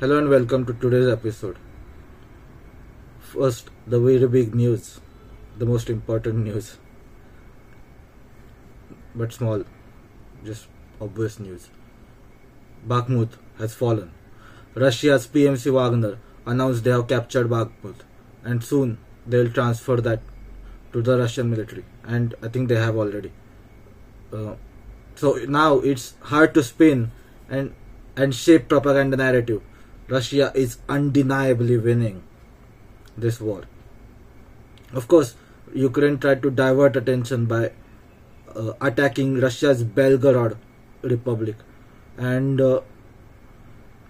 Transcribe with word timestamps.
Hello 0.00 0.16
and 0.16 0.28
welcome 0.28 0.64
to 0.64 0.72
today's 0.74 1.08
episode. 1.12 1.56
First, 3.18 3.70
the 3.84 3.98
very 3.98 4.28
big 4.28 4.54
news, 4.54 5.00
the 5.58 5.66
most 5.66 5.90
important 5.90 6.44
news, 6.44 6.76
but 9.12 9.32
small, 9.32 9.64
just 10.44 10.68
obvious 11.00 11.40
news. 11.40 11.70
Bakhmut 12.86 13.30
has 13.58 13.74
fallen. 13.74 14.12
Russia's 14.76 15.26
PMC 15.26 15.72
Wagner 15.72 16.20
announced 16.46 16.84
they 16.84 16.92
have 16.92 17.08
captured 17.08 17.48
Bakhmut, 17.48 18.04
and 18.44 18.62
soon 18.62 18.98
they'll 19.26 19.50
transfer 19.50 19.96
that 19.96 20.20
to 20.92 21.02
the 21.02 21.18
Russian 21.18 21.50
military, 21.50 21.84
and 22.04 22.36
I 22.40 22.46
think 22.46 22.68
they 22.68 22.76
have 22.76 22.96
already. 22.96 23.32
Uh, 24.32 24.54
so 25.16 25.34
now 25.48 25.80
it's 25.80 26.14
hard 26.34 26.54
to 26.54 26.62
spin 26.62 27.10
and 27.48 27.74
and 28.14 28.32
shape 28.32 28.68
propaganda 28.68 29.16
narrative. 29.16 29.60
Russia 30.08 30.52
is 30.54 30.78
undeniably 30.88 31.76
winning 31.76 32.22
this 33.16 33.40
war. 33.40 33.64
Of 34.92 35.06
course, 35.08 35.34
Ukraine 35.74 36.18
tried 36.18 36.42
to 36.42 36.50
divert 36.50 36.96
attention 36.96 37.44
by 37.44 37.72
uh, 38.54 38.72
attacking 38.80 39.40
Russia's 39.40 39.84
Belgorod 39.84 40.56
Republic, 41.02 41.56
and 42.16 42.60
uh, 42.60 42.80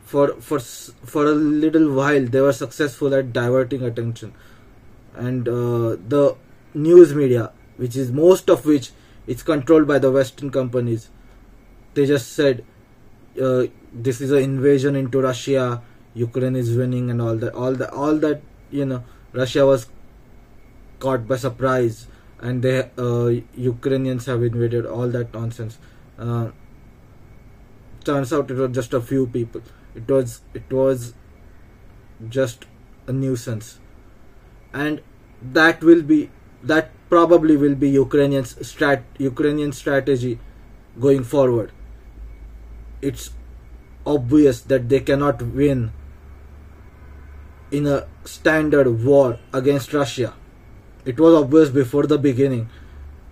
for 0.04 0.40
for 0.40 0.60
for 0.60 1.26
a 1.26 1.32
little 1.32 1.92
while 1.92 2.24
they 2.24 2.40
were 2.40 2.52
successful 2.52 3.14
at 3.14 3.32
diverting 3.32 3.82
attention, 3.82 4.32
and 5.14 5.48
uh, 5.48 5.96
the 6.14 6.36
news 6.74 7.14
media, 7.14 7.50
which 7.76 7.96
is 7.96 8.12
most 8.12 8.48
of 8.48 8.64
which 8.64 8.92
is 9.26 9.42
controlled 9.42 9.88
by 9.88 9.98
the 9.98 10.10
Western 10.12 10.50
companies, 10.50 11.10
they 11.94 12.06
just 12.06 12.32
said 12.32 12.64
uh, 13.40 13.66
this 13.92 14.20
is 14.20 14.30
an 14.30 14.42
invasion 14.42 14.96
into 14.96 15.20
Russia. 15.20 15.82
Ukraine 16.14 16.56
is 16.56 16.76
winning 16.76 17.10
and 17.10 17.22
all 17.22 17.36
that. 17.36 17.54
All 17.54 17.72
that. 17.74 17.92
All 17.92 18.16
that. 18.16 18.42
You 18.70 18.84
know, 18.84 19.04
Russia 19.32 19.64
was 19.66 19.86
caught 20.98 21.26
by 21.26 21.36
surprise, 21.36 22.06
and 22.40 22.62
they 22.62 22.90
uh, 22.98 23.40
Ukrainians 23.54 24.26
have 24.26 24.42
invaded. 24.42 24.86
All 24.86 25.08
that 25.08 25.32
nonsense. 25.32 25.78
Uh, 26.18 26.50
turns 28.04 28.32
out 28.32 28.50
it 28.50 28.56
was 28.56 28.72
just 28.72 28.92
a 28.92 29.00
few 29.00 29.26
people. 29.26 29.62
It 29.94 30.08
was. 30.08 30.40
It 30.54 30.70
was 30.72 31.14
just 32.28 32.66
a 33.06 33.12
nuisance, 33.12 33.78
and 34.72 35.00
that 35.40 35.82
will 35.82 36.02
be 36.02 36.30
that 36.62 36.90
probably 37.08 37.56
will 37.56 37.74
be 37.74 37.88
Ukrainians 37.90 38.54
strat 38.56 39.02
Ukrainian 39.18 39.72
strategy 39.72 40.38
going 41.00 41.24
forward. 41.24 41.72
It's 43.00 43.30
obvious 44.06 44.60
that 44.62 44.88
they 44.88 45.00
cannot 45.00 45.42
win 45.42 45.92
in 47.70 47.86
a 47.86 48.06
standard 48.24 49.04
war 49.04 49.38
against 49.52 49.92
Russia. 49.92 50.34
It 51.04 51.18
was 51.20 51.34
obvious 51.34 51.70
before 51.70 52.06
the 52.06 52.18
beginning 52.18 52.68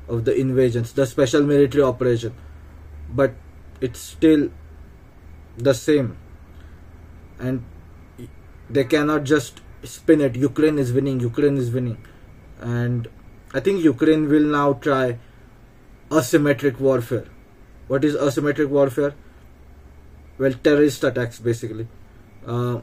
of 0.09 0.25
the 0.25 0.35
invasions, 0.35 0.93
the 0.93 1.07
special 1.07 1.43
military 1.43 1.83
operation, 1.83 2.35
but 3.09 3.35
it's 3.81 4.01
still 4.01 4.51
the 5.57 5.75
same. 5.75 6.17
And 7.39 7.65
they 8.71 8.85
cannot 8.85 9.25
just 9.25 9.61
spin 9.83 10.21
it. 10.21 10.37
Ukraine 10.37 10.79
is 10.79 10.93
winning, 10.93 11.21
Ukraine 11.21 11.57
is 11.57 11.71
winning. 11.71 11.99
And 12.61 13.09
I 13.53 13.61
think 13.61 13.83
Ukraine 13.83 14.29
will 14.29 14.45
now 14.45 14.75
try 14.75 15.19
asymmetric 16.11 16.79
warfare. 16.79 17.27
What 17.89 18.05
is 18.05 18.15
asymmetric 18.15 18.69
warfare? 18.69 19.15
Well, 20.39 20.53
terrorist 20.53 21.03
attacks 21.03 21.39
basically, 21.39 21.89
uh, 22.47 22.81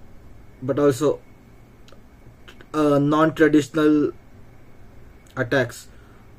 but 0.62 0.80
also 0.80 1.20
uh, 2.74 2.98
non-traditional 2.98 4.12
attacks, 5.38 5.88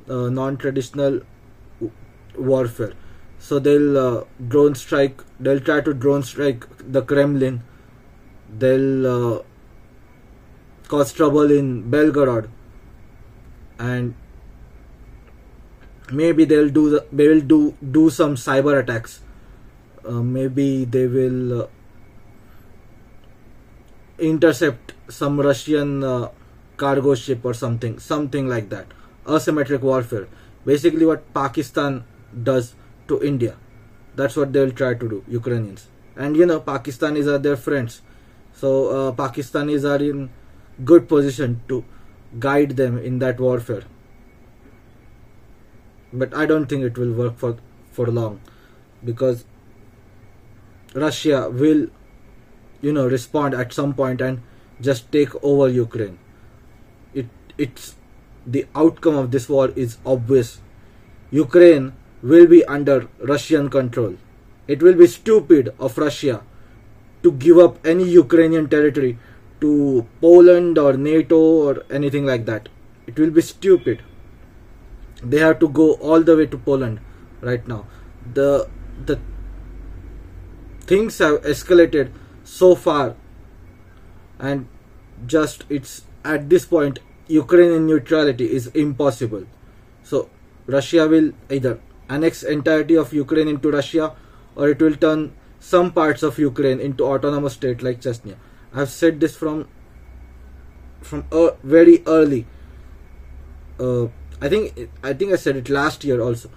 uh, 0.08 0.28
non-traditional 0.28 1.20
warfare. 2.36 2.94
So 3.38 3.58
they'll 3.58 3.98
uh, 3.98 4.24
drone 4.48 4.74
strike. 4.74 5.22
They'll 5.38 5.60
try 5.60 5.80
to 5.82 5.94
drone 5.94 6.22
strike 6.24 6.66
the 6.80 7.02
Kremlin. 7.02 7.62
They'll 8.58 9.06
uh, 9.06 9.42
cause 10.88 11.12
trouble 11.12 11.50
in 11.50 11.90
Belgorod, 11.90 12.48
and 13.78 14.14
maybe 16.10 16.44
they'll 16.44 16.68
do 16.70 16.90
the, 16.90 17.06
they 17.12 17.28
will 17.28 17.40
do 17.40 17.76
do 17.90 18.10
some 18.10 18.34
cyber 18.34 18.80
attacks. 18.82 19.20
Uh, 20.06 20.22
maybe 20.22 20.84
they 20.84 21.06
will 21.06 21.62
uh, 21.62 21.66
intercept 24.18 24.92
some 25.08 25.40
Russian 25.40 26.04
uh, 26.04 26.28
cargo 26.76 27.14
ship 27.14 27.44
or 27.44 27.54
something, 27.54 27.98
something 27.98 28.48
like 28.48 28.68
that. 28.70 28.86
Asymmetric 29.26 29.80
warfare. 29.80 30.28
Basically, 30.64 31.06
what 31.06 31.32
Pakistan 31.34 32.04
does 32.42 32.74
to 33.08 33.22
India. 33.22 33.56
That's 34.14 34.36
what 34.36 34.52
they'll 34.52 34.70
try 34.70 34.94
to 34.94 35.08
do, 35.08 35.24
Ukrainians. 35.28 35.88
And 36.16 36.36
you 36.36 36.46
know, 36.46 36.60
Pakistanis 36.60 37.26
are 37.26 37.38
their 37.38 37.56
friends. 37.56 38.02
So, 38.54 38.88
uh, 38.88 39.12
Pakistanis 39.12 39.84
are 39.84 40.02
in 40.02 40.30
good 40.84 41.08
position 41.08 41.60
to 41.68 41.84
guide 42.38 42.76
them 42.76 42.98
in 42.98 43.18
that 43.18 43.40
warfare. 43.40 43.82
But 46.12 46.34
I 46.34 46.46
don't 46.46 46.66
think 46.66 46.84
it 46.84 46.96
will 46.96 47.12
work 47.12 47.36
for, 47.36 47.56
for 47.90 48.06
long 48.06 48.40
because 49.04 49.44
Russia 50.94 51.50
will, 51.50 51.88
you 52.80 52.92
know, 52.92 53.06
respond 53.06 53.54
at 53.54 53.72
some 53.72 53.94
point 53.94 54.20
and 54.20 54.40
just 54.80 55.10
take 55.12 55.34
over 55.42 55.68
Ukraine. 55.68 56.18
It 57.12 57.26
it's 57.58 57.94
the 58.46 58.66
outcome 58.74 59.16
of 59.16 59.30
this 59.30 59.48
war 59.48 59.70
is 59.74 59.98
obvious. 60.04 60.60
Ukraine 61.30 61.92
will 62.22 62.46
be 62.46 62.64
under 62.64 63.08
Russian 63.18 63.68
control. 63.68 64.14
It 64.66 64.82
will 64.82 64.94
be 64.94 65.06
stupid 65.06 65.74
of 65.78 65.98
Russia 65.98 66.42
to 67.22 67.32
give 67.32 67.58
up 67.58 67.86
any 67.86 68.04
Ukrainian 68.04 68.68
territory 68.68 69.18
to 69.60 70.06
Poland 70.20 70.78
or 70.78 70.92
NATO 70.94 71.38
or 71.38 71.84
anything 71.90 72.26
like 72.26 72.46
that. 72.46 72.68
It 73.06 73.18
will 73.18 73.30
be 73.30 73.42
stupid. 73.42 74.02
They 75.22 75.38
have 75.38 75.58
to 75.60 75.68
go 75.68 75.92
all 75.94 76.20
the 76.22 76.36
way 76.36 76.46
to 76.46 76.58
Poland 76.58 77.00
right 77.40 77.66
now. 77.66 77.86
The 78.34 78.68
the 79.06 79.18
things 80.92 81.18
have 81.18 81.42
escalated 81.42 82.12
so 82.44 82.74
far 82.74 83.16
and 84.38 84.68
just 85.26 85.64
it's 85.68 86.02
at 86.24 86.48
this 86.50 86.64
point 86.64 86.98
Ukrainian 87.28 87.86
neutrality 87.86 88.50
is 88.52 88.66
impossible. 88.68 89.44
So 90.02 90.28
Russia 90.66 91.08
will 91.08 91.32
either 91.50 91.80
annex 92.08 92.42
entirety 92.42 92.96
of 92.96 93.12
Ukraine 93.12 93.48
into 93.48 93.70
Russia 93.70 94.14
or 94.56 94.68
it 94.68 94.80
will 94.80 94.96
turn 94.96 95.32
some 95.58 95.92
parts 95.92 96.22
of 96.22 96.38
Ukraine 96.38 96.80
into 96.80 97.04
autonomous 97.04 97.54
state 97.54 97.82
like 97.82 98.00
Chechnya. 98.00 98.36
I've 98.74 98.90
said 98.90 99.20
this 99.20 99.36
from 99.36 99.68
from 101.00 101.24
uh, 101.32 101.50
very 101.62 102.02
early. 102.06 102.46
Uh, 103.80 104.08
I 104.40 104.48
think 104.48 104.90
I 105.02 105.14
think 105.14 105.32
I 105.32 105.36
said 105.36 105.56
it 105.56 105.68
last 105.68 106.04
year 106.04 106.20
also 106.20 106.50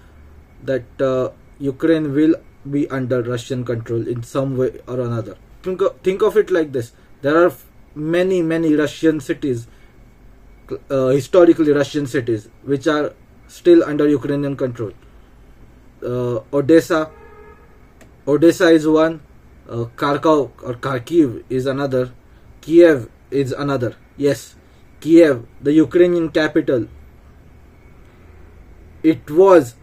that 0.64 1.02
uh, 1.02 1.30
Ukraine 1.60 2.14
will 2.14 2.36
be 2.72 2.88
under 2.90 3.22
Russian 3.22 3.64
control 3.66 4.08
in 4.08 4.24
some 4.24 4.58
way 4.58 4.80
or 4.88 5.00
another. 5.00 5.38
Think 5.64 5.82
of, 5.82 5.98
think 6.02 6.22
of 6.22 6.38
it 6.38 6.52
like 6.52 6.72
this: 6.72 6.92
there 7.22 7.38
are 7.46 7.54
many 7.96 8.42
many 8.42 8.76
Russian 8.76 9.20
cities, 9.20 9.68
uh, 10.90 11.08
historically 11.08 11.72
Russian 11.72 12.08
cities, 12.08 12.50
which 12.64 12.88
are 12.88 13.14
still 13.48 13.84
under 13.84 14.08
Ukrainian 14.08 14.56
control. 14.56 14.92
Uh, 16.04 16.42
Odessa, 16.54 17.10
Odessa 18.28 18.70
is 18.70 18.88
one. 18.88 19.22
Uh, 19.70 19.86
Kharkov 19.98 20.52
or 20.64 20.76
Kharkiv 20.76 21.44
is 21.50 21.66
another. 21.66 22.14
Kiev 22.62 23.10
is 23.32 23.52
another. 23.52 23.96
Yes, 24.16 24.56
Kiev, 25.02 25.46
the 25.62 25.74
Ukrainian 25.74 26.30
capital. 26.30 26.88
It 29.04 29.30
was 29.30 29.76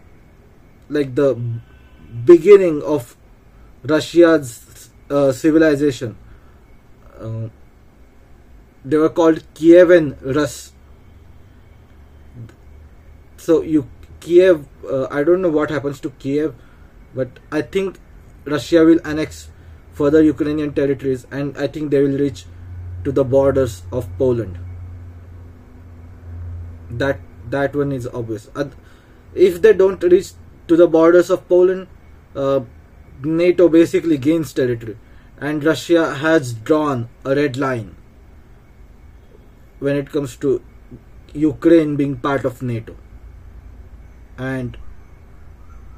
like 0.89 1.15
the 1.15 1.35
beginning 2.23 2.81
of 2.83 3.17
Russia's 3.83 4.89
uh, 5.09 5.31
civilization. 5.31 6.17
Uh, 7.19 7.49
they 8.83 8.97
were 8.97 9.09
called 9.09 9.41
Kievan 9.55 10.15
Rus. 10.21 10.73
So 13.37 13.61
you 13.61 13.87
Kiev, 14.19 14.65
uh, 14.89 15.07
I 15.11 15.23
don't 15.23 15.41
know 15.41 15.49
what 15.49 15.69
happens 15.69 15.99
to 16.01 16.09
Kiev, 16.09 16.55
but 17.13 17.27
I 17.51 17.61
think 17.61 17.99
Russia 18.45 18.83
will 18.83 18.99
annex 19.05 19.49
further 19.93 20.21
Ukrainian 20.21 20.73
territories, 20.73 21.27
and 21.31 21.57
I 21.57 21.67
think 21.67 21.91
they 21.91 22.01
will 22.01 22.17
reach 22.17 22.45
to 23.03 23.11
the 23.11 23.23
borders 23.23 23.83
of 23.91 24.07
Poland. 24.17 24.57
That 26.89 27.19
that 27.49 27.75
one 27.75 27.91
is 27.91 28.07
obvious. 28.07 28.49
If 29.33 29.61
they 29.61 29.73
don't 29.73 30.01
reach 30.03 30.31
to 30.67 30.75
the 30.75 30.87
borders 30.87 31.29
of 31.29 31.47
Poland, 31.47 31.87
NATO 33.23 33.69
basically 33.69 34.17
gains 34.17 34.53
territory. 34.53 34.97
and 35.37 35.63
Russia 35.63 36.15
has 36.15 36.53
drawn 36.53 37.09
a 37.25 37.35
red 37.35 37.57
line 37.57 37.95
when 39.79 39.95
it 39.95 40.11
comes 40.11 40.35
to 40.37 40.61
Ukraine 41.33 41.95
being 41.97 42.15
part 42.15 42.45
of 42.45 42.61
NATO. 42.61 42.95
And 44.37 44.77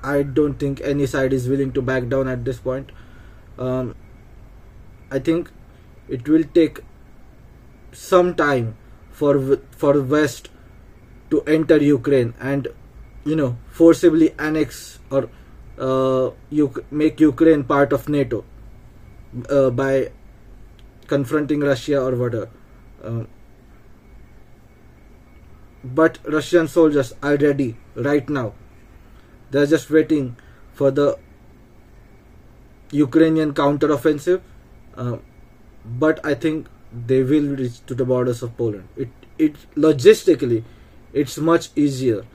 I 0.03 0.23
don't 0.23 0.55
think 0.55 0.81
any 0.81 1.05
side 1.05 1.33
is 1.33 1.47
willing 1.47 1.71
to 1.73 1.81
back 1.81 2.07
down 2.09 2.27
at 2.27 2.45
this 2.45 2.59
point. 2.59 2.91
Um, 3.57 3.95
I 5.11 5.19
think 5.19 5.51
it 6.07 6.27
will 6.27 6.43
take 6.43 6.79
some 7.91 8.35
time 8.35 8.75
for 9.11 9.59
for 9.71 10.01
West 10.01 10.49
to 11.29 11.41
enter 11.43 11.77
Ukraine 11.77 12.33
and 12.39 12.67
you 13.25 13.35
know 13.35 13.57
forcibly 13.69 14.33
annex 14.39 14.99
or 15.09 15.29
uh, 15.79 16.31
you 16.49 16.73
make 16.91 17.19
Ukraine 17.19 17.63
part 17.63 17.93
of 17.93 18.09
NATO 18.09 18.43
uh, 19.49 19.69
by 19.69 20.11
confronting 21.07 21.61
Russia 21.61 22.01
or 22.03 22.15
whatever. 22.15 22.49
Um, 23.03 23.27
but 25.83 26.19
Russian 26.25 26.67
soldiers 26.67 27.13
are 27.21 27.37
ready 27.37 27.77
right 27.95 28.27
now. 28.29 28.53
They 29.51 29.59
are 29.59 29.65
just 29.65 29.89
waiting 29.89 30.35
for 30.73 30.91
the 30.91 31.17
Ukrainian 32.91 33.53
counteroffensive. 33.53 34.41
Uh, 34.95 35.17
but 35.85 36.19
I 36.25 36.33
think 36.33 36.67
they 37.05 37.23
will 37.23 37.55
reach 37.55 37.85
to 37.85 37.95
the 37.95 38.05
borders 38.05 38.41
of 38.41 38.57
Poland. 38.57 38.87
It 38.95 39.09
it 39.37 39.55
logistically, 39.75 40.63
it's 41.13 41.37
much 41.37 41.69
easier 41.75 42.25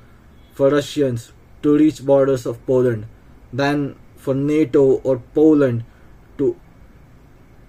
for 0.54 0.70
Russians 0.70 1.32
to 1.62 1.76
reach 1.76 2.04
borders 2.04 2.46
of 2.46 2.64
Poland 2.66 3.06
than 3.52 3.96
for 4.16 4.34
NATO 4.34 4.82
or 5.02 5.18
Poland 5.34 5.84
to 6.38 6.56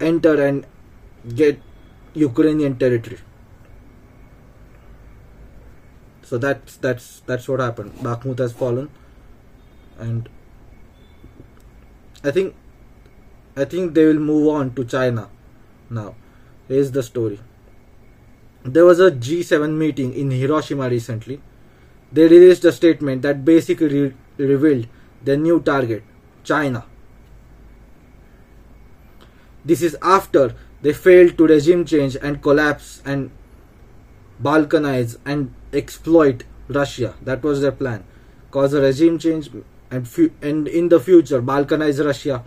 enter 0.00 0.34
and 0.46 0.66
get 1.34 1.60
Ukrainian 2.14 2.76
territory. 2.76 3.18
So 6.22 6.38
that's 6.38 6.76
that's 6.76 7.20
that's 7.26 7.48
what 7.48 7.60
happened. 7.60 7.92
Bakhmut 8.02 8.38
has 8.38 8.52
fallen, 8.52 8.90
and 9.98 10.28
I 12.22 12.30
think 12.30 12.54
I 13.56 13.64
think 13.64 13.94
they 13.94 14.06
will 14.06 14.22
move 14.28 14.48
on 14.48 14.74
to 14.74 14.84
China 14.84 15.28
now. 15.90 16.14
Here's 16.68 16.92
the 16.92 17.02
story. 17.02 17.40
There 18.64 18.86
was 18.86 18.98
a 18.98 19.10
G7 19.10 19.76
meeting 19.76 20.14
in 20.14 20.30
Hiroshima 20.30 20.88
recently. 20.88 21.40
They 22.10 22.26
released 22.26 22.64
a 22.64 22.72
statement 22.72 23.20
that 23.22 23.44
basically 23.44 23.88
re- 23.88 24.14
revealed 24.38 24.86
their 25.24 25.36
new 25.36 25.60
target, 25.60 26.02
China. 26.42 26.84
This 29.64 29.82
is 29.82 29.96
after 30.02 30.54
they 30.82 30.92
failed 30.92 31.38
to 31.38 31.46
regime 31.46 31.84
change 31.86 32.16
and 32.16 32.42
collapse 32.42 33.02
and 33.06 33.30
balkanize 34.42 35.16
and 35.24 35.54
exploit 35.72 36.44
Russia. 36.68 37.14
That 37.22 37.42
was 37.42 37.62
their 37.62 37.72
plan. 37.72 38.04
Cause 38.50 38.74
a 38.74 38.80
regime 38.80 39.18
change 39.18 39.50
and, 39.90 40.08
and 40.42 40.68
in 40.68 40.88
the 40.90 41.00
future 41.00 41.40
balkanize 41.40 42.04
Russia 42.04 42.44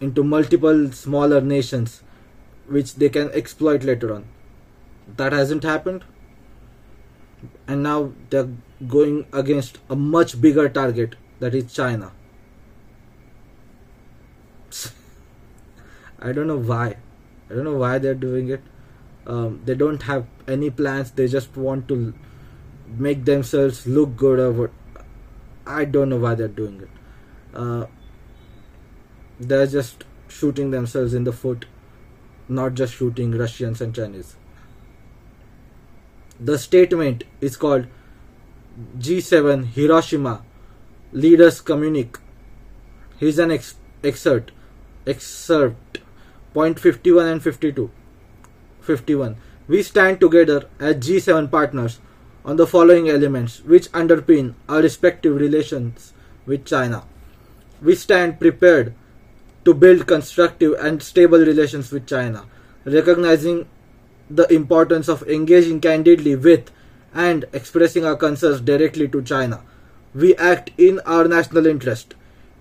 into 0.00 0.24
multiple 0.24 0.90
smaller 0.92 1.40
nations 1.40 2.02
which 2.66 2.96
they 2.96 3.08
can 3.08 3.30
exploit 3.30 3.82
later 3.82 4.12
on. 4.14 4.24
That 5.16 5.32
hasn't 5.32 5.62
happened. 5.62 6.04
And 7.66 7.82
now 7.82 8.12
they're 8.30 8.50
going 8.86 9.26
against 9.32 9.78
a 9.88 9.96
much 9.96 10.40
bigger 10.40 10.68
target 10.68 11.14
that 11.40 11.54
is 11.54 11.72
China. 11.72 12.12
I 16.20 16.32
don't 16.32 16.46
know 16.46 16.58
why. 16.58 16.96
I 17.50 17.54
don't 17.54 17.64
know 17.64 17.76
why 17.76 17.98
they're 17.98 18.14
doing 18.14 18.48
it. 18.48 18.62
Um, 19.26 19.60
they 19.64 19.74
don't 19.74 20.02
have 20.02 20.26
any 20.46 20.70
plans. 20.70 21.10
They 21.12 21.28
just 21.28 21.56
want 21.56 21.88
to 21.88 22.14
make 22.86 23.24
themselves 23.24 23.86
look 23.86 24.16
good. 24.16 24.38
Or 24.38 24.52
what. 24.52 24.70
I 25.66 25.84
don't 25.84 26.08
know 26.08 26.16
why 26.16 26.34
they're 26.34 26.48
doing 26.48 26.80
it. 26.80 26.88
Uh, 27.54 27.86
they're 29.38 29.66
just 29.66 30.04
shooting 30.28 30.70
themselves 30.70 31.14
in 31.14 31.24
the 31.24 31.32
foot, 31.32 31.66
not 32.48 32.74
just 32.74 32.94
shooting 32.94 33.32
Russians 33.32 33.80
and 33.80 33.94
Chinese. 33.94 34.36
The 36.40 36.58
statement 36.58 37.24
is 37.40 37.56
called 37.56 37.86
G7 38.98 39.66
Hiroshima 39.66 40.42
Leaders 41.12 41.62
Communique. 41.62 42.20
Here's 43.16 43.38
an 43.38 43.50
ex- 43.50 43.76
excerpt. 44.04 44.52
Excerpt. 45.06 46.00
Point 46.52 46.78
51 46.78 47.26
and 47.26 47.42
52. 47.42 47.90
51. 48.82 49.36
We 49.68 49.82
stand 49.82 50.20
together 50.20 50.66
as 50.78 50.96
G7 50.96 51.50
partners 51.50 51.98
on 52.44 52.56
the 52.56 52.66
following 52.66 53.08
elements 53.08 53.60
which 53.64 53.90
underpin 53.92 54.54
our 54.68 54.82
respective 54.82 55.36
relations 55.36 56.12
with 56.44 56.66
China. 56.66 57.04
We 57.80 57.94
stand 57.94 58.38
prepared 58.38 58.94
to 59.64 59.72
build 59.72 60.06
constructive 60.06 60.74
and 60.78 61.02
stable 61.02 61.38
relations 61.38 61.90
with 61.90 62.06
China, 62.06 62.44
recognizing 62.84 63.66
the 64.28 64.50
importance 64.52 65.08
of 65.08 65.22
engaging 65.22 65.80
candidly 65.80 66.36
with 66.36 66.70
and 67.14 67.46
expressing 67.54 68.04
our 68.04 68.16
concerns 68.16 68.60
directly 68.60 69.08
to 69.08 69.22
China. 69.22 69.62
We 70.14 70.34
act 70.36 70.70
in 70.78 71.00
our 71.00 71.28
national 71.28 71.66
interest. 71.66 72.14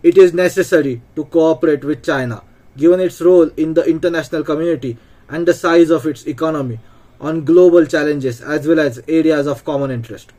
It 0.04 0.18
is 0.18 0.34
necessary 0.34 1.02
to 1.16 1.26
cooperate 1.26 1.84
with 1.84 2.04
China, 2.04 2.44
given 2.76 3.00
its 3.00 3.22
role 3.22 3.50
in 3.58 3.74
the 3.74 3.84
international 3.84 4.44
community 4.44 4.98
and 5.30 5.48
the 5.48 5.54
size 5.54 5.90
of 5.90 6.06
its 6.06 6.26
economy, 6.26 6.80
on 7.20 7.46
global 7.46 7.86
challenges 7.86 8.42
as 8.42 8.68
well 8.68 8.80
as 8.80 9.02
areas 9.08 9.48
of 9.48 9.66
common 9.66 9.92
interest. 9.92 10.32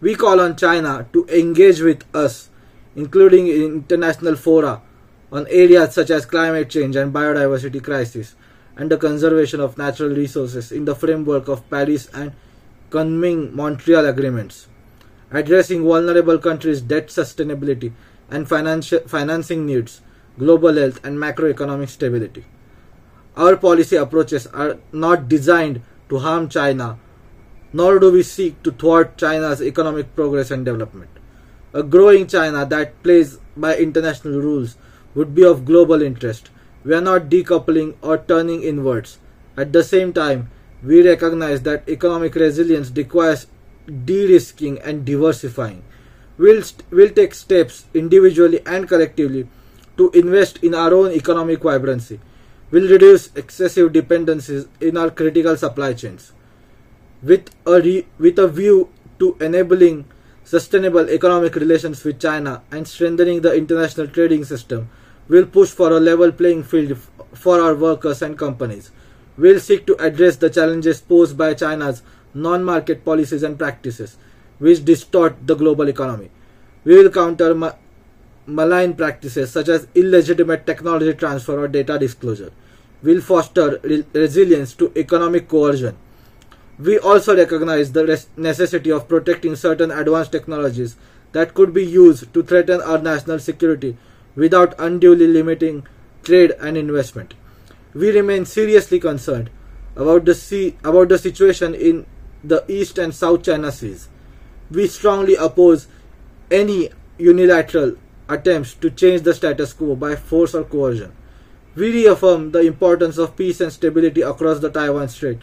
We 0.00 0.14
call 0.14 0.40
on 0.40 0.56
China 0.56 1.06
to 1.12 1.26
engage 1.28 1.80
with 1.80 2.04
us, 2.14 2.48
including 2.96 3.48
in 3.48 3.62
international 3.62 4.34
fora, 4.34 4.82
on 5.30 5.46
areas 5.48 5.94
such 5.94 6.10
as 6.10 6.26
climate 6.26 6.70
change 6.70 6.96
and 6.96 7.12
biodiversity 7.12 7.84
crisis, 7.84 8.34
and 8.76 8.90
the 8.90 8.96
conservation 8.96 9.60
of 9.60 9.78
natural 9.78 10.10
resources 10.10 10.72
in 10.72 10.86
the 10.86 10.94
framework 10.94 11.48
of 11.48 11.68
Paris 11.68 12.08
and 12.14 12.32
Kunming 12.90 13.52
Montreal 13.52 14.06
agreements, 14.06 14.66
addressing 15.30 15.84
vulnerable 15.84 16.38
countries' 16.38 16.80
debt 16.80 17.08
sustainability 17.08 17.92
and 18.30 18.48
financial, 18.48 19.00
financing 19.00 19.66
needs, 19.66 20.00
global 20.38 20.74
health, 20.74 21.04
and 21.04 21.18
macroeconomic 21.18 21.88
stability. 21.88 22.44
Our 23.36 23.56
policy 23.56 23.96
approaches 23.96 24.46
are 24.48 24.78
not 24.92 25.28
designed 25.28 25.82
to 26.08 26.18
harm 26.18 26.48
China, 26.48 26.98
nor 27.72 27.98
do 27.98 28.10
we 28.10 28.22
seek 28.22 28.62
to 28.64 28.72
thwart 28.72 29.16
China's 29.16 29.62
economic 29.62 30.14
progress 30.16 30.50
and 30.50 30.64
development. 30.64 31.10
A 31.72 31.84
growing 31.84 32.26
China 32.26 32.66
that 32.66 33.00
plays 33.02 33.38
by 33.56 33.76
international 33.76 34.40
rules 34.40 34.76
would 35.14 35.34
be 35.34 35.44
of 35.44 35.64
global 35.64 36.02
interest. 36.02 36.50
We 36.84 36.94
are 36.94 37.00
not 37.00 37.28
decoupling 37.28 37.94
or 38.02 38.18
turning 38.18 38.62
inwards. 38.62 39.18
At 39.56 39.72
the 39.72 39.84
same 39.84 40.12
time, 40.12 40.50
we 40.82 41.06
recognize 41.06 41.62
that 41.62 41.88
economic 41.88 42.34
resilience 42.34 42.90
requires 42.90 43.46
de-risking 43.90 44.78
and 44.80 45.04
diversifying. 45.04 45.82
We'll, 46.38 46.62
st- 46.62 46.90
we'll 46.90 47.10
take 47.10 47.34
steps 47.34 47.84
individually 47.92 48.60
and 48.64 48.88
collectively 48.88 49.48
to 49.96 50.10
invest 50.10 50.58
in 50.62 50.74
our 50.74 50.94
own 50.94 51.12
economic 51.12 51.60
vibrancy. 51.60 52.20
We'll 52.70 52.88
reduce 52.88 53.34
excessive 53.34 53.92
dependencies 53.92 54.66
in 54.80 54.96
our 54.96 55.10
critical 55.10 55.56
supply 55.56 55.92
chains. 55.92 56.32
With 57.22 57.50
a, 57.66 57.80
re- 57.80 58.06
with 58.18 58.38
a 58.38 58.48
view 58.48 58.88
to 59.18 59.36
enabling 59.40 60.06
sustainable 60.44 61.10
economic 61.10 61.54
relations 61.56 62.02
with 62.04 62.20
China 62.20 62.62
and 62.70 62.88
strengthening 62.88 63.42
the 63.42 63.54
international 63.54 64.06
trading 64.06 64.44
system, 64.44 64.88
we'll 65.28 65.46
push 65.46 65.70
for 65.70 65.90
a 65.92 66.00
level 66.00 66.32
playing 66.32 66.62
field 66.62 66.92
f- 66.92 67.10
for 67.34 67.60
our 67.60 67.74
workers 67.74 68.22
and 68.22 68.38
companies. 68.38 68.90
We'll 69.36 69.60
seek 69.60 69.86
to 69.86 69.96
address 70.02 70.36
the 70.36 70.50
challenges 70.50 71.00
posed 71.00 71.36
by 71.36 71.54
China's 71.54 72.02
non 72.34 72.64
market 72.64 73.04
policies 73.04 73.42
and 73.42 73.58
practices, 73.58 74.16
which 74.58 74.84
distort 74.84 75.36
the 75.46 75.54
global 75.54 75.88
economy. 75.88 76.30
We 76.84 76.96
will 76.96 77.10
counter 77.10 77.54
ma- 77.54 77.74
malign 78.46 78.94
practices 78.94 79.50
such 79.50 79.68
as 79.68 79.86
illegitimate 79.94 80.66
technology 80.66 81.14
transfer 81.14 81.58
or 81.58 81.68
data 81.68 81.98
disclosure. 81.98 82.52
We'll 83.02 83.20
foster 83.20 83.80
re- 83.82 84.04
resilience 84.12 84.74
to 84.74 84.92
economic 84.96 85.48
coercion. 85.48 85.96
We 86.78 86.98
also 86.98 87.36
recognize 87.36 87.92
the 87.92 88.24
necessity 88.36 88.90
of 88.90 89.08
protecting 89.08 89.56
certain 89.56 89.90
advanced 89.90 90.32
technologies 90.32 90.96
that 91.32 91.54
could 91.54 91.72
be 91.72 91.84
used 91.84 92.32
to 92.34 92.42
threaten 92.42 92.80
our 92.80 92.98
national 92.98 93.38
security 93.38 93.96
without 94.34 94.74
unduly 94.78 95.26
limiting 95.26 95.86
trade 96.22 96.52
and 96.60 96.76
investment. 96.76 97.34
We 97.94 98.10
remain 98.10 98.46
seriously 98.46 99.00
concerned 99.00 99.50
about 99.96 100.24
the 100.24 100.34
sea, 100.34 100.76
about 100.84 101.08
the 101.08 101.18
situation 101.18 101.74
in 101.74 102.06
the 102.42 102.64
East 102.68 102.98
and 102.98 103.14
South 103.14 103.42
China 103.42 103.70
Seas. 103.72 104.08
We 104.70 104.86
strongly 104.86 105.34
oppose 105.34 105.86
any 106.50 106.90
unilateral, 107.18 107.96
attempts 108.28 108.74
to 108.74 108.90
change 108.90 109.22
the 109.22 109.34
status 109.34 109.72
quo 109.72 109.96
by 109.96 110.16
force 110.16 110.54
or 110.54 110.64
coercion. 110.64 111.12
We 111.74 111.92
reaffirm 111.92 112.52
the 112.52 112.60
importance 112.60 113.18
of 113.18 113.36
peace 113.36 113.60
and 113.60 113.72
stability 113.72 114.22
across 114.22 114.60
the 114.60 114.70
Taiwan 114.70 115.08
Strait 115.08 115.38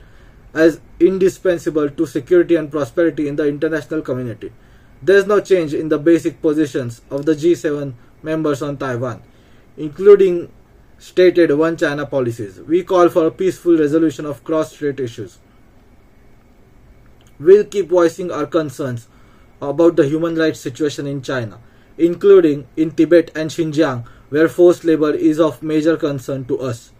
as 0.54 0.80
indispensable 1.00 1.90
to 1.90 2.06
security 2.06 2.56
and 2.56 2.72
prosperity 2.72 3.28
in 3.28 3.36
the 3.36 3.48
international 3.48 4.02
community. 4.02 4.52
There 5.02 5.18
is 5.18 5.28
no 5.28 5.40
change 5.40 5.74
in 5.74 5.90
the 5.90 6.00
basic 6.00 6.42
positions 6.42 7.02
of 7.12 7.26
the 7.26 7.34
G7 7.34 7.94
members 8.24 8.62
on 8.62 8.78
Taiwan, 8.78 9.22
including 9.78 10.52
stated 10.98 11.52
one 11.52 11.78
China 11.78 12.06
policies. 12.06 12.60
We 12.60 12.84
call 12.84 13.10
for 13.10 13.28
a 13.28 13.32
peaceful 13.32 13.78
resolution 13.78 14.26
of 14.26 14.44
cross 14.44 14.74
strait 14.74 15.00
issues. 15.00 15.38
We'll 17.40 17.66
keep 17.66 17.90
voicing 17.90 18.32
our 18.32 18.46
concerns 18.48 19.08
about 19.62 19.96
the 19.96 20.08
human 20.08 20.36
rights 20.36 20.60
situation 20.60 21.06
in 21.06 21.22
China, 21.22 21.60
including 21.98 22.68
in 22.76 22.92
Tibet 22.92 23.32
and 23.36 23.50
Xinjiang, 23.50 24.06
where 24.30 24.50
forced 24.50 24.84
labor 24.84 25.12
is 25.12 25.40
of 25.40 25.62
major 25.62 25.98
concern 25.98 26.46
to 26.46 26.60
us. 26.60 26.92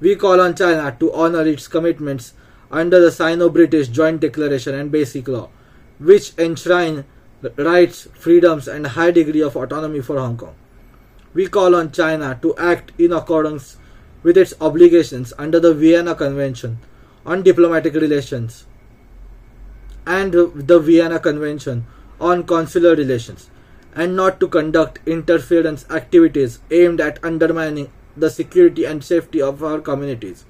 We 0.00 0.16
call 0.16 0.40
on 0.40 0.56
China 0.56 0.96
to 0.98 1.12
honor 1.12 1.46
its 1.46 1.68
commitments 1.68 2.34
under 2.70 3.00
the 3.00 3.12
Sino 3.12 3.48
British 3.48 3.88
Joint 3.88 4.20
Declaration 4.20 4.74
and 4.74 4.90
Basic 4.90 5.28
Law, 5.28 5.48
which 5.98 6.32
enshrine 6.38 7.04
rights, 7.56 8.08
freedoms, 8.18 8.66
and 8.66 8.86
a 8.86 8.90
high 8.90 9.12
degree 9.12 9.42
of 9.42 9.56
autonomy 9.56 10.00
for 10.00 10.18
Hong 10.18 10.36
Kong. 10.36 10.54
We 11.34 11.46
call 11.46 11.74
on 11.74 11.92
China 11.92 12.38
to 12.42 12.56
act 12.56 12.92
in 12.98 13.12
accordance 13.12 13.76
with 14.22 14.36
its 14.36 14.54
obligations 14.60 15.32
under 15.38 15.60
the 15.60 15.74
Vienna 15.74 16.14
Convention 16.14 16.78
on 17.26 17.42
Diplomatic 17.42 17.94
Relations 17.94 18.66
and 20.06 20.32
the 20.32 20.78
Vienna 20.78 21.18
Convention 21.18 21.86
on 22.20 22.44
Consular 22.44 22.94
Relations, 22.94 23.50
and 23.94 24.16
not 24.16 24.40
to 24.40 24.48
conduct 24.48 25.00
interference 25.06 25.88
activities 25.90 26.58
aimed 26.70 27.00
at 27.00 27.22
undermining 27.24 27.90
the 28.16 28.30
security 28.30 28.84
and 28.84 29.02
safety 29.02 29.40
of 29.42 29.62
our 29.62 29.80
communities, 29.80 30.44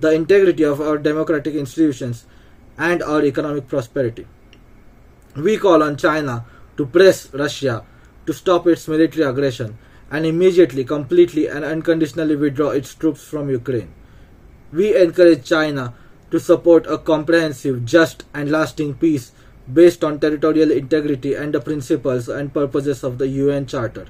the 0.00 0.12
integrity 0.12 0.64
of 0.64 0.80
our 0.80 0.98
democratic 0.98 1.54
institutions, 1.54 2.26
and 2.76 3.02
our 3.02 3.24
economic 3.24 3.68
prosperity. 3.68 4.26
We 5.36 5.58
call 5.58 5.82
on 5.82 5.96
China 5.96 6.44
to 6.76 6.86
press 6.86 7.32
Russia 7.32 7.84
to 8.26 8.32
stop 8.32 8.66
its 8.66 8.88
military 8.88 9.24
aggression 9.24 9.78
and 10.10 10.26
immediately, 10.26 10.84
completely, 10.84 11.48
and 11.48 11.64
unconditionally 11.64 12.36
withdraw 12.36 12.70
its 12.70 12.94
troops 12.94 13.22
from 13.22 13.50
Ukraine. 13.50 13.92
We 14.72 14.96
encourage 14.96 15.44
China 15.44 15.94
to 16.34 16.40
support 16.40 16.84
a 16.88 16.98
comprehensive, 16.98 17.84
just, 17.84 18.24
and 18.34 18.50
lasting 18.50 18.94
peace 18.94 19.30
based 19.72 20.02
on 20.02 20.18
territorial 20.18 20.72
integrity 20.72 21.32
and 21.32 21.54
the 21.54 21.60
principles 21.60 22.28
and 22.28 22.52
purposes 22.52 23.04
of 23.04 23.18
the 23.18 23.28
UN 23.28 23.66
Charter, 23.66 24.06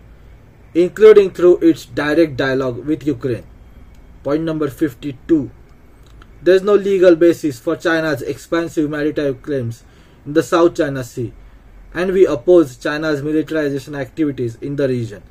including 0.72 1.30
through 1.30 1.58
its 1.58 1.84
direct 1.84 2.38
dialogue 2.38 2.78
with 2.86 3.06
Ukraine. 3.06 3.44
Point 4.22 4.42
number 4.42 4.68
52. 4.68 5.50
There 6.40 6.54
is 6.54 6.62
no 6.62 6.72
legal 6.76 7.14
basis 7.14 7.58
for 7.58 7.76
China's 7.76 8.22
expansive 8.22 8.88
maritime 8.88 9.34
claims 9.40 9.84
in 10.24 10.32
the 10.32 10.42
South 10.42 10.76
China 10.76 11.04
Sea, 11.04 11.34
and 11.92 12.10
we 12.10 12.24
oppose 12.24 12.78
China's 12.78 13.22
militarization 13.22 13.94
activities 13.94 14.56
in 14.62 14.76
the 14.76 14.88
region. 14.88 15.22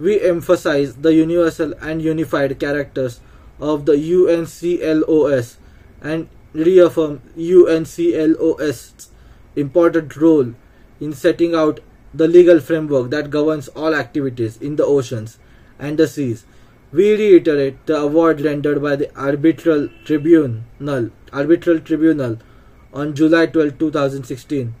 We 0.00 0.20
emphasize 0.20 0.96
the 0.96 1.14
universal 1.14 1.74
and 1.80 2.02
unified 2.02 2.58
characters 2.58 3.20
of 3.60 3.86
the 3.86 3.92
UNCLOS 3.92 5.58
and 6.04 6.28
reaffirm 6.52 7.20
UNCLOS's 7.36 9.08
important 9.56 10.16
role 10.16 10.54
in 11.00 11.12
setting 11.12 11.54
out 11.54 11.80
the 12.12 12.28
legal 12.28 12.60
framework 12.60 13.10
that 13.10 13.30
governs 13.30 13.68
all 13.68 13.94
activities 13.94 14.56
in 14.58 14.76
the 14.76 14.84
oceans 14.84 15.38
and 15.78 15.98
the 15.98 16.06
seas. 16.06 16.44
We 16.92 17.14
reiterate 17.14 17.86
the 17.86 17.96
award 17.96 18.40
rendered 18.40 18.80
by 18.80 18.94
the 18.94 19.10
arbitral 19.16 19.88
tribunal, 20.04 21.10
arbitral 21.32 21.80
tribunal 21.80 22.38
on 22.92 23.14
July 23.16 23.46
12, 23.46 23.78
2016 23.78 24.74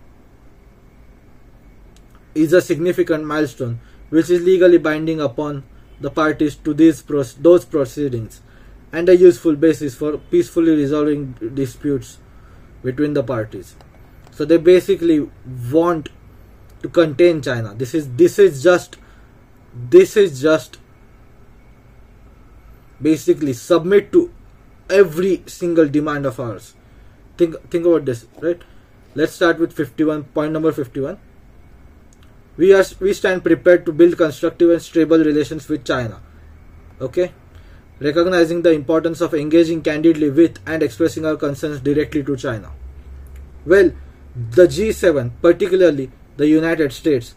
is 2.34 2.52
a 2.52 2.60
significant 2.60 3.24
milestone 3.24 3.80
which 4.10 4.30
is 4.30 4.42
legally 4.42 4.78
binding 4.78 5.20
upon 5.20 5.64
the 6.00 6.10
parties 6.10 6.56
to 6.56 6.74
these 6.74 7.02
those 7.40 7.64
proceedings 7.64 8.40
and 8.94 9.08
a 9.08 9.16
useful 9.16 9.56
basis 9.56 9.94
for 10.00 10.18
peacefully 10.32 10.76
resolving 10.76 11.32
disputes 11.60 12.18
between 12.84 13.14
the 13.14 13.24
parties. 13.24 13.74
So 14.30 14.44
they 14.44 14.56
basically 14.56 15.18
want 15.72 16.10
to 16.82 16.88
contain 16.88 17.42
china. 17.42 17.74
This 17.74 17.94
is 17.94 18.08
this 18.22 18.38
is 18.38 18.62
just 18.62 18.96
this 19.96 20.16
is 20.16 20.40
just 20.40 20.78
basically 23.02 23.52
submit 23.64 24.10
to 24.12 24.24
every 24.88 25.42
single 25.46 25.88
demand 25.88 26.32
of 26.32 26.38
ours. 26.38 26.74
Think 27.36 27.60
think 27.70 27.86
about 27.86 28.04
this 28.04 28.26
right? 28.40 28.62
Let's 29.16 29.32
start 29.32 29.58
with 29.58 29.72
51 29.72 30.24
point 30.38 30.52
number 30.52 30.72
51 30.72 31.18
we 32.56 32.72
are 32.72 32.84
we 33.00 33.12
stand 33.12 33.42
prepared 33.42 33.86
to 33.86 33.92
build 33.92 34.16
constructive 34.16 34.70
and 34.70 34.82
stable 34.82 35.24
relations 35.30 35.68
with 35.68 35.84
china. 35.84 36.20
Okay 37.00 37.32
recognizing 38.06 38.62
the 38.62 38.72
importance 38.78 39.20
of 39.26 39.34
engaging 39.34 39.82
candidly 39.82 40.30
with 40.30 40.58
and 40.66 40.82
expressing 40.82 41.24
our 41.24 41.36
concerns 41.36 41.80
directly 41.80 42.22
to 42.22 42.36
china. 42.36 42.72
Well 43.64 43.92
the 44.34 44.66
g7 44.66 45.30
particularly 45.40 46.10
the 46.36 46.46
united 46.48 46.92
states 46.92 47.34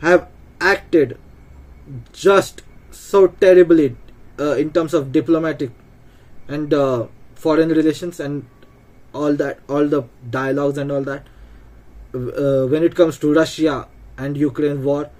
have 0.00 0.28
acted 0.60 1.18
just 2.12 2.62
so 2.90 3.26
terribly 3.26 3.96
uh, 4.38 4.54
in 4.56 4.70
terms 4.70 4.92
of 4.92 5.10
diplomatic 5.10 5.70
and 6.48 6.74
uh, 6.74 7.06
foreign 7.34 7.70
relations 7.70 8.20
and 8.20 8.46
all 9.14 9.34
that 9.34 9.58
all 9.68 9.86
the 9.86 10.02
dialogues 10.30 10.76
and 10.76 10.92
all 10.92 11.02
that 11.02 11.26
uh, 12.14 12.66
when 12.66 12.84
it 12.84 12.94
comes 12.94 13.18
to 13.18 13.32
russia 13.32 13.88
and 14.18 14.36
ukraine 14.36 14.84
war 14.84 15.10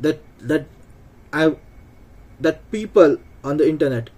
that 0.00 0.22
that 0.40 0.66
i 1.32 1.52
that 2.38 2.62
people 2.70 3.18
on 3.44 3.56
the 3.56 3.68
internet 3.68 4.10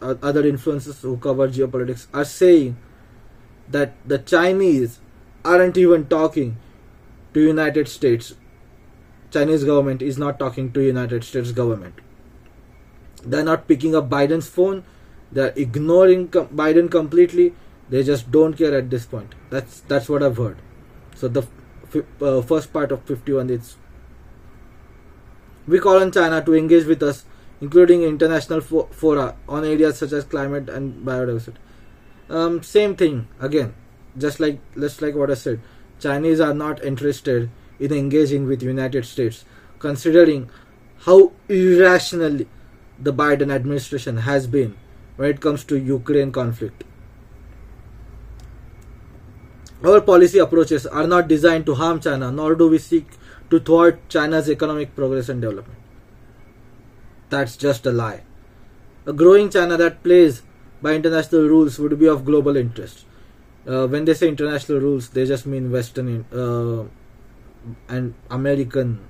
or 0.00 0.18
other 0.22 0.42
influencers 0.42 1.00
who 1.00 1.16
cover 1.16 1.48
geopolitics 1.48 2.06
are 2.12 2.24
saying 2.24 2.76
that 3.68 3.94
the 4.06 4.18
chinese 4.18 4.98
aren't 5.44 5.76
even 5.76 6.06
talking 6.06 6.56
to 7.34 7.40
united 7.40 7.88
states 7.88 8.34
chinese 9.30 9.64
government 9.64 10.02
is 10.02 10.18
not 10.18 10.38
talking 10.38 10.72
to 10.72 10.82
united 10.82 11.24
states 11.24 11.52
government 11.52 12.00
they're 13.24 13.44
not 13.44 13.68
picking 13.68 13.94
up 13.94 14.08
biden's 14.10 14.48
phone 14.48 14.84
they're 15.30 15.54
ignoring 15.56 16.28
biden 16.28 16.90
completely 16.90 17.52
they 17.92 18.02
just 18.02 18.30
don't 18.30 18.54
care 18.54 18.74
at 18.74 18.88
this 18.88 19.04
point. 19.04 19.34
That's 19.50 19.80
that's 19.80 20.08
what 20.08 20.22
I've 20.22 20.38
heard. 20.38 20.56
So 21.14 21.28
the 21.28 21.42
uh, 22.22 22.40
first 22.40 22.72
part 22.72 22.90
of 22.90 23.02
51 23.04 23.50
is 23.50 23.76
we 25.66 25.78
call 25.78 26.00
on 26.00 26.10
China 26.10 26.42
to 26.42 26.54
engage 26.54 26.86
with 26.86 27.02
us, 27.02 27.26
including 27.62 28.02
international 28.02 28.60
fo- 28.60 28.88
fora 28.90 29.36
on 29.48 29.64
areas 29.64 29.98
such 29.98 30.12
as 30.12 30.24
climate 30.24 30.68
and 30.68 31.06
biodiversity. 31.06 31.60
Um, 32.28 32.62
same 32.62 32.96
thing 32.96 33.28
again, 33.40 33.74
just 34.18 34.40
like 34.40 34.58
just 34.78 35.00
like 35.00 35.14
what 35.14 35.30
I 35.30 35.34
said. 35.34 35.60
Chinese 36.00 36.40
are 36.40 36.54
not 36.54 36.84
interested 36.84 37.50
in 37.78 37.92
engaging 37.92 38.46
with 38.46 38.62
United 38.62 39.06
States, 39.06 39.44
considering 39.78 40.50
how 41.06 41.32
irrationally 41.48 42.48
the 42.98 43.12
Biden 43.12 43.52
administration 43.54 44.16
has 44.28 44.46
been 44.46 44.74
when 45.16 45.30
it 45.30 45.40
comes 45.40 45.64
to 45.64 45.78
Ukraine 45.78 46.32
conflict. 46.32 46.84
Our 49.84 50.00
policy 50.00 50.38
approaches 50.38 50.86
are 50.86 51.06
not 51.06 51.28
designed 51.28 51.66
to 51.66 51.74
harm 51.74 52.00
China, 52.00 52.32
nor 52.32 52.54
do 52.54 52.68
we 52.68 52.78
seek 52.78 53.06
to 53.50 53.60
thwart 53.60 54.08
China's 54.08 54.50
economic 54.50 54.94
progress 54.96 55.28
and 55.28 55.40
development. 55.40 55.81
That's 57.32 57.56
just 57.56 57.86
a 57.86 57.92
lie. 57.92 58.24
A 59.06 59.12
growing 59.14 59.48
China 59.48 59.78
that 59.78 60.02
plays 60.02 60.42
by 60.82 60.92
international 60.94 61.48
rules 61.48 61.78
would 61.78 61.98
be 61.98 62.06
of 62.06 62.26
global 62.26 62.58
interest. 62.58 63.06
Uh, 63.66 63.86
when 63.86 64.04
they 64.04 64.12
say 64.12 64.28
international 64.28 64.80
rules, 64.80 65.08
they 65.08 65.24
just 65.24 65.46
mean 65.46 65.70
Western 65.72 66.26
uh, 66.30 66.84
and 67.88 68.12
American. 68.30 69.00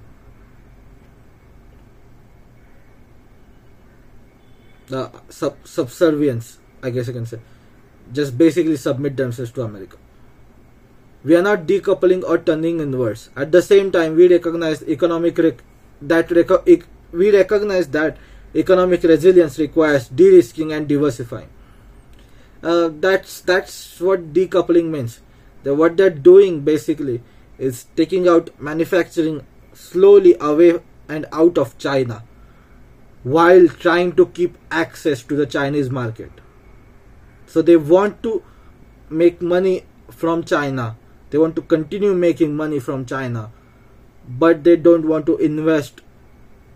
Uh, 4.93 5.09
sub- 5.29 5.59
subservience, 5.65 6.59
I 6.81 6.91
guess 6.91 7.09
I 7.09 7.13
can 7.13 7.27
say. 7.27 7.41
Just 8.13 8.39
basically 8.39 8.77
submit 8.77 9.17
themselves 9.17 9.51
to 9.53 9.63
America. 9.63 9.97
We 11.25 11.35
are 11.35 11.43
not 11.43 11.67
decoupling 11.67 12.23
or 12.23 12.39
turning 12.39 12.79
inwards. 12.79 13.31
At 13.37 13.51
the 13.51 13.63
same 13.63 13.91
time, 13.91 14.15
we 14.15 14.29
recognize 14.29 14.83
economic 14.85 15.39
rec- 15.39 15.65
that 16.03 16.31
rec- 16.31 16.69
we 17.13 17.31
recognize 17.31 17.89
that 17.89 18.17
economic 18.55 19.03
resilience 19.03 19.59
requires 19.59 20.09
de-risking 20.09 20.73
and 20.73 20.89
diversifying. 20.89 21.49
Uh, 22.63 22.91
that's 23.01 23.41
that's 23.41 24.01
what 24.01 24.33
decoupling 24.33 24.91
means. 24.91 25.21
The, 25.63 25.75
what 25.75 25.97
they're 25.97 26.11
doing 26.11 26.61
basically 26.61 27.23
is 27.59 27.87
taking 27.97 28.29
out 28.29 28.51
manufacturing 28.61 29.47
slowly 29.73 30.37
away 30.41 30.81
and 31.09 31.27
out 31.33 31.59
of 31.59 31.79
China 31.79 32.25
while 33.23 33.69
trying 33.69 34.13
to 34.13 34.27
keep 34.27 34.59
access 34.71 35.23
to 35.23 35.37
the 35.37 35.47
Chinese 35.47 35.91
market. 35.91 36.31
So 37.47 37.63
they 37.63 37.77
want 37.77 38.23
to 38.23 38.43
make 39.11 39.41
money 39.41 39.85
from 40.11 40.45
China. 40.45 40.97
They 41.31 41.39
want 41.39 41.57
to 41.57 41.63
continue 41.63 42.15
making 42.15 42.57
money 42.57 42.81
from 42.81 43.07
China, 43.07 43.51
but 44.29 44.65
they 44.65 44.77
don't 44.77 45.07
want 45.07 45.27
to 45.27 45.37
invest 45.39 46.01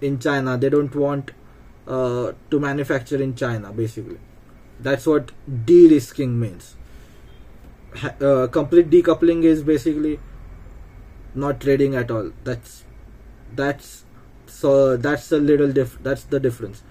in 0.01 0.19
China. 0.19 0.57
They 0.57 0.69
don't 0.69 0.95
want 0.95 1.33
uh, 1.87 2.33
to 2.51 2.61
manufacture 2.61 3.23
in 3.23 3.35
China, 3.35 3.73
basically. 3.73 4.19
That's 4.81 5.07
what 5.07 5.33
de 5.65 5.89
risking 5.89 6.39
means. 6.39 6.77
Uh, 8.21 8.47
complete 8.49 8.91
decoupling 8.91 9.45
is 9.45 9.63
basically 9.63 10.21
not 11.35 11.61
trading 11.61 11.95
at 11.95 12.11
all. 12.11 12.31
That's 12.45 12.85
that's 13.55 14.05
so 14.47 14.97
that's 14.97 15.33
a 15.33 15.39
little 15.39 15.73
diff 15.73 15.99
that's 16.03 16.25
the 16.25 16.41
difference 16.41 16.83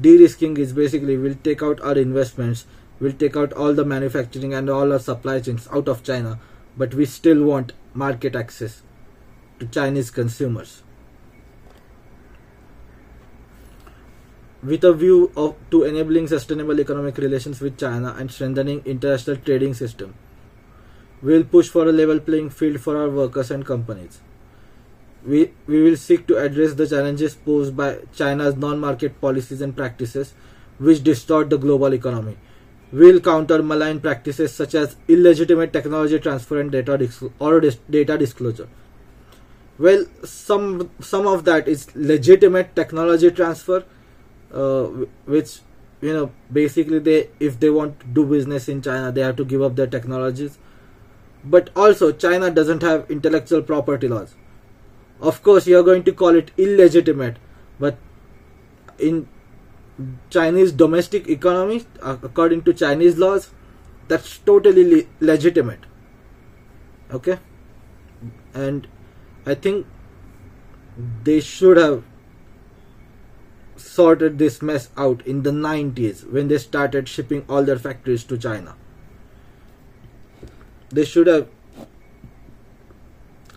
de-risking 0.00 0.56
is 0.56 0.72
basically 0.72 1.16
we'll 1.16 1.34
take 1.42 1.62
out 1.62 1.80
our 1.80 1.96
investments 1.98 2.66
we'll 3.00 3.12
take 3.12 3.36
out 3.36 3.52
all 3.52 3.74
the 3.74 3.84
manufacturing 3.84 4.54
and 4.54 4.70
all 4.70 4.92
our 4.92 4.98
supply 4.98 5.40
chains 5.40 5.68
out 5.72 5.88
of 5.88 6.02
china 6.02 6.38
but 6.76 6.94
we 6.94 7.04
still 7.04 7.44
want 7.44 7.72
market 7.92 8.34
access 8.34 8.82
to 9.58 9.66
chinese 9.66 10.10
consumers 10.10 10.82
with 14.64 14.84
a 14.84 14.92
view 14.92 15.30
of 15.36 15.54
to 15.70 15.84
enabling 15.84 16.26
sustainable 16.26 16.80
economic 16.80 17.18
relations 17.18 17.60
with 17.60 17.78
china 17.78 18.14
and 18.18 18.30
strengthening 18.30 18.82
international 18.84 19.36
trading 19.48 19.74
system 19.74 20.14
we'll 21.22 21.44
push 21.56 21.68
for 21.68 21.88
a 21.88 21.92
level 21.92 22.20
playing 22.20 22.50
field 22.50 22.80
for 22.80 22.96
our 23.00 23.10
workers 23.10 23.50
and 23.50 23.66
companies 23.66 24.20
we, 25.24 25.52
we 25.66 25.82
will 25.82 25.96
seek 25.96 26.26
to 26.26 26.36
address 26.36 26.74
the 26.74 26.86
challenges 26.86 27.34
posed 27.34 27.76
by 27.76 27.98
China's 28.14 28.56
non-market 28.56 29.20
policies 29.20 29.60
and 29.60 29.74
practices 29.76 30.34
which 30.78 31.02
distort 31.02 31.50
the 31.50 31.56
global 31.56 31.94
economy. 31.94 32.36
We 32.92 33.12
will 33.12 33.20
counter 33.20 33.62
malign 33.62 34.00
practices 34.00 34.52
such 34.52 34.74
as 34.74 34.96
illegitimate 35.08 35.72
technology 35.72 36.18
transfer 36.18 36.60
and 36.60 36.70
data 36.70 37.08
or 37.38 37.60
dis- 37.60 37.78
data 37.88 38.18
disclosure. 38.18 38.68
Well, 39.78 40.06
some 40.24 40.90
some 41.00 41.26
of 41.26 41.44
that 41.46 41.66
is 41.66 41.88
legitimate 41.96 42.76
technology 42.76 43.30
transfer, 43.30 43.84
uh, 44.54 44.84
which 45.26 45.60
you 46.00 46.12
know 46.12 46.30
basically 46.52 46.98
they 46.98 47.28
if 47.40 47.58
they 47.60 47.70
want 47.70 47.98
to 48.00 48.06
do 48.06 48.24
business 48.26 48.68
in 48.68 48.80
China 48.82 49.12
they 49.12 49.20
have 49.20 49.36
to 49.36 49.44
give 49.44 49.62
up 49.62 49.76
their 49.76 49.86
technologies. 49.98 50.58
But 51.44 51.68
also 51.76 52.12
China 52.12 52.50
doesn't 52.50 52.82
have 52.82 53.10
intellectual 53.10 53.62
property 53.62 54.08
laws 54.08 54.34
of 55.20 55.42
course, 55.42 55.66
you 55.66 55.78
are 55.78 55.82
going 55.82 56.04
to 56.04 56.12
call 56.12 56.34
it 56.36 56.50
illegitimate, 56.56 57.36
but 57.78 57.96
in 58.98 59.28
Chinese 60.30 60.72
domestic 60.72 61.28
economy, 61.28 61.84
according 62.02 62.62
to 62.62 62.74
Chinese 62.74 63.16
laws, 63.18 63.50
that's 64.08 64.38
totally 64.38 64.84
le- 64.94 65.04
legitimate. 65.20 65.80
Okay, 67.10 67.38
and 68.54 68.86
I 69.46 69.54
think 69.54 69.86
they 71.22 71.40
should 71.40 71.76
have 71.76 72.02
sorted 73.84 74.38
this 74.38 74.60
mess 74.62 74.88
out 74.96 75.26
in 75.26 75.42
the 75.42 75.50
90s 75.50 76.30
when 76.30 76.48
they 76.48 76.58
started 76.58 77.08
shipping 77.08 77.44
all 77.48 77.62
their 77.62 77.78
factories 77.78 78.24
to 78.24 78.38
China. 78.38 78.74
They 80.90 81.04
should 81.04 81.26
have 81.26 81.48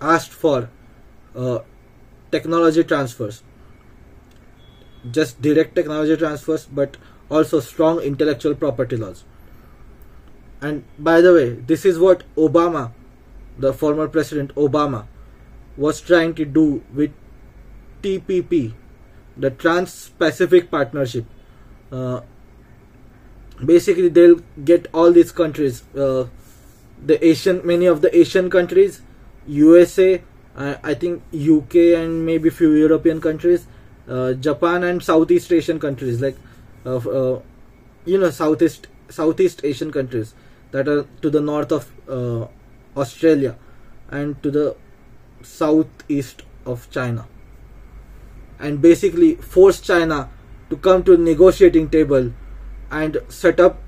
asked 0.01 0.31
for 0.31 0.69
uh, 1.35 1.59
technology 2.31 2.83
transfers. 2.83 3.43
Just 5.11 5.41
direct 5.41 5.75
technology 5.75 6.17
transfers 6.17 6.65
but 6.65 6.97
also 7.29 7.59
strong 7.59 7.99
intellectual 8.01 8.55
property 8.55 8.97
laws. 8.97 9.23
And 10.61 10.83
by 10.97 11.21
the 11.21 11.33
way 11.33 11.49
this 11.71 11.85
is 11.85 11.99
what 11.99 12.23
obama 12.35 12.91
the 13.59 13.73
former 13.73 14.07
president 14.07 14.53
obama 14.55 15.05
was 15.75 16.01
trying 16.01 16.33
to 16.33 16.45
do 16.45 16.83
with 16.93 17.11
tpp 18.01 18.73
the 19.39 19.49
trans-pacific 19.51 20.69
partnership. 20.71 21.25
Uh, 21.91 22.21
basically 23.65 24.09
they'll 24.09 24.39
get 24.63 24.87
all 24.93 25.11
these 25.11 25.31
countries 25.31 25.81
uh, 25.97 26.27
the 27.03 27.25
asian 27.25 27.65
many 27.65 27.87
of 27.87 28.01
the 28.01 28.15
asian 28.15 28.51
countries 28.51 29.01
usa 29.47 30.21
I 30.57 30.95
think 30.95 31.21
UK 31.33 31.75
and 31.99 32.25
maybe 32.25 32.49
few 32.49 32.71
European 32.71 33.21
countries, 33.21 33.67
uh, 34.09 34.33
Japan 34.33 34.83
and 34.83 35.03
Southeast 35.03 35.51
Asian 35.51 35.79
countries 35.79 36.19
like 36.19 36.35
uh, 36.83 36.95
uh, 36.97 37.41
you 38.05 38.17
know 38.17 38.31
Southeast 38.31 38.87
Southeast 39.09 39.61
Asian 39.63 39.91
countries 39.91 40.33
that 40.71 40.87
are 40.87 41.05
to 41.21 41.29
the 41.29 41.41
north 41.41 41.71
of 41.71 41.91
uh, 42.09 42.47
Australia 42.99 43.55
and 44.09 44.41
to 44.41 44.49
the 44.49 44.75
southeast 45.43 46.41
of 46.65 46.89
China 46.89 47.27
and 48.59 48.81
basically 48.81 49.35
force 49.35 49.79
China 49.81 50.29
to 50.69 50.77
come 50.77 51.03
to 51.03 51.13
a 51.13 51.17
negotiating 51.17 51.89
table 51.89 52.33
and 52.91 53.17
set 53.29 53.59
up 53.59 53.81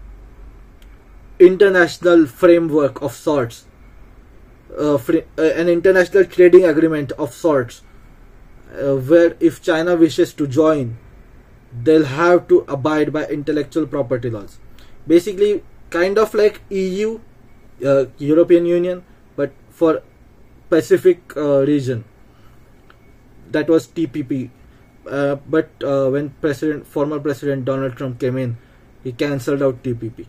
international 1.40 2.26
framework 2.26 3.02
of 3.02 3.14
sorts. 3.14 3.66
Uh, 4.78 4.98
free, 4.98 5.24
uh, 5.38 5.42
an 5.42 5.68
international 5.68 6.24
trading 6.26 6.64
agreement 6.64 7.12
of 7.14 7.34
sorts 7.34 7.82
uh, 8.74 8.96
where 8.96 9.36
if 9.40 9.64
China 9.64 9.96
wishes 9.96 10.32
to 10.32 10.46
join 10.46 10.96
they'll 11.84 12.06
have 12.06 12.48
to 12.48 12.60
abide 12.68 13.12
by 13.12 13.26
intellectual 13.26 13.88
property 13.88 14.30
laws. 14.30 14.60
Basically 15.08 15.64
kind 15.90 16.20
of 16.20 16.36
like 16.36 16.62
EU 16.70 17.20
uh, 17.84 18.06
European 18.20 18.66
Union 18.66 19.04
but 19.36 19.52
for 19.72 20.04
Pacific 20.70 21.36
uh, 21.36 21.66
region. 21.66 22.06
That 23.52 23.68
was 23.70 23.88
TPP 23.88 24.52
uh, 25.10 25.36
but 25.48 25.70
when 26.12 26.30
president 26.42 26.88
former 26.88 27.20
president 27.20 27.66
Donald 27.66 27.96
Trump 27.96 28.20
came 28.20 28.38
in 28.38 28.58
he 29.04 29.12
cancelled 29.12 29.62
out 29.62 29.84
TPP 29.84 30.26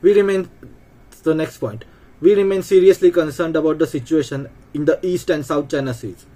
we 0.00 0.14
remain 0.14 0.48
the 1.22 1.34
next 1.34 1.58
point 1.58 1.84
we 2.20 2.34
remain 2.34 2.62
seriously 2.62 3.10
concerned 3.10 3.54
about 3.54 3.78
the 3.78 3.86
situation 3.86 4.48
in 4.74 4.84
the 4.84 4.98
East 5.06 5.30
and 5.30 5.46
South 5.46 5.68
China 5.68 5.94
Seas. 5.94 6.26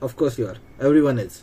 Of 0.00 0.16
course, 0.16 0.38
you 0.38 0.46
are. 0.46 0.56
Everyone 0.80 1.18
is. 1.18 1.42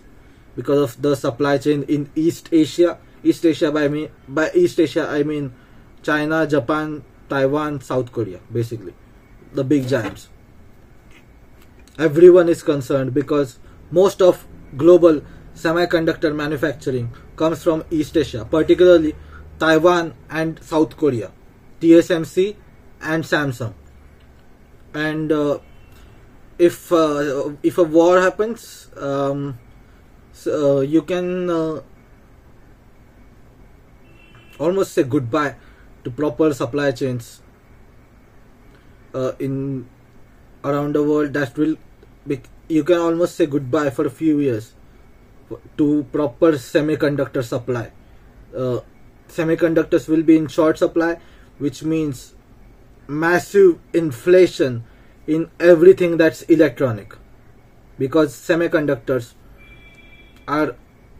Because 0.55 0.95
of 0.95 1.01
the 1.01 1.15
supply 1.15 1.57
chain 1.57 1.83
in 1.83 2.09
East 2.15 2.49
Asia. 2.51 2.97
East 3.23 3.45
Asia, 3.45 3.71
by, 3.71 3.87
me, 3.89 4.09
by 4.27 4.49
East 4.53 4.79
Asia, 4.79 5.07
I 5.09 5.23
mean 5.23 5.53
China, 6.03 6.47
Japan, 6.47 7.03
Taiwan, 7.27 7.81
South 7.81 8.11
Korea, 8.13 8.39
basically. 8.51 8.93
The 9.53 9.63
big 9.63 9.87
giants. 9.87 10.29
Everyone 11.97 12.47
is 12.47 12.63
concerned 12.63 13.13
because 13.13 13.59
most 13.91 14.21
of 14.21 14.45
global 14.77 15.21
semiconductor 15.55 16.33
manufacturing 16.35 17.11
comes 17.35 17.63
from 17.63 17.83
East 17.89 18.15
Asia, 18.15 18.45
particularly 18.45 19.15
Taiwan 19.59 20.13
and 20.29 20.61
South 20.63 20.95
Korea. 20.95 21.31
TSMC 21.81 22.55
and 23.01 23.23
Samsung. 23.23 23.73
And 24.93 25.31
uh, 25.31 25.59
if 26.57 26.91
uh, 26.91 27.53
if 27.63 27.77
a 27.77 27.83
war 27.83 28.19
happens, 28.21 28.89
um, 28.97 29.57
so, 30.33 30.79
uh, 30.79 30.81
you 30.81 31.01
can 31.03 31.49
uh, 31.49 31.81
almost 34.59 34.93
say 34.93 35.03
goodbye 35.03 35.55
to 36.03 36.11
proper 36.11 36.53
supply 36.53 36.91
chains 36.91 37.41
uh, 39.13 39.33
in 39.39 39.87
around 40.63 40.95
the 40.95 41.03
world. 41.03 41.33
That 41.33 41.57
will 41.57 41.77
be, 42.27 42.41
you 42.69 42.83
can 42.83 42.97
almost 42.97 43.35
say 43.35 43.45
goodbye 43.45 43.89
for 43.89 44.05
a 44.05 44.09
few 44.09 44.39
years. 44.39 44.73
To 45.77 46.05
proper 46.11 46.53
semiconductor 46.53 47.43
supply. 47.43 47.91
Uh, 48.55 48.81
semiconductors 49.27 50.07
will 50.07 50.21
be 50.21 50.37
in 50.37 50.47
short 50.47 50.77
supply, 50.77 51.19
which 51.57 51.83
means 51.83 52.35
massive 53.07 53.79
inflation 53.93 54.83
in 55.25 55.49
everything 55.59 56.17
that's 56.17 56.43
electronic. 56.43 57.15
Because 57.97 58.35
semiconductors 58.35 59.33
are 60.47 60.75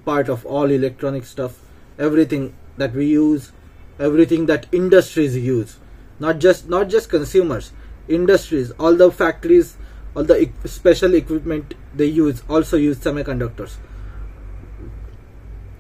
part 0.06 0.30
of 0.30 0.46
all 0.46 0.70
electronic 0.70 1.26
stuff. 1.26 1.60
Everything 1.98 2.54
that 2.78 2.94
we 2.94 3.08
use 3.08 3.52
everything 4.00 4.46
that 4.46 4.66
industries 4.72 5.36
use. 5.38 5.78
Not 6.20 6.40
just 6.40 6.70
not 6.70 6.90
just 6.90 7.10
consumers 7.10 7.72
industries 8.08 8.72
all 8.80 8.96
the 8.96 9.12
factories 9.12 9.78
all 10.16 10.24
the 10.24 10.42
e- 10.44 10.52
special 10.66 11.14
equipment 11.14 11.74
they 11.96 12.06
use 12.06 12.44
also 12.50 12.78
use 12.78 12.98
semiconductors 12.98 13.78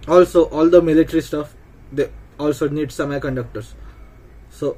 also 0.08 0.44
all 0.46 0.70
the 0.70 0.82
military 0.82 1.22
stuff 1.22 1.56
they 1.92 2.10
also 2.40 2.68
need 2.68 2.90
semiconductors 2.90 3.74
so 4.50 4.78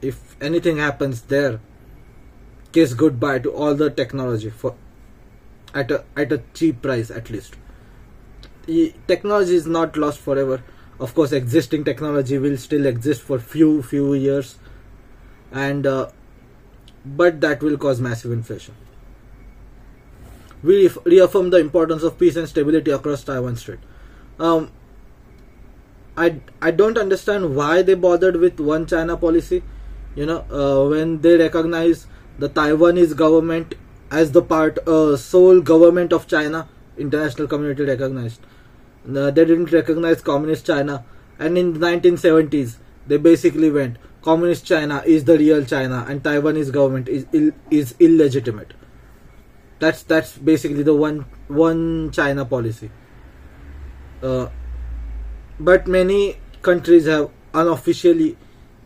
if 0.00 0.36
anything 0.40 0.76
happens 0.78 1.22
there 1.22 1.60
kiss 2.72 2.94
goodbye 2.94 3.38
to 3.38 3.50
all 3.52 3.74
the 3.74 3.90
technology 3.90 4.50
for 4.50 4.74
at 5.74 5.90
a 5.90 6.04
at 6.16 6.32
a 6.32 6.42
cheap 6.54 6.82
price 6.82 7.10
at 7.10 7.30
least. 7.30 7.54
Technology 9.06 9.54
is 9.54 9.66
not 9.66 9.96
lost 9.96 10.18
forever. 10.18 10.62
Of 11.00 11.14
course, 11.14 11.32
existing 11.32 11.84
technology 11.84 12.38
will 12.38 12.56
still 12.56 12.86
exist 12.86 13.22
for 13.22 13.38
few 13.38 13.82
few 13.82 14.14
years, 14.14 14.56
and 15.52 15.86
uh, 15.86 16.10
but 17.16 17.40
that 17.40 17.62
will 17.62 17.78
cause 17.78 18.00
massive 18.00 18.32
inflation. 18.32 18.74
We 20.62 20.90
reaffirm 21.04 21.50
the 21.50 21.58
importance 21.58 22.02
of 22.02 22.18
peace 22.18 22.36
and 22.36 22.48
stability 22.48 22.90
across 22.90 23.22
Taiwan 23.22 23.56
Strait. 23.56 23.78
Um, 24.38 24.70
I 26.16 26.40
I 26.60 26.70
don't 26.72 26.98
understand 26.98 27.54
why 27.54 27.82
they 27.82 27.94
bothered 27.94 28.36
with 28.36 28.58
one 28.58 28.86
China 28.86 29.16
policy. 29.16 29.62
You 30.16 30.26
know, 30.26 30.38
uh, 30.50 30.88
when 30.90 31.20
they 31.20 31.36
recognize 31.36 32.06
the 32.38 32.48
Taiwanese 32.48 33.14
government 33.16 33.74
as 34.10 34.32
the 34.32 34.42
part 34.42 34.78
uh, 34.88 35.16
sole 35.16 35.60
government 35.60 36.12
of 36.12 36.26
China, 36.26 36.68
international 36.96 37.46
community 37.46 37.84
recognized. 37.84 38.40
Uh, 39.08 39.30
they 39.30 39.44
didn't 39.44 39.72
recognize 39.72 40.20
communist 40.20 40.66
China, 40.66 41.04
and 41.38 41.56
in 41.56 41.72
the 41.74 41.80
1970s 41.86 42.76
they 43.06 43.16
basically 43.16 43.70
went 43.70 43.96
communist 44.28 44.66
China 44.66 45.02
is 45.06 45.24
the 45.24 45.38
real 45.38 45.64
China, 45.64 46.04
and 46.06 46.22
Taiwanese 46.22 46.70
government 46.70 47.08
is 47.08 47.24
Ill, 47.32 47.52
is 47.70 47.94
illegitimate. 47.98 48.74
That's 49.78 50.02
that's 50.02 50.36
basically 50.36 50.82
the 50.82 50.94
one 50.94 51.24
one 51.48 52.10
China 52.18 52.44
policy. 52.44 52.90
Uh, 54.22 54.48
but 55.58 55.86
many 55.86 56.36
countries 56.60 57.06
have 57.06 57.30
unofficially 57.54 58.36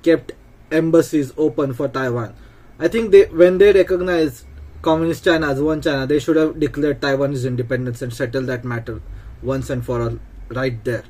kept 0.03 0.33
embassies 0.71 1.33
open 1.37 1.75
for 1.75 1.89
Taiwan. 1.89 2.35
I 2.79 2.87
think 2.87 3.11
they 3.11 3.25
when 3.43 3.59
they 3.59 3.73
recognize 3.73 4.45
communist 4.91 5.25
China 5.25 5.49
as 5.49 5.61
one 5.61 5.83
China, 5.83 6.07
they 6.07 6.21
should 6.21 6.37
have 6.37 6.61
declared 6.61 7.03
Taiwan's 7.03 7.45
independence 7.45 8.01
and 8.03 8.15
settled 8.21 8.47
that 8.47 8.65
matter 8.65 9.01
once 9.43 9.71
and 9.71 9.85
for 9.85 10.03
all 10.03 10.19
right 10.51 10.85
there. 10.85 11.05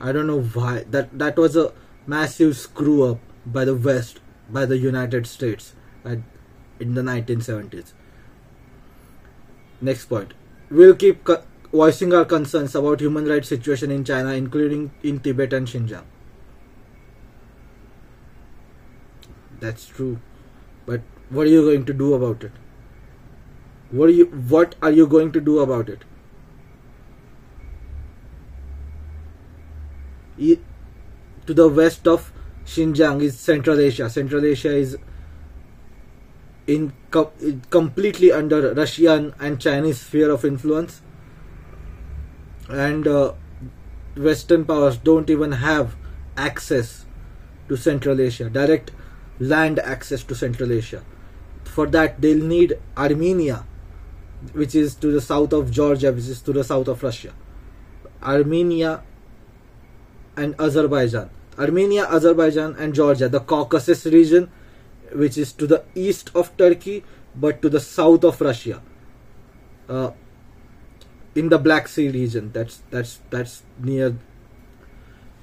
I 0.00 0.12
don't 0.12 0.26
know 0.26 0.42
why 0.42 0.84
that 0.90 1.18
that 1.18 1.36
was 1.36 1.56
a 1.56 1.72
massive 2.06 2.56
screw 2.56 3.04
up 3.10 3.18
by 3.46 3.64
the 3.64 3.74
West, 3.74 4.20
by 4.50 4.66
the 4.66 4.78
United 4.78 5.26
States 5.26 5.74
at, 6.04 6.18
in 6.80 6.94
the 6.94 7.02
1970s. 7.02 7.92
Next 9.80 10.06
point, 10.06 10.34
we'll 10.70 10.94
keep 10.94 11.24
co- 11.24 11.42
voicing 11.72 12.12
our 12.14 12.24
concerns 12.24 12.74
about 12.74 13.00
human 13.00 13.26
rights 13.26 13.48
situation 13.48 13.90
in 13.90 14.04
China, 14.04 14.32
including 14.32 14.90
in 15.02 15.20
Tibet 15.20 15.52
and 15.52 15.66
Xinjiang. 15.66 16.04
That's 19.60 19.86
true, 19.86 20.20
but 20.86 21.00
what 21.30 21.46
are 21.46 21.50
you 21.50 21.62
going 21.62 21.84
to 21.86 21.92
do 21.92 22.14
about 22.14 22.44
it? 22.44 22.52
What 23.90 24.08
are 24.08 24.12
you 24.12 24.26
What 24.26 24.74
are 24.82 24.90
you 24.90 25.06
going 25.06 25.32
to 25.32 25.40
do 25.40 25.58
about 25.60 25.88
it? 25.88 26.04
To 30.38 31.54
the 31.54 31.68
west 31.68 32.06
of 32.08 32.32
Xinjiang 32.66 33.22
is 33.22 33.38
Central 33.38 33.78
Asia. 33.78 34.08
Central 34.08 34.44
Asia 34.44 34.74
is 34.74 34.96
in 36.66 36.92
co- 37.10 37.32
completely 37.70 38.32
under 38.32 38.72
Russian 38.74 39.34
and 39.38 39.60
Chinese 39.60 40.00
sphere 40.00 40.30
of 40.30 40.44
influence, 40.44 41.02
and 42.68 43.06
uh, 43.06 43.32
Western 44.16 44.64
powers 44.64 44.96
don't 44.96 45.28
even 45.28 45.52
have 45.52 45.94
access 46.36 47.04
to 47.68 47.76
Central 47.76 48.20
Asia, 48.20 48.48
direct 48.48 48.92
land 49.38 49.78
access 49.78 50.22
to 50.24 50.34
Central 50.34 50.72
Asia. 50.72 51.02
For 51.64 51.86
that, 51.88 52.20
they'll 52.20 52.44
need 52.44 52.78
Armenia, 52.96 53.66
which 54.52 54.74
is 54.74 54.94
to 54.96 55.10
the 55.10 55.20
south 55.20 55.52
of 55.52 55.70
Georgia, 55.70 56.12
which 56.12 56.28
is 56.28 56.40
to 56.42 56.52
the 56.52 56.64
south 56.64 56.88
of 56.88 57.02
Russia. 57.02 57.32
Armenia 58.22 59.02
and 60.36 60.54
Azerbaijan. 60.58 61.30
Armenia, 61.58 62.06
Azerbaijan, 62.06 62.74
and 62.78 62.94
Georgia, 62.94 63.28
the 63.28 63.40
Caucasus 63.40 64.06
region, 64.06 64.50
which 65.12 65.38
is 65.38 65.52
to 65.52 65.66
the 65.66 65.84
east 65.94 66.30
of 66.34 66.56
Turkey 66.56 67.04
but 67.34 67.60
to 67.62 67.68
the 67.68 67.80
south 67.80 68.24
of 68.24 68.40
Russia. 68.40 68.82
Uh, 69.88 70.10
in 71.34 71.48
the 71.48 71.58
Black 71.58 71.88
Sea 71.88 72.08
region, 72.08 72.50
that's 72.52 72.82
that's 72.90 73.20
that's 73.30 73.62
near, 73.78 74.16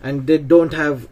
and 0.02 0.28
they 0.28 0.38
don't 0.38 0.74
have. 0.74 1.08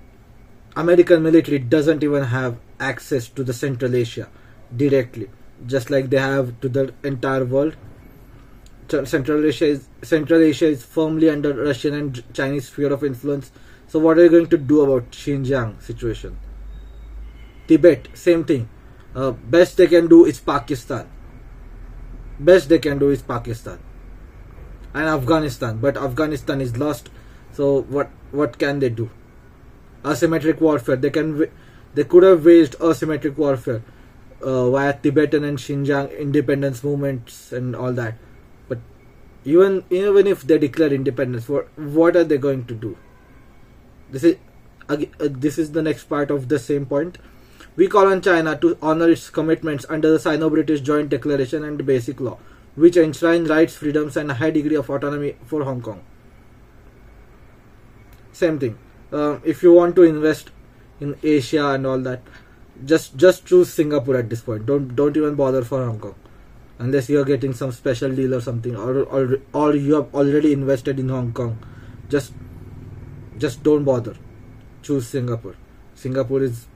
American 0.76 1.24
military 1.24 1.60
doesn't 1.60 2.04
even 2.04 2.24
have 2.24 2.58
access 2.80 3.28
to 3.28 3.44
the 3.44 3.54
Central 3.54 3.96
Asia 3.96 4.30
directly, 4.76 5.30
just 5.68 5.90
like 5.90 6.10
they 6.10 6.20
have 6.20 6.60
to 6.62 6.70
the 6.70 6.94
entire 7.04 7.44
world. 7.44 7.76
Central 8.88 9.46
Asia 9.46 9.66
is 9.66 9.88
Central 10.02 10.42
Asia 10.42 10.68
is 10.68 10.84
firmly 10.84 11.30
under 11.30 11.54
Russian 11.54 11.94
and 11.94 12.24
Chinese 12.34 12.68
sphere 12.70 12.94
of 12.94 13.04
influence. 13.04 13.52
So 13.90 13.98
what 13.98 14.20
are 14.20 14.24
you 14.24 14.30
going 14.30 14.48
to 14.48 14.58
do 14.58 14.82
about 14.82 15.10
Xinjiang 15.12 15.82
situation? 15.82 16.38
Tibet, 17.68 18.08
same 18.14 18.44
thing. 18.44 18.70
Uh, 19.16 19.32
best 19.32 19.78
they 19.78 19.88
can 19.88 20.08
do 20.08 20.26
is 20.26 20.40
Pakistan. 20.40 21.10
Best 22.40 22.70
they 22.70 22.78
can 22.78 23.00
do 23.00 23.10
is 23.10 23.24
Pakistan 23.24 23.80
and 24.94 25.08
Afghanistan, 25.08 25.80
but 25.80 25.98
Afghanistan 25.98 26.62
is 26.62 26.78
lost. 26.78 27.10
So 27.54 27.82
what 27.82 28.10
what 28.32 28.60
can 28.60 28.80
they 28.80 28.90
do? 28.90 29.10
Asymmetric 30.04 30.62
warfare. 30.62 30.96
They 30.96 31.10
can 31.10 31.50
they 31.96 32.04
could 32.04 32.24
have 32.24 32.46
waged 32.46 32.78
asymmetric 32.78 33.38
warfare 33.38 33.82
uh, 34.44 34.70
via 34.70 34.94
Tibetan 34.94 35.44
and 35.44 35.58
Xinjiang 35.58 36.18
independence 36.18 36.84
movements 36.84 37.52
and 37.52 37.76
all 37.76 37.94
that. 37.94 38.16
But 38.68 38.80
even 39.46 39.84
even 39.90 40.28
if 40.28 40.44
they 40.44 40.58
declare 40.58 40.94
independence, 40.94 41.50
what 41.50 41.68
what 41.78 42.16
are 42.16 42.24
they 42.24 42.38
going 42.38 42.66
to 42.66 42.76
do? 42.76 42.98
This 44.12 44.24
is 44.24 44.38
uh, 44.90 44.98
this 45.20 45.58
is 45.58 45.72
the 45.72 45.82
next 45.82 46.06
part 46.06 46.32
of 46.32 46.50
the 46.50 46.60
same 46.60 46.86
point. 46.86 47.18
We 47.76 47.88
call 47.88 48.08
on 48.08 48.22
China 48.22 48.58
to 48.58 48.78
honor 48.82 49.10
its 49.10 49.30
commitments 49.30 49.86
under 49.88 50.12
the 50.12 50.20
Sino-British 50.20 50.82
Joint 50.82 51.10
Declaration 51.10 51.64
and 51.64 51.86
Basic 51.86 52.20
Law, 52.20 52.38
which 52.76 52.98
enshrine 52.98 53.46
rights, 53.46 53.76
freedoms, 53.76 54.18
and 54.18 54.32
a 54.32 54.34
high 54.34 54.50
degree 54.52 54.76
of 54.76 54.90
autonomy 54.90 55.36
for 55.46 55.64
Hong 55.64 55.82
Kong. 55.82 56.02
Same 58.34 58.60
thing. 58.60 58.78
Uh, 59.14 59.40
if 59.44 59.64
you 59.64 59.74
want 59.74 59.96
to 59.96 60.04
invest 60.04 60.52
in 61.00 61.16
Asia 61.24 61.68
and 61.70 61.86
all 61.86 62.00
that, 62.00 62.22
just 62.86 63.16
just 63.18 63.46
choose 63.46 63.72
Singapore 63.72 64.18
at 64.18 64.30
this 64.30 64.42
point. 64.42 64.66
Don't 64.66 64.96
don't 64.96 65.16
even 65.16 65.36
bother 65.36 65.64
for 65.64 65.86
Hong 65.86 66.00
Kong, 66.00 66.16
unless 66.80 67.10
you 67.10 67.20
are 67.22 67.26
getting 67.26 67.54
some 67.54 67.72
special 67.72 68.14
deal 68.14 68.34
or 68.34 68.42
something, 68.42 68.76
or 68.76 69.04
or 69.04 69.40
or 69.54 69.76
you 69.76 69.96
have 69.96 70.14
already 70.16 70.54
invested 70.54 71.00
in 71.00 71.10
Hong 71.10 71.34
Kong. 71.34 71.58
Just 72.10 72.34
just 73.40 73.64
don't 73.64 73.84
bother. 73.84 74.16
Choose 74.82 75.08
Singapore. 75.08 75.56
Singapore 75.96 76.44
is. 76.44 76.68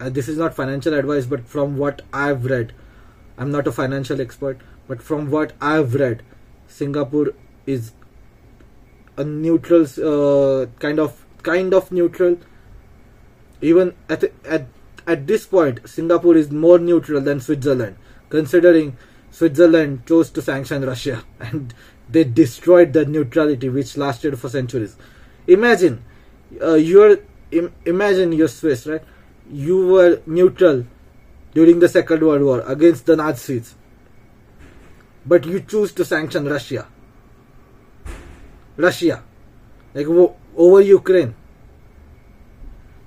Uh, 0.00 0.10
this 0.10 0.28
is 0.28 0.36
not 0.36 0.54
financial 0.54 0.94
advice, 0.94 1.26
but 1.26 1.46
from 1.46 1.76
what 1.76 2.02
I've 2.12 2.44
read, 2.44 2.72
I'm 3.38 3.50
not 3.50 3.66
a 3.66 3.72
financial 3.72 4.20
expert, 4.20 4.60
but 4.88 5.02
from 5.02 5.30
what 5.30 5.52
I've 5.60 5.94
read, 5.94 6.22
Singapore 6.68 7.32
is 7.66 7.92
a 9.16 9.24
neutral 9.24 9.84
uh, 9.84 10.66
kind 10.78 10.98
of 10.98 11.24
kind 11.42 11.72
of 11.72 11.90
neutral. 11.90 12.38
Even 13.60 13.94
at 14.08 14.24
at 14.44 14.66
at 15.06 15.26
this 15.26 15.46
point, 15.46 15.88
Singapore 15.88 16.36
is 16.36 16.50
more 16.50 16.78
neutral 16.78 17.20
than 17.20 17.40
Switzerland, 17.40 17.96
considering 18.28 18.96
Switzerland 19.30 20.04
chose 20.06 20.30
to 20.30 20.42
sanction 20.42 20.84
Russia 20.84 21.22
and 21.40 21.74
they 22.08 22.24
destroyed 22.24 22.92
the 22.92 23.04
neutrality 23.04 23.68
which 23.68 23.96
lasted 23.96 24.38
for 24.38 24.48
centuries. 24.48 24.96
Imagine 25.46 26.04
uh, 26.60 26.74
you're 26.74 27.18
Im- 27.50 27.72
imagine 27.84 28.32
you're 28.32 28.48
Swiss, 28.48 28.86
right? 28.86 29.02
You 29.50 29.86
were 29.86 30.20
neutral 30.26 30.84
during 31.54 31.78
the 31.78 31.88
Second 31.88 32.22
World 32.22 32.42
War 32.42 32.60
against 32.66 33.06
the 33.06 33.16
Nazis, 33.16 33.74
but 35.24 35.46
you 35.46 35.60
choose 35.60 35.92
to 35.92 36.04
sanction 36.04 36.46
Russia. 36.46 36.86
Russia, 38.76 39.22
like 39.94 40.06
over 40.06 40.80
Ukraine. 40.80 41.34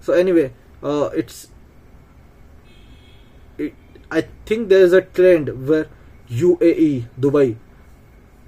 So 0.01 0.13
anyway, 0.13 0.53
uh, 0.81 1.09
it's. 1.13 1.49
It, 3.57 3.73
I 4.09 4.25
think 4.45 4.69
there 4.69 4.81
is 4.81 4.93
a 4.93 5.01
trend 5.01 5.67
where 5.67 5.87
UAE, 6.31 7.07
Dubai, 7.19 7.57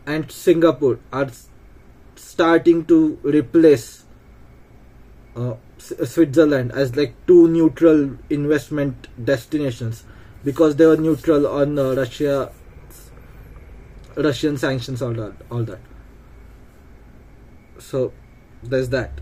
and 0.08 0.32
Singapore 0.32 1.00
are 1.12 1.30
starting 2.22 2.86
to 2.86 3.20
replace 3.24 4.06
uh, 5.36 5.56
Switzerland 5.78 6.72
as 6.72 6.96
like 6.96 7.16
two 7.26 7.48
neutral 7.48 8.18
investment 8.30 9.08
destinations 9.24 10.04
because 10.44 10.76
they 10.76 10.86
were 10.86 10.98
neutral 10.98 11.48
on 11.48 11.78
uh, 11.78 11.94
Russia, 11.94 12.52
Russian 14.16 14.58
sanctions, 14.58 15.02
all 15.02 15.14
that, 15.14 15.34
all 15.50 15.64
that. 15.64 15.80
So 17.80 18.14
there's 18.64 18.90
that. 18.90 19.20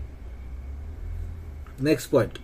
Next 1.78 2.08
point, 2.08 2.38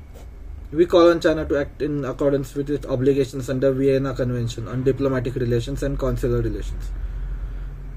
We 0.72 0.84
call 0.84 1.10
on 1.10 1.20
China 1.20 1.46
to 1.46 1.58
act 1.58 1.80
in 1.80 2.04
accordance 2.04 2.54
with 2.54 2.68
its 2.68 2.84
obligations 2.86 3.48
under 3.48 3.72
Vienna 3.72 4.14
Convention 4.14 4.66
on 4.66 4.82
diplomatic 4.82 5.36
relations 5.36 5.84
and 5.84 5.96
consular 5.96 6.42
relations, 6.42 6.90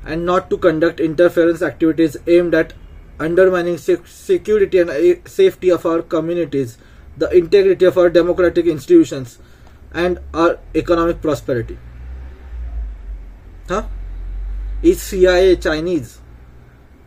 and 0.06 0.26
not 0.26 0.50
to 0.50 0.58
conduct 0.58 1.00
interference 1.00 1.62
activities 1.62 2.18
aimed 2.28 2.54
at 2.54 2.74
undermining 3.20 3.78
security 3.78 4.80
and 4.80 4.90
uh, 4.90 5.16
safety 5.26 5.70
of 5.70 5.86
our 5.86 6.02
communities, 6.02 6.78
the 7.18 7.30
integrity 7.32 7.86
of 7.86 7.98
our 7.98 8.10
democratic 8.10 8.66
institutions, 8.66 9.40
and 9.94 10.20
our 10.34 10.60
economic 10.76 11.22
prosperity. 11.22 11.78
Huh? 13.68 13.84
Is 14.82 15.02
CIA 15.02 15.58
Chinese? 15.58 16.20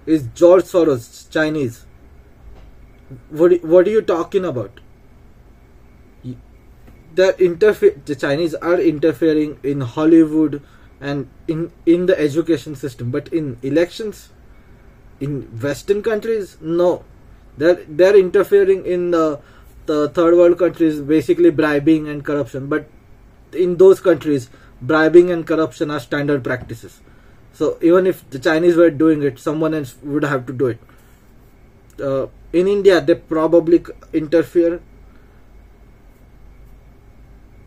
Is 0.04 0.28
George 0.34 0.64
Soros 0.64 1.30
Chinese? 1.30 1.86
What, 3.30 3.62
what 3.64 3.86
are 3.86 3.90
you 3.90 4.02
talking 4.02 4.44
about? 4.44 4.80
Interfe- 7.14 8.04
the 8.04 8.14
Chinese 8.14 8.54
are 8.54 8.80
interfering 8.80 9.58
in 9.62 9.80
Hollywood 9.80 10.62
and 11.02 11.28
in, 11.48 11.72
in 11.84 12.06
the 12.06 12.18
education 12.18 12.76
system, 12.76 13.10
but 13.10 13.28
in 13.28 13.58
elections, 13.62 14.28
in 15.20 15.42
Western 15.60 16.02
countries, 16.02 16.56
no. 16.60 17.04
They're, 17.58 17.84
they're 17.88 18.16
interfering 18.16 18.86
in 18.86 19.10
the, 19.10 19.40
the 19.86 20.08
third 20.10 20.36
world 20.36 20.58
countries, 20.58 21.00
basically 21.00 21.50
bribing 21.50 22.08
and 22.08 22.24
corruption, 22.24 22.68
but 22.68 22.88
in 23.52 23.76
those 23.76 24.00
countries, 24.00 24.48
bribing 24.80 25.30
and 25.30 25.44
corruption 25.44 25.90
are 25.90 26.00
standard 26.00 26.44
practices. 26.44 27.00
So 27.52 27.78
even 27.82 28.06
if 28.06 28.28
the 28.30 28.38
Chinese 28.38 28.76
were 28.76 28.90
doing 28.90 29.22
it, 29.22 29.40
someone 29.40 29.74
else 29.74 29.96
would 30.02 30.24
have 30.24 30.46
to 30.46 30.52
do 30.52 30.68
it. 30.68 30.78
Uh, 32.00 32.28
in 32.52 32.68
India, 32.68 33.00
they 33.00 33.16
probably 33.16 33.84
interfere. 34.12 34.80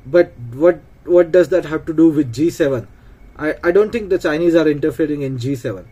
But 0.06 0.34
what 0.54 0.82
what 1.04 1.32
does 1.32 1.50
that 1.50 1.66
have 1.66 1.86
to 1.86 1.94
do 1.94 2.10
with 2.10 2.34
G7? 2.34 2.88
I, 3.38 3.56
I 3.64 3.72
don't 3.72 3.92
think 3.92 4.10
the 4.10 4.18
Chinese 4.18 4.56
are 4.56 4.68
interfering 4.68 5.22
in 5.22 5.38
G7. 5.38 5.86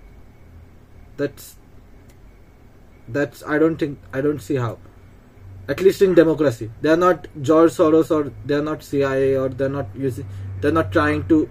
That's 1.17 1.55
that's 3.07 3.43
I 3.43 3.57
don't 3.57 3.77
think 3.77 3.99
I 4.13 4.21
don't 4.21 4.39
see 4.39 4.55
how. 4.55 4.77
At 5.67 5.79
least 5.79 6.01
in 6.01 6.13
democracy, 6.13 6.71
they 6.81 6.89
are 6.89 6.97
not 6.97 7.27
George 7.41 7.71
Soros 7.71 8.11
or 8.11 8.31
they 8.45 8.55
are 8.55 8.61
not 8.61 8.83
CIA 8.83 9.37
or 9.37 9.49
they 9.49 9.65
are 9.65 9.69
not 9.69 9.87
using 9.95 10.25
they're 10.61 10.71
not 10.71 10.91
trying 10.91 11.27
to 11.27 11.49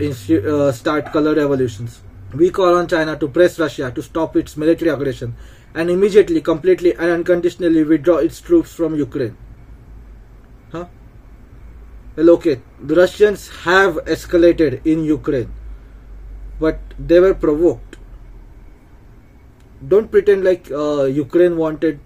uh, 0.00 0.72
start 0.72 1.12
color 1.12 1.34
revolutions. 1.34 2.02
We 2.34 2.50
call 2.50 2.76
on 2.76 2.88
China 2.88 3.16
to 3.16 3.28
press 3.28 3.58
Russia 3.58 3.90
to 3.90 4.02
stop 4.02 4.36
its 4.36 4.56
military 4.56 4.90
aggression 4.90 5.34
and 5.74 5.90
immediately, 5.90 6.40
completely, 6.40 6.94
and 6.94 7.10
unconditionally 7.10 7.84
withdraw 7.84 8.16
its 8.16 8.40
troops 8.40 8.72
from 8.72 8.94
Ukraine. 8.94 9.36
Okay, 12.18 12.62
the 12.80 12.94
Russians 12.94 13.48
have 13.64 13.96
escalated 14.06 14.80
in 14.86 15.04
Ukraine, 15.04 15.52
but 16.58 16.80
they 16.98 17.20
were 17.20 17.34
provoked. 17.34 17.98
Don't 19.86 20.10
pretend 20.10 20.42
like 20.42 20.70
uh, 20.70 21.04
Ukraine 21.04 21.58
wanted 21.58 22.00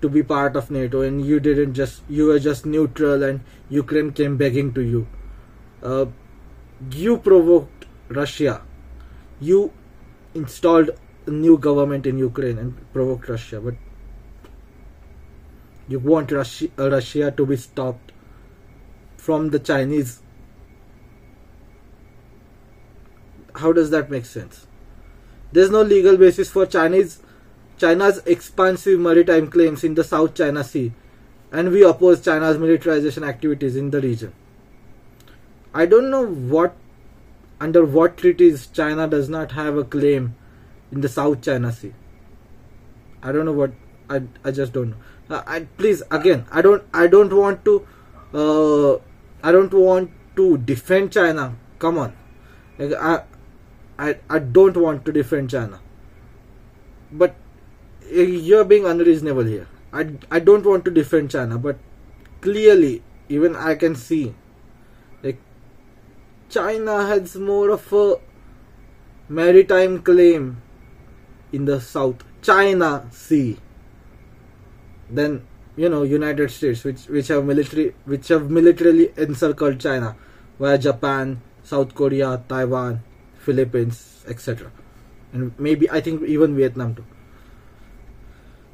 to 0.00 0.08
be 0.08 0.22
part 0.22 0.54
of 0.54 0.70
NATO 0.70 1.02
and 1.02 1.26
you 1.26 1.40
didn't 1.40 1.74
just, 1.74 2.02
you 2.08 2.26
were 2.26 2.38
just 2.38 2.66
neutral 2.66 3.24
and 3.24 3.40
Ukraine 3.68 4.12
came 4.12 4.36
begging 4.36 4.72
to 4.74 4.80
you. 4.80 5.08
Uh, 5.82 6.06
you 6.92 7.18
provoked 7.18 7.86
Russia. 8.08 8.62
You 9.40 9.72
installed 10.34 10.90
a 11.26 11.30
new 11.32 11.58
government 11.58 12.06
in 12.06 12.16
Ukraine 12.16 12.58
and 12.58 12.92
provoked 12.92 13.28
Russia, 13.28 13.60
but 13.60 13.74
you 15.88 15.98
want 15.98 16.30
Russia, 16.30 16.68
uh, 16.78 16.90
Russia 16.90 17.32
to 17.32 17.44
be 17.44 17.56
stopped 17.56 18.07
from 19.28 19.50
the 19.50 19.58
Chinese. 19.58 20.22
How 23.56 23.72
does 23.78 23.90
that 23.90 24.10
make 24.10 24.24
sense? 24.24 24.66
There's 25.52 25.70
no 25.70 25.82
legal 25.82 26.16
basis 26.16 26.50
for 26.50 26.64
Chinese 26.64 27.18
China's 27.82 28.20
expansive 28.34 28.98
maritime 28.98 29.50
claims 29.50 29.84
in 29.84 29.96
the 29.98 30.02
South 30.02 30.34
China 30.34 30.62
Sea, 30.64 30.92
and 31.52 31.70
we 31.70 31.82
oppose 31.88 32.24
China's 32.24 32.56
militarization 32.62 33.22
activities 33.22 33.76
in 33.76 33.90
the 33.90 34.00
region. 34.00 34.32
I 35.74 35.84
don't 35.84 36.08
know 36.10 36.24
what 36.54 36.74
under 37.60 37.84
what 37.84 38.16
treaties 38.16 38.66
China 38.68 39.06
does 39.16 39.28
not 39.28 39.52
have 39.52 39.76
a 39.76 39.84
claim 39.96 40.30
in 40.90 41.02
the 41.02 41.10
South 41.16 41.42
China 41.42 41.70
Sea. 41.70 41.92
I 43.22 43.32
don't 43.32 43.44
know 43.44 43.58
what 43.60 43.76
I, 44.08 44.22
I 44.42 44.52
just 44.62 44.72
don't 44.72 44.90
know. 44.90 45.36
Uh, 45.36 45.42
I, 45.46 45.60
please 45.82 46.02
again 46.10 46.46
I 46.50 46.62
don't 46.62 46.82
I 46.94 47.06
don't 47.18 47.38
want 47.42 47.62
to 47.66 47.86
uh, 48.32 48.98
I 49.42 49.52
don't 49.52 49.72
want 49.72 50.10
to 50.36 50.58
defend 50.58 51.12
China. 51.12 51.56
Come 51.78 51.98
on, 51.98 52.12
like, 52.78 52.92
I 52.94 53.22
I 53.98 54.16
I 54.28 54.38
don't 54.38 54.76
want 54.76 55.04
to 55.06 55.12
defend 55.12 55.50
China. 55.50 55.80
But 57.10 57.34
eh, 58.10 58.22
you're 58.22 58.64
being 58.64 58.86
unreasonable 58.86 59.44
here. 59.44 59.68
I 59.92 60.10
I 60.30 60.38
don't 60.40 60.64
want 60.64 60.84
to 60.84 60.90
defend 60.90 61.30
China, 61.30 61.58
but 61.58 61.78
clearly 62.40 63.02
even 63.28 63.56
I 63.56 63.74
can 63.74 63.94
see 63.94 64.34
like 65.22 65.38
China 66.48 67.06
has 67.06 67.36
more 67.36 67.70
of 67.70 67.92
a 67.92 68.16
maritime 69.28 70.02
claim 70.02 70.62
in 71.52 71.64
the 71.64 71.80
South 71.80 72.24
China 72.42 73.06
Sea 73.10 73.58
than 75.10 75.46
you 75.78 75.88
know 75.88 76.02
United 76.02 76.50
States, 76.50 76.84
which 76.84 77.06
which 77.16 77.28
have 77.28 77.44
military 77.50 77.94
which 78.04 78.28
have 78.28 78.50
militarily 78.50 79.10
encircled 79.16 79.80
China, 79.80 80.16
via 80.58 80.76
Japan, 80.86 81.40
South 81.62 81.94
Korea, 81.94 82.42
Taiwan, 82.48 83.02
Philippines, 83.38 84.24
etc. 84.28 84.70
And 85.32 85.52
maybe 85.58 85.90
I 85.90 86.00
think 86.00 86.22
even 86.36 86.56
Vietnam 86.56 86.94
too. 86.96 87.04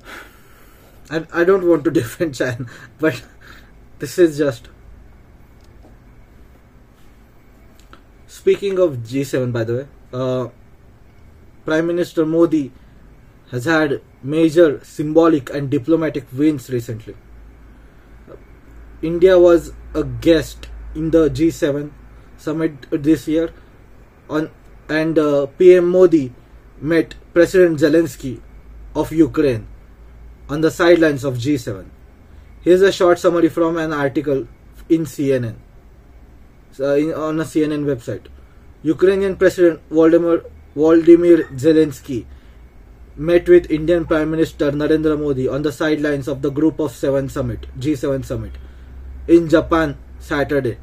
I, 1.11 1.43
I 1.43 1.45
don't 1.45 1.69
want 1.73 1.85
to 1.85 1.91
defend 2.03 2.35
China, 2.35 2.67
but 2.99 3.23
this 3.99 4.19
is 4.19 4.39
just 4.39 4.69
Speaking 8.45 8.79
of 8.79 8.97
G7, 9.09 9.53
by 9.53 9.65
the 9.65 9.75
way, 9.75 9.87
uh, 10.13 10.49
Prime 11.65 11.87
Minister 11.87 12.27
Modi 12.27 12.71
has 13.51 13.65
had 13.65 14.01
major 14.23 14.83
symbolic 14.85 15.51
and 15.51 15.71
diplomatic 15.71 16.27
wins 16.33 16.71
recently. 16.71 17.15
India 19.03 19.39
was 19.39 19.73
a 19.95 20.05
guest 20.05 20.69
in 20.95 21.11
the 21.11 21.29
G7 21.29 21.91
summit 22.39 22.87
this 22.91 23.29
year, 23.29 23.53
on 24.29 24.51
and 24.89 25.19
uh, 25.19 25.47
PM 25.59 25.89
Modi 25.89 26.33
met 26.81 27.15
President 27.33 27.81
Zelensky 27.81 28.41
of 28.95 29.13
Ukraine 29.13 29.67
on 30.49 30.61
the 30.61 30.71
sidelines 30.71 31.25
of 31.25 31.37
G7. 31.37 31.87
Here's 32.61 32.83
a 32.83 32.93
short 32.93 33.19
summary 33.19 33.49
from 33.49 33.77
an 33.77 33.93
article 33.93 34.47
in 34.89 35.05
CNN, 35.05 35.57
uh, 36.81 36.95
in, 36.95 37.13
on 37.15 37.41
a 37.41 37.45
CNN 37.45 37.85
website. 37.85 38.27
Ukrainian 38.83 39.37
President 39.37 39.81
Volodymyr, 39.91 40.45
Volodymyr 40.77 41.49
Zelensky 41.59 42.27
met 43.17 43.49
with 43.49 43.71
Indian 43.71 44.05
Prime 44.05 44.31
Minister 44.31 44.73
Narendra 44.73 45.19
Modi 45.19 45.47
on 45.49 45.63
the 45.63 45.73
sidelines 45.73 46.27
of 46.27 46.43
the 46.43 46.51
Group 46.51 46.81
of 46.81 46.93
Seven 46.93 47.29
summit, 47.29 47.67
G7 47.79 48.25
summit, 48.25 48.53
in 49.29 49.49
Japan 49.49 49.97
Saturday. 50.19 50.79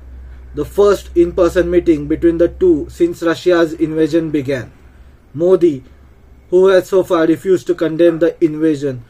The 0.56 0.65
first 0.65 1.10
in 1.15 1.34
person 1.34 1.70
meeting 1.70 2.08
between 2.08 2.38
the 2.38 2.48
two 2.48 2.88
since 2.89 3.22
Russia's 3.22 3.74
invasion 3.74 4.32
began. 4.32 4.72
Modi, 5.34 5.84
who 6.50 6.67
has 6.67 6.89
so 6.89 7.04
far 7.04 7.26
refused 7.26 7.67
to 7.67 7.76
condemn 7.76 8.20
the 8.20 8.41
invasion, 8.44 9.04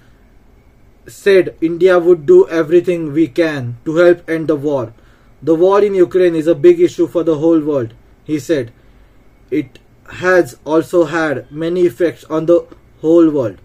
said 1.08 1.56
India 1.62 1.98
would 1.98 2.26
do 2.26 2.48
everything 2.48 3.12
we 3.12 3.28
can 3.28 3.78
to 3.86 3.96
help 3.96 4.30
end 4.30 4.48
the 4.48 4.56
war. 4.56 4.94
The 5.42 5.56
war 5.56 5.84
in 5.84 5.96
Ukraine 5.96 6.36
is 6.36 6.46
a 6.48 6.54
big 6.54 6.80
issue 6.80 7.08
for 7.08 7.24
the 7.24 7.38
whole 7.38 7.60
world, 7.60 7.94
he 8.24 8.38
said 8.40 8.72
it 9.50 9.80
has 10.10 10.58
also 10.66 11.06
had 11.06 11.52
many 11.52 11.82
effects 11.82 12.24
on 12.26 12.46
the 12.46 12.66
whole 13.02 13.30
world. 13.30 13.58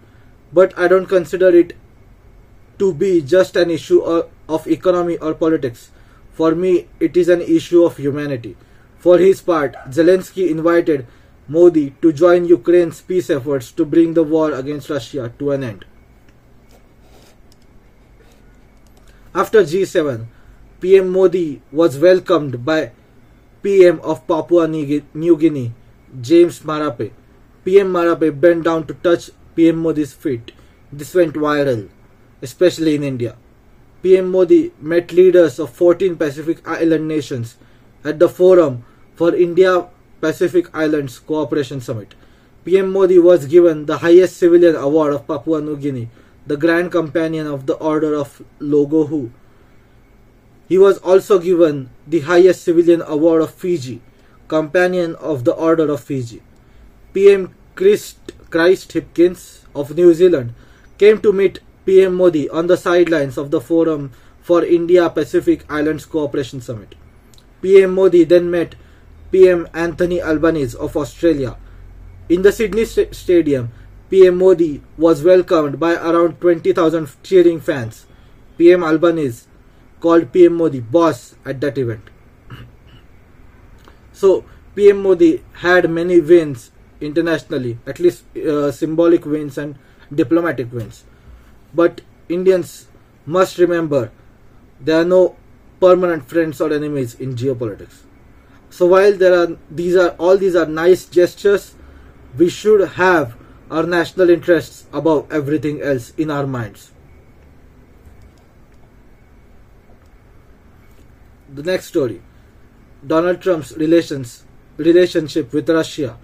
But 0.51 0.77
I 0.77 0.87
don't 0.87 1.05
consider 1.05 1.49
it 1.49 1.73
to 2.79 2.93
be 2.93 3.21
just 3.21 3.55
an 3.55 3.69
issue 3.71 4.01
of 4.03 4.67
economy 4.67 5.17
or 5.17 5.33
politics. 5.33 5.91
For 6.33 6.53
me, 6.53 6.87
it 6.99 7.17
is 7.17 7.29
an 7.29 7.41
issue 7.41 7.83
of 7.83 7.97
humanity. 7.97 8.55
For 8.99 9.17
his 9.17 9.41
part, 9.41 9.73
Zelensky 9.89 10.49
invited 10.49 11.07
Modi 11.47 11.95
to 12.01 12.11
join 12.11 12.45
Ukraine's 12.45 13.01
peace 13.01 13.29
efforts 13.29 13.71
to 13.71 13.85
bring 13.85 14.13
the 14.13 14.23
war 14.23 14.51
against 14.51 14.89
Russia 14.89 15.31
to 15.39 15.51
an 15.51 15.63
end. 15.63 15.85
After 19.33 19.61
G7, 19.63 20.25
PM 20.81 21.09
Modi 21.09 21.61
was 21.71 21.97
welcomed 21.97 22.65
by 22.65 22.91
PM 23.63 23.99
of 24.01 24.27
Papua 24.27 24.67
New 24.67 25.37
Guinea, 25.37 25.73
James 26.21 26.59
Marape. 26.61 27.11
PM 27.67 27.91
Marape 27.91 28.31
bent 28.39 28.63
down 28.63 28.87
to 28.87 28.93
touch 28.93 29.29
PM 29.53 29.75
Modi's 29.75 30.13
feet. 30.13 30.53
This 30.89 31.13
went 31.13 31.33
viral, 31.33 31.89
especially 32.41 32.95
in 32.95 33.03
India. 33.03 33.35
PM 34.01 34.31
Modi 34.31 34.71
met 34.79 35.11
leaders 35.11 35.59
of 35.59 35.71
14 35.71 36.15
Pacific 36.15 36.65
Island 36.65 37.09
nations 37.09 37.57
at 38.05 38.19
the 38.19 38.29
Forum 38.29 38.85
for 39.15 39.35
India 39.35 39.85
Pacific 40.21 40.73
Islands 40.73 41.19
Cooperation 41.19 41.81
Summit. 41.81 42.15
PM 42.63 42.89
Modi 42.89 43.19
was 43.19 43.47
given 43.47 43.85
the 43.85 43.97
highest 43.97 44.37
civilian 44.37 44.77
award 44.77 45.11
of 45.11 45.27
Papua 45.27 45.59
New 45.59 45.75
Guinea, 45.75 46.09
the 46.45 46.55
Grand 46.55 46.89
Companion 46.89 47.47
of 47.47 47.65
the 47.65 47.73
Order 47.73 48.15
of 48.15 48.41
Logohu. 48.61 49.29
He 50.69 50.77
was 50.77 50.99
also 50.99 51.37
given 51.37 51.89
the 52.07 52.21
highest 52.21 52.63
civilian 52.63 53.01
award 53.01 53.41
of 53.41 53.53
Fiji, 53.53 54.01
Companion 54.47 55.15
of 55.15 55.43
the 55.43 55.51
Order 55.51 55.91
of 55.91 55.99
Fiji. 55.99 56.41
PM 57.17 57.55
Chris, 57.73 58.13
Chris 58.51 58.85
Hipkins 58.85 59.65
of 59.73 59.95
New 59.97 60.13
Zealand 60.13 60.53
came 60.99 61.19
to 61.21 61.33
meet 61.33 61.61
PM 61.83 62.13
Modi 62.13 62.47
on 62.47 62.67
the 62.67 62.77
sidelines 62.77 63.39
of 63.39 63.49
the 63.49 63.59
Forum 63.59 64.11
for 64.39 64.63
India 64.63 65.09
Pacific 65.09 65.65
Islands 65.67 66.05
Cooperation 66.05 66.61
Summit. 66.61 66.93
PM 67.63 67.95
Modi 67.95 68.23
then 68.23 68.51
met 68.51 68.75
PM 69.31 69.67
Anthony 69.73 70.21
Albanese 70.21 70.77
of 70.77 70.95
Australia. 70.95 71.57
In 72.29 72.43
the 72.43 72.51
Sydney 72.51 72.85
st- 72.85 73.15
Stadium, 73.15 73.71
PM 74.11 74.37
Modi 74.37 74.83
was 74.95 75.23
welcomed 75.23 75.79
by 75.79 75.95
around 75.95 76.39
20,000 76.39 77.09
cheering 77.23 77.59
fans. 77.59 78.05
PM 78.59 78.83
Albanese 78.83 79.47
called 79.99 80.31
PM 80.31 80.53
Modi 80.53 80.81
boss 80.81 81.33
at 81.43 81.59
that 81.61 81.79
event. 81.79 82.11
so, 84.13 84.45
PM 84.75 85.01
Modi 85.01 85.43
had 85.65 85.89
many 85.89 86.21
wins 86.21 86.69
internationally, 87.01 87.77
at 87.85 87.99
least 87.99 88.23
uh, 88.37 88.71
symbolic 88.71 89.25
wins 89.25 89.57
and 89.57 89.77
diplomatic 90.13 90.71
wins. 90.71 91.03
But 91.73 92.01
Indians 92.29 92.87
must 93.25 93.57
remember 93.57 94.11
there 94.79 95.01
are 95.01 95.05
no 95.05 95.35
permanent 95.79 96.27
friends 96.27 96.59
or 96.61 96.73
enemies 96.73 97.15
in 97.15 97.35
geopolitics. 97.35 98.03
So 98.69 98.85
while 98.87 99.13
there 99.13 99.33
are 99.33 99.57
these 99.69 99.95
are 99.95 100.09
all 100.17 100.37
these 100.37 100.55
are 100.55 100.65
nice 100.65 101.05
gestures, 101.05 101.75
we 102.37 102.49
should 102.49 102.87
have 102.91 103.35
our 103.69 103.83
national 103.83 104.29
interests 104.29 104.85
above 104.93 105.31
everything 105.31 105.81
else 105.81 106.13
in 106.17 106.31
our 106.31 106.47
minds. 106.47 106.91
The 111.53 111.63
next 111.63 111.87
story 111.87 112.21
Donald 113.05 113.41
Trump's 113.41 113.71
relations 113.77 114.43
relationship 114.77 115.53
with 115.53 115.69
Russia. 115.69 116.17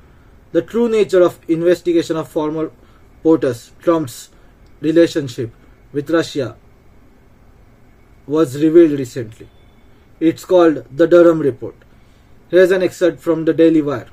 The 0.53 0.61
true 0.61 0.87
nature 0.87 1.21
of 1.23 1.39
investigation 1.47 2.15
of 2.15 2.29
former 2.29 2.71
POTUS, 3.23 3.71
Trump's 3.79 4.29
relationship 4.81 5.51
with 5.91 6.11
Russia 6.11 6.55
was 8.27 8.61
revealed 8.61 8.99
recently. 8.99 9.49
It's 10.19 10.45
called 10.45 10.85
the 10.95 11.07
Durham 11.07 11.39
Report. 11.39 11.75
Here's 12.49 12.69
an 12.69 12.83
excerpt 12.83 13.19
from 13.19 13.45
the 13.45 13.53
Daily 13.53 13.81
Wire. 13.81 14.09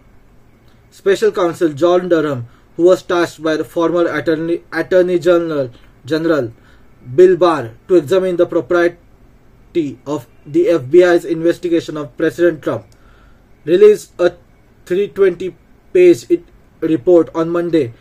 Special 0.90 1.30
Counsel 1.30 1.74
John 1.74 2.08
Durham, 2.08 2.48
who 2.76 2.84
was 2.84 3.02
tasked 3.02 3.42
by 3.42 3.58
the 3.58 3.64
former 3.64 4.06
Attorney, 4.06 4.62
Attorney 4.72 5.18
General, 5.18 5.70
General 6.06 6.52
Bill 7.14 7.36
Barr 7.36 7.72
to 7.88 7.96
examine 7.96 8.36
the 8.36 8.46
propriety 8.46 9.98
of 10.06 10.26
the 10.46 10.66
FBI's 10.66 11.26
investigation 11.26 11.98
of 11.98 12.16
President 12.16 12.62
Trump, 12.62 12.86
released 13.66 14.12
a 14.18 14.30
320 14.86 15.54
page 15.92 16.26
report 16.80 17.28
on 17.34 17.50
Monday 17.50 17.92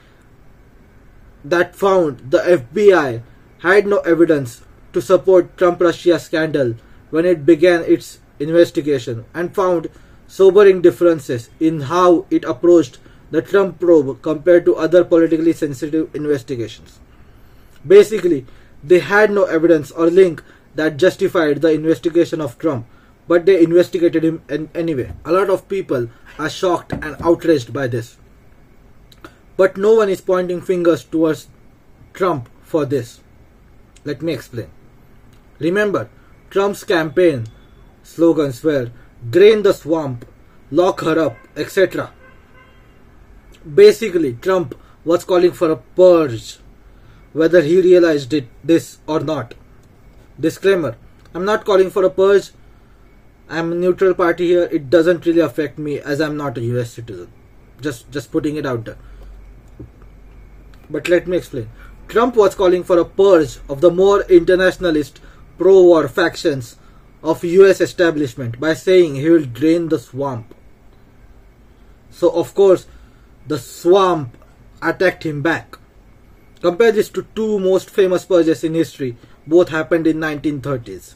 that 1.43 1.75
found 1.75 2.31
the 2.31 2.39
FBI 2.39 3.21
had 3.59 3.87
no 3.87 3.99
evidence 3.99 4.61
to 4.93 5.01
support 5.01 5.57
Trump 5.57 5.81
Russia 5.81 6.19
scandal 6.19 6.75
when 7.09 7.25
it 7.25 7.45
began 7.45 7.83
its 7.83 8.19
investigation 8.39 9.25
and 9.33 9.55
found 9.55 9.89
sobering 10.27 10.81
differences 10.81 11.49
in 11.59 11.81
how 11.81 12.25
it 12.29 12.43
approached 12.45 12.99
the 13.31 13.41
Trump 13.41 13.79
probe 13.79 14.21
compared 14.21 14.65
to 14.65 14.75
other 14.75 15.03
politically 15.03 15.53
sensitive 15.53 16.13
investigations. 16.15 16.99
Basically, 17.85 18.45
they 18.83 18.99
had 18.99 19.31
no 19.31 19.43
evidence 19.45 19.91
or 19.91 20.09
link 20.09 20.43
that 20.75 20.97
justified 20.97 21.61
the 21.61 21.71
investigation 21.71 22.41
of 22.41 22.57
Trump, 22.57 22.85
but 23.29 23.45
they 23.45 23.61
investigated 23.63 24.23
him 24.23 24.41
anyway. 24.73 25.11
A 25.23 25.31
lot 25.31 25.49
of 25.51 25.69
people 25.69 26.09
are 26.39 26.49
shocked 26.49 26.93
and 26.93 27.15
outraged 27.21 27.71
by 27.71 27.85
this. 27.85 28.17
But 29.55 29.77
no 29.77 29.93
one 29.93 30.09
is 30.09 30.19
pointing 30.29 30.61
fingers 30.61 31.03
towards 31.03 31.47
Trump 32.13 32.49
for 32.63 32.85
this. 32.85 33.19
Let 34.03 34.23
me 34.23 34.33
explain. 34.33 34.69
Remember, 35.59 36.09
Trump's 36.49 36.83
campaign 36.83 37.45
slogans 38.01 38.63
were 38.63 38.91
drain 39.29 39.61
the 39.61 39.73
swamp, 39.73 40.25
lock 40.71 41.01
her 41.01 41.19
up, 41.19 41.37
etc. 41.55 42.11
Basically, 43.75 44.33
Trump 44.33 44.73
was 45.05 45.23
calling 45.23 45.51
for 45.51 45.69
a 45.71 45.75
purge, 45.75 46.57
whether 47.33 47.61
he 47.61 47.79
realized 47.79 48.33
it 48.33 48.47
this 48.63 48.97
or 49.05 49.19
not. 49.19 49.53
Disclaimer 50.39 50.95
I'm 51.35 51.45
not 51.45 51.63
calling 51.63 51.91
for 51.91 52.03
a 52.03 52.09
purge. 52.09 52.49
I'm 53.49 53.71
a 53.71 53.75
neutral 53.75 54.13
party 54.13 54.47
here. 54.47 54.69
It 54.71 54.89
doesn't 54.91 55.25
really 55.25 55.39
affect 55.39 55.79
me 55.79 55.99
as 55.99 56.21
I'm 56.21 56.37
not 56.37 56.57
a 56.57 56.61
US 56.61 56.91
citizen. 56.93 57.31
Just 57.81 58.11
just 58.11 58.31
putting 58.31 58.57
it 58.57 58.65
out 58.65 58.85
there. 58.85 58.97
But 60.89 61.09
let 61.09 61.27
me 61.27 61.37
explain. 61.37 61.69
Trump 62.07 62.35
was 62.35 62.55
calling 62.55 62.83
for 62.83 62.99
a 62.99 63.05
purge 63.05 63.57
of 63.67 63.81
the 63.81 63.91
more 63.91 64.21
internationalist 64.23 65.19
pro-war 65.57 66.07
factions 66.07 66.75
of 67.23 67.43
US 67.43 67.81
establishment 67.81 68.59
by 68.59 68.73
saying 68.73 69.15
he 69.15 69.29
will 69.29 69.45
drain 69.45 69.89
the 69.89 69.99
swamp. 69.99 70.53
So 72.11 72.29
of 72.29 72.53
course 72.53 72.85
the 73.47 73.57
swamp 73.57 74.37
attacked 74.81 75.25
him 75.25 75.41
back. 75.41 75.77
Compare 76.61 76.91
this 76.91 77.09
to 77.09 77.25
two 77.35 77.59
most 77.59 77.89
famous 77.89 78.25
purges 78.25 78.63
in 78.63 78.73
history, 78.75 79.17
both 79.47 79.69
happened 79.69 80.05
in 80.05 80.17
1930s. 80.17 81.15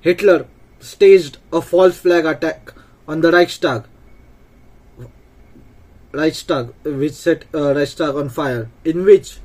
Hitler 0.00 0.46
staged 0.80 1.38
a 1.52 1.60
false 1.60 1.98
flag 1.98 2.24
attack 2.24 2.72
on 3.06 3.20
the 3.20 3.32
Reichstag 3.32 3.84
Reichstag, 6.12 6.72
which 6.84 7.12
set 7.12 7.44
uh, 7.54 7.74
Reichstag 7.74 8.14
on 8.14 8.28
fire, 8.30 8.70
in 8.84 9.04
which 9.04 9.38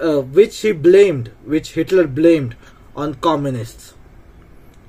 uh, 0.00 0.20
which 0.20 0.58
he 0.60 0.72
blamed, 0.72 1.28
which 1.44 1.74
Hitler 1.74 2.06
blamed 2.06 2.56
on 2.96 3.14
communists. 3.14 3.94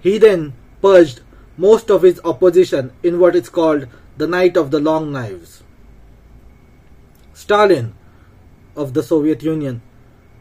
He 0.01 0.17
then 0.17 0.53
purged 0.81 1.21
most 1.57 1.91
of 1.91 2.01
his 2.01 2.19
opposition 2.23 2.91
in 3.03 3.19
what 3.19 3.35
is 3.35 3.49
called 3.49 3.87
the 4.17 4.27
Night 4.27 4.57
of 4.57 4.71
the 4.71 4.79
Long 4.79 5.11
Knives. 5.11 5.63
Stalin 7.33 7.93
of 8.75 8.93
the 8.93 9.03
Soviet 9.03 9.43
Union 9.43 9.81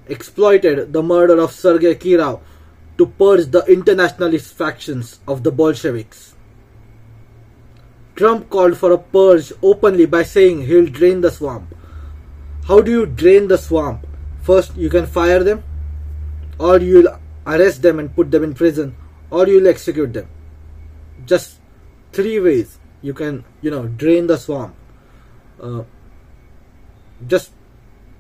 exploited 0.07 0.93
the 0.93 1.03
murder 1.03 1.39
of 1.39 1.53
Sergei 1.53 1.95
Kirov 1.95 2.41
to 3.01 3.07
purge 3.07 3.47
the 3.51 3.65
internationalist 3.65 4.53
factions 4.53 5.21
of 5.27 5.43
the 5.43 5.51
Bolsheviks. 5.51 6.35
Trump 8.15 8.51
called 8.51 8.77
for 8.77 8.93
a 8.93 8.99
purge 8.99 9.55
openly 9.63 10.05
by 10.05 10.23
saying 10.23 10.67
he'll 10.67 10.91
drain 10.99 11.23
the 11.23 11.31
swamp. 11.31 11.75
How 12.67 12.83
do 12.83 12.91
you 12.91 13.07
drain 13.07 13.49
the 13.49 13.57
swamp? 13.57 14.07
First, 14.43 14.77
you 14.77 14.91
can 14.91 15.07
fire 15.07 15.43
them, 15.43 15.65
or 16.59 16.79
you'll 16.79 17.09
arrest 17.47 17.81
them 17.81 17.99
and 17.99 18.15
put 18.15 18.31
them 18.31 18.45
in 18.45 18.53
prison, 18.53 18.95
or 19.31 19.49
you'll 19.49 19.69
execute 19.69 20.13
them. 20.13 20.29
Just 21.25 21.59
three 22.13 22.39
ways 22.39 22.79
you 23.01 23.15
can, 23.15 23.47
you 23.63 23.71
know, 23.71 23.87
drain 23.87 24.27
the 24.27 24.37
swamp. 24.37 24.75
Uh, 25.59 25.85
just 27.27 27.53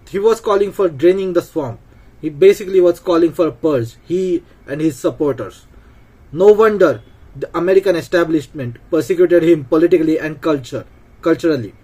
he 0.08 0.18
was 0.18 0.40
calling 0.40 0.72
for 0.72 0.88
draining 0.88 1.34
the 1.34 1.42
swamp. 1.42 1.80
He 2.20 2.28
basically 2.28 2.80
was 2.80 3.00
calling 3.00 3.32
for 3.32 3.48
a 3.48 3.52
purge. 3.52 3.96
He 4.06 4.42
and 4.66 4.80
his 4.80 4.98
supporters. 4.98 5.66
No 6.32 6.52
wonder 6.52 7.02
the 7.34 7.56
American 7.56 7.96
establishment 7.96 8.76
persecuted 8.90 9.42
him 9.42 9.64
politically 9.64 10.18
and 10.18 10.40
culture, 10.40 10.84
culturally. 11.22 11.74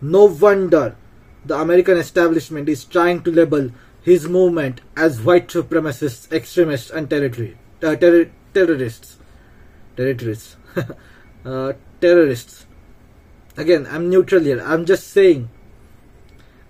No 0.00 0.24
wonder 0.24 0.96
the 1.44 1.56
American 1.58 1.96
establishment 1.96 2.68
is 2.68 2.84
trying 2.84 3.22
to 3.22 3.30
label 3.30 3.70
his 4.02 4.28
movement 4.28 4.80
as 4.96 5.20
white 5.20 5.48
supremacists, 5.48 6.30
extremists, 6.32 6.90
and 6.90 7.08
territory, 7.08 7.56
uh, 7.82 7.96
ter- 7.96 8.30
terrorists. 8.52 9.18
Territories. 9.96 10.56
uh, 11.44 11.72
terrorists. 12.00 12.66
Again, 13.56 13.86
I'm 13.90 14.08
neutral 14.08 14.42
here. 14.42 14.62
I'm 14.64 14.86
just 14.86 15.08
saying. 15.08 15.50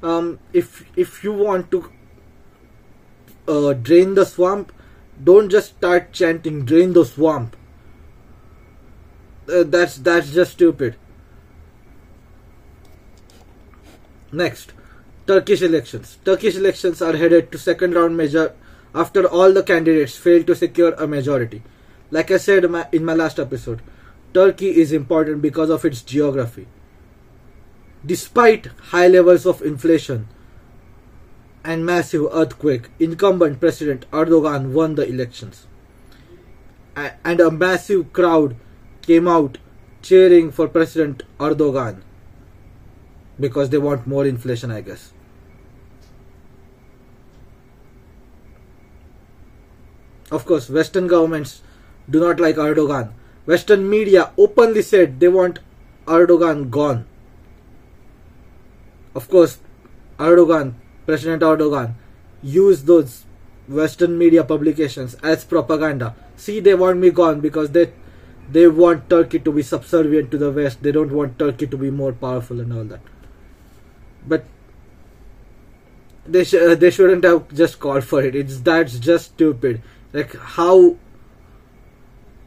Um, 0.03 0.41
if 0.53 0.85
if 0.97 1.23
you 1.23 1.33
want 1.33 1.71
to 1.71 1.91
uh, 3.49 3.73
drain 3.73 4.15
the 4.15 4.25
swamp, 4.25 4.73
don't 5.23 5.51
just 5.51 5.77
start 5.77 6.13
chanting 6.13 6.65
"drain 6.65 6.93
the 6.93 7.05
swamp." 7.05 7.57
uh, 9.49 9.65
that's 9.65 9.97
that's 9.97 10.33
just 10.33 10.53
stupid. 10.53 10.97
Next, 14.31 14.73
Turkish 15.27 15.63
elections. 15.63 16.19
Turkish 16.25 16.57
elections 16.57 17.03
are 17.03 17.17
headed 17.17 17.53
to 17.53 17.59
second 17.59 17.95
round 17.95 18.17
major 18.17 18.55
after 18.95 19.27
all 19.27 19.53
the 19.53 19.63
candidates 19.63 20.17
failed 20.17 20.47
to 20.47 20.55
secure 20.55 20.93
a 20.95 21.07
majority. 21.07 21.63
Like 22.11 22.31
I 22.31 22.37
said 22.37 22.65
in 22.93 23.05
my 23.05 23.15
last 23.15 23.39
episode, 23.39 23.83
Turkey 24.35 24.77
is 24.81 24.93
important 24.93 25.43
because 25.43 25.71
of 25.71 25.85
its 25.85 26.03
geography. 26.03 26.67
Despite 28.05 28.67
high 28.91 29.09
levels 29.09 29.47
of 29.47 29.63
inflation 29.63 30.29
and 31.65 31.87
massive 31.87 32.27
earthquake, 32.33 32.91
incumbent 32.99 33.61
President 33.61 34.11
Erdogan 34.11 34.73
won 34.73 34.95
the 34.95 35.07
elections. 35.07 35.67
And 36.97 37.41
a 37.41 37.51
massive 37.51 38.13
crowd 38.13 38.57
came 39.03 39.27
out 39.27 39.59
cheering 40.03 40.51
for 40.51 40.69
President 40.69 41.23
Erdogan 41.39 42.03
because 43.39 43.71
they 43.71 43.79
want 43.79 44.07
more 44.07 44.27
inflation, 44.27 44.71
I 44.71 44.81
guess. 44.81 45.13
Of 50.31 50.45
course, 50.47 50.69
Western 50.69 51.07
governments 51.07 51.63
do 52.09 52.21
not 52.21 52.41
like 52.41 52.57
Erdogan. 52.57 53.13
Western 53.45 53.89
media 53.89 54.33
openly 54.39 54.83
said 54.83 55.21
they 55.21 55.29
want 55.29 55.59
Erdogan 56.07 56.71
gone. 56.71 57.07
Of 59.15 59.29
course, 59.29 59.59
Erdogan, 60.19 60.75
President 61.07 61.43
Erdogan, 61.43 61.95
used 62.43 62.87
those 62.87 63.25
Western 63.69 64.19
media 64.19 64.45
publications 64.45 65.15
as 65.23 65.45
propaganda. 65.45 66.15
See, 66.37 66.61
they 66.61 66.75
want 66.75 66.99
me 66.99 67.11
gone 67.11 67.41
because 67.41 67.71
they 67.71 67.93
they 68.51 68.67
want 68.67 69.09
Turkey 69.09 69.39
to 69.39 69.53
be 69.53 69.63
subservient 69.63 70.31
to 70.33 70.39
the 70.39 70.51
West. 70.51 70.83
They 70.83 70.93
don't 70.93 71.13
want 71.13 71.39
Turkey 71.39 71.67
to 71.67 71.77
be 71.77 71.91
more 71.91 72.13
powerful 72.13 72.61
and 72.61 72.73
all 72.73 72.85
that. 72.85 73.01
But 74.27 74.45
they 76.27 76.45
sh- 76.45 76.55
uh, 76.55 76.75
they 76.75 76.91
shouldn't 76.91 77.25
have 77.25 77.53
just 77.55 77.79
called 77.79 78.05
for 78.05 78.23
it. 78.23 78.35
It's 78.35 78.61
that's 78.61 78.99
just 78.99 79.33
stupid. 79.33 79.83
Like 80.13 80.37
how 80.37 80.97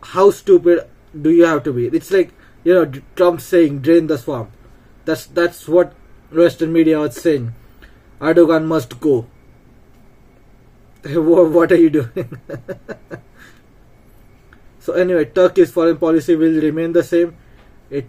how 0.01 0.31
stupid 0.31 0.87
do 1.19 1.31
you 1.31 1.45
have 1.45 1.63
to 1.63 1.73
be? 1.73 1.87
It's 1.87 2.11
like 2.11 2.31
you 2.63 2.73
know 2.73 2.91
Trump 3.15 3.41
saying 3.41 3.79
drain 3.79 4.07
the 4.07 4.17
swamp. 4.17 4.51
That's 5.05 5.25
that's 5.25 5.67
what 5.67 5.93
Western 6.31 6.73
media 6.73 6.99
was 6.99 7.15
saying. 7.15 7.53
Erdogan 8.19 8.65
must 8.65 8.99
go. 8.99 9.25
what 11.05 11.71
are 11.71 11.75
you 11.75 11.89
doing? 11.89 12.39
so 14.79 14.93
anyway, 14.93 15.25
Turkey's 15.25 15.71
foreign 15.71 15.97
policy 15.97 16.35
will 16.35 16.61
remain 16.61 16.93
the 16.93 17.03
same. 17.03 17.35
It 17.89 18.07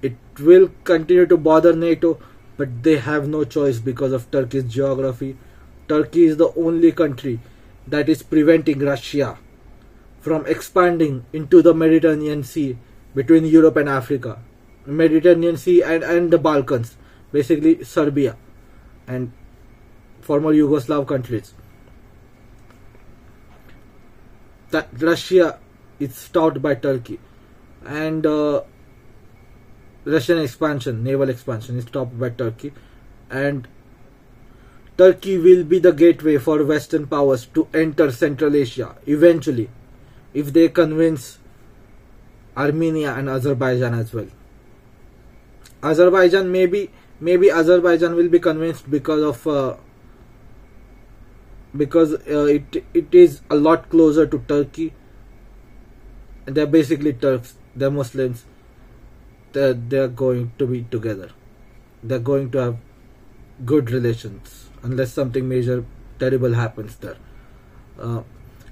it 0.00 0.16
will 0.40 0.70
continue 0.84 1.26
to 1.26 1.36
bother 1.36 1.74
NATO, 1.74 2.18
but 2.56 2.82
they 2.82 2.98
have 2.98 3.28
no 3.28 3.44
choice 3.44 3.78
because 3.78 4.12
of 4.12 4.30
Turkey's 4.30 4.64
geography. 4.64 5.36
Turkey 5.88 6.24
is 6.24 6.36
the 6.36 6.52
only 6.54 6.92
country 6.92 7.40
that 7.86 8.08
is 8.08 8.22
preventing 8.22 8.78
Russia 8.78 9.38
from 10.20 10.46
expanding 10.46 11.24
into 11.32 11.62
the 11.62 11.74
Mediterranean 11.74 12.44
Sea 12.44 12.78
between 13.14 13.44
Europe 13.44 13.76
and 13.76 13.88
Africa, 13.88 14.38
Mediterranean 14.86 15.56
Sea 15.56 15.82
and, 15.82 16.04
and 16.04 16.30
the 16.30 16.38
Balkans, 16.38 16.96
basically 17.32 17.82
Serbia 17.82 18.36
and 19.06 19.32
former 20.28 20.52
Yugoslav 20.52 21.06
countries. 21.06 21.54
That 24.70 24.88
Russia 25.00 25.58
is 25.98 26.14
stopped 26.14 26.60
by 26.60 26.74
Turkey 26.74 27.18
and 27.86 28.26
uh, 28.26 28.62
Russian 30.04 30.38
expansion, 30.38 31.02
naval 31.02 31.30
expansion 31.30 31.78
is 31.78 31.84
stopped 31.84 32.18
by 32.18 32.30
Turkey 32.30 32.72
and 33.30 33.66
Turkey 34.98 35.38
will 35.38 35.64
be 35.64 35.78
the 35.78 35.92
gateway 35.92 36.36
for 36.36 36.62
Western 36.64 37.06
powers 37.06 37.46
to 37.54 37.66
enter 37.72 38.10
Central 38.12 38.54
Asia 38.54 38.94
eventually 39.06 39.68
if 40.34 40.52
they 40.52 40.68
convince 40.68 41.38
Armenia 42.56 43.14
and 43.14 43.28
Azerbaijan 43.30 43.94
as 43.94 44.12
well. 44.12 44.26
Azerbaijan 45.82 46.50
maybe 46.52 46.90
maybe 47.20 47.50
Azerbaijan 47.50 48.14
will 48.14 48.28
be 48.28 48.40
convinced 48.40 48.90
because 48.90 49.22
of 49.22 49.46
uh, 49.46 49.76
because 51.76 52.14
uh, 52.14 52.44
it 52.44 52.84
it 52.94 53.14
is 53.14 53.40
a 53.50 53.56
lot 53.56 53.90
closer 53.90 54.26
to 54.26 54.38
Turkey. 54.48 54.92
They're 56.46 56.66
basically 56.66 57.12
Turks. 57.12 57.56
They're 57.76 57.90
Muslims. 57.90 58.44
They're, 59.52 59.74
they're 59.74 60.08
going 60.08 60.52
to 60.58 60.66
be 60.66 60.82
together. 60.84 61.30
They're 62.02 62.18
going 62.18 62.50
to 62.52 62.58
have 62.58 62.76
good 63.64 63.90
relations 63.90 64.68
unless 64.82 65.12
something 65.12 65.48
major 65.48 65.84
terrible 66.18 66.54
happens 66.54 66.96
there. 66.96 67.16
Uh, 67.98 68.22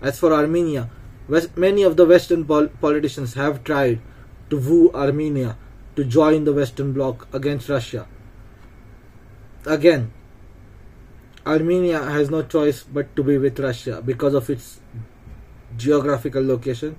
as 0.00 0.18
for 0.18 0.32
Armenia, 0.32 0.90
West, 1.28 1.56
many 1.56 1.82
of 1.82 1.96
the 1.96 2.06
Western 2.06 2.44
pol- 2.44 2.68
politicians 2.68 3.34
have 3.34 3.64
tried 3.64 4.00
to 4.50 4.58
woo 4.58 4.90
Armenia 4.92 5.56
to 5.96 6.04
join 6.04 6.44
the 6.44 6.52
Western 6.52 6.92
Bloc 6.92 7.26
against 7.34 7.68
Russia. 7.68 8.06
Again, 9.64 10.12
Armenia 11.46 12.02
has 12.02 12.30
no 12.30 12.42
choice 12.42 12.82
but 12.82 13.14
to 13.14 13.22
be 13.22 13.38
with 13.38 13.58
Russia 13.60 14.02
because 14.04 14.34
of 14.34 14.50
its 14.50 14.80
geographical 15.76 16.44
location, 16.44 16.96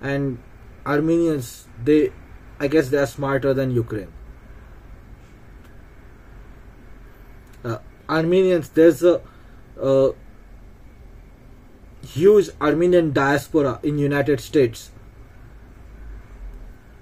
and 0.00 0.38
Armenians, 0.86 1.66
they, 1.82 2.12
I 2.60 2.68
guess, 2.68 2.88
they 2.90 2.98
are 2.98 3.06
smarter 3.06 3.52
than 3.52 3.70
Ukraine. 3.72 4.12
Uh, 7.64 7.78
Armenians, 8.08 8.68
there's 8.68 9.02
a, 9.02 9.20
huge 12.04 12.50
Armenian 12.60 13.12
diaspora 13.12 13.80
in 13.82 13.98
United 13.98 14.40
States. 14.40 14.90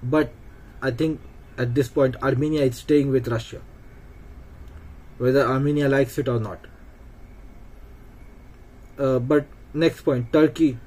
But 0.01 0.31
I 0.81 0.91
think 0.91 1.19
at 1.57 1.75
this 1.75 1.87
point 1.87 2.15
Armenia 2.23 2.63
is 2.63 2.77
staying 2.77 3.11
with 3.11 3.27
Russia. 3.27 3.61
Whether 5.23 5.45
Armenia 5.53 5.89
likes 5.93 6.17
it 6.23 6.27
or 6.27 6.39
not. 6.39 6.67
Uh, 8.97 9.19
but 9.19 9.45
next 9.73 10.01
point, 10.01 10.31
Turkey. 10.33 10.77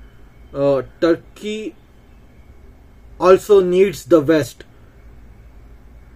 Uh, 0.53 0.82
Turkey 1.01 1.74
also 3.18 3.61
needs 3.61 4.05
the 4.05 4.20
West 4.20 4.64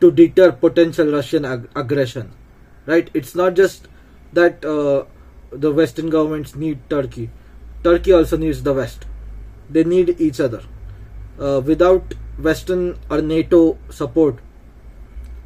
to 0.00 0.10
deter 0.10 0.52
potential 0.52 1.12
Russian 1.18 1.44
ag- 1.44 1.68
aggression. 1.74 2.32
Right? 2.86 3.10
It's 3.14 3.34
not 3.34 3.54
just 3.54 3.88
that 4.32 4.64
uh, 4.64 5.04
the 5.50 5.72
Western 5.72 6.10
governments 6.10 6.54
need 6.54 6.88
Turkey 6.88 7.30
Turkey 7.82 8.12
also 8.12 8.36
needs 8.36 8.62
the 8.62 8.74
West. 8.74 9.06
They 9.70 9.84
need 9.84 10.20
each 10.20 10.40
other. 10.40 10.62
Uh, 11.38 11.62
without 11.64 12.14
Western 12.38 12.98
or 13.08 13.22
NATO 13.22 13.78
support, 13.88 14.38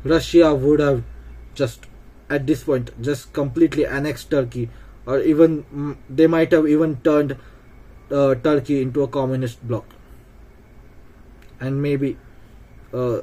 Russia 0.02 0.54
would 0.54 0.80
have 0.80 1.04
just, 1.54 1.86
at 2.34 2.46
this 2.46 2.64
point, 2.68 2.90
just 3.08 3.32
completely 3.32 3.86
annexed 3.98 4.30
Turkey, 4.30 4.68
or 5.06 5.20
even 5.20 5.64
mm, 5.64 5.96
they 6.20 6.26
might 6.26 6.52
have 6.52 6.68
even 6.76 6.96
turned 7.08 7.36
uh, 8.10 8.34
Turkey 8.46 8.80
into 8.82 9.02
a 9.02 9.08
communist 9.08 9.66
bloc. 9.66 9.84
And 11.60 11.80
maybe 11.80 12.16
uh, 12.92 13.20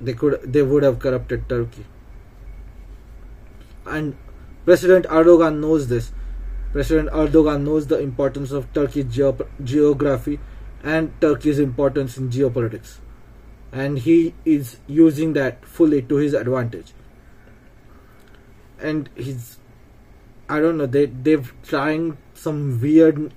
they 0.00 0.14
could, 0.14 0.40
they 0.58 0.62
would 0.62 0.82
have 0.82 0.98
corrupted 0.98 1.48
Turkey. 1.48 1.86
And 3.86 4.16
President 4.64 5.06
Erdogan 5.06 5.60
knows 5.60 5.88
this 5.88 6.12
President 6.74 7.08
Erdogan 7.10 7.62
knows 7.62 7.86
the 7.86 8.00
importance 8.00 8.50
of 8.50 8.72
Turkey's 8.72 9.04
geo- 9.04 9.46
geography 9.62 10.40
and 10.82 11.12
Turkey's 11.20 11.60
importance 11.60 12.16
in 12.16 12.30
geopolitics, 12.30 12.96
and 13.70 14.00
he 14.00 14.34
is 14.44 14.78
using 14.88 15.34
that 15.34 15.64
fully 15.64 16.02
to 16.02 16.16
his 16.16 16.34
advantage. 16.34 16.92
And 18.80 19.08
he's, 19.14 19.58
I 20.48 20.60
don't 20.60 20.78
know, 20.78 20.86
they 20.86 21.06
they've 21.06 21.52
trying 21.62 22.18
some 22.34 22.80
weird, 22.80 23.32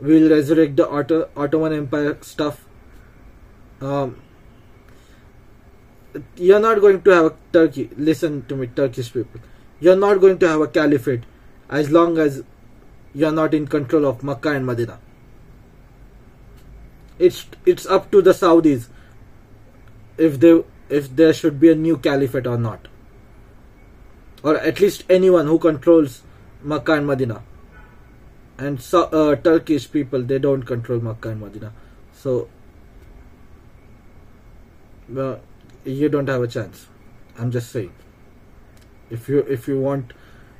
will 0.00 0.30
resurrect 0.30 0.76
the 0.76 0.88
Otto, 0.88 1.28
Ottoman 1.36 1.72
Empire 1.72 2.16
stuff. 2.22 2.64
Um, 3.80 4.20
you're 6.36 6.60
not 6.60 6.80
going 6.80 7.02
to 7.02 7.10
have 7.10 7.24
a 7.26 7.34
Turkey. 7.52 7.90
Listen 7.96 8.44
to 8.46 8.56
me, 8.56 8.68
Turkish 8.68 9.12
people. 9.12 9.40
You're 9.80 9.96
not 9.96 10.20
going 10.20 10.38
to 10.38 10.48
have 10.48 10.60
a 10.60 10.66
caliphate 10.66 11.24
as 11.68 11.90
long 11.90 12.18
as 12.18 12.42
you 13.14 13.26
are 13.26 13.32
not 13.32 13.54
in 13.54 13.66
control 13.66 14.06
of 14.06 14.22
Makkah 14.22 14.50
and 14.50 14.66
Medina. 14.66 14.98
It's 17.18 17.46
it's 17.66 17.86
up 17.86 18.10
to 18.12 18.22
the 18.22 18.30
Saudis 18.30 18.88
if 20.16 20.38
they 20.40 20.62
if 20.88 21.14
there 21.14 21.32
should 21.32 21.60
be 21.60 21.70
a 21.70 21.74
new 21.74 21.96
caliphate 21.96 22.46
or 22.46 22.58
not, 22.58 22.88
or 24.42 24.56
at 24.56 24.80
least 24.80 25.04
anyone 25.08 25.46
who 25.46 25.58
controls 25.58 26.22
Makkah 26.62 26.94
and 26.94 27.06
Medina. 27.06 27.42
And 28.58 28.80
so, 28.80 29.04
uh, 29.04 29.36
Turkish 29.36 29.90
people 29.90 30.22
they 30.22 30.38
don't 30.38 30.62
control 30.62 31.00
Makkah 31.00 31.30
and 31.30 31.40
Medina, 31.40 31.72
so 32.12 32.48
you 35.84 36.08
don't 36.08 36.28
have 36.28 36.42
a 36.42 36.48
chance. 36.48 36.88
I'm 37.38 37.50
just 37.50 37.70
saying. 37.70 37.92
If 39.10 39.28
you 39.28 39.38
if 39.40 39.68
you 39.68 39.80
want 39.80 40.12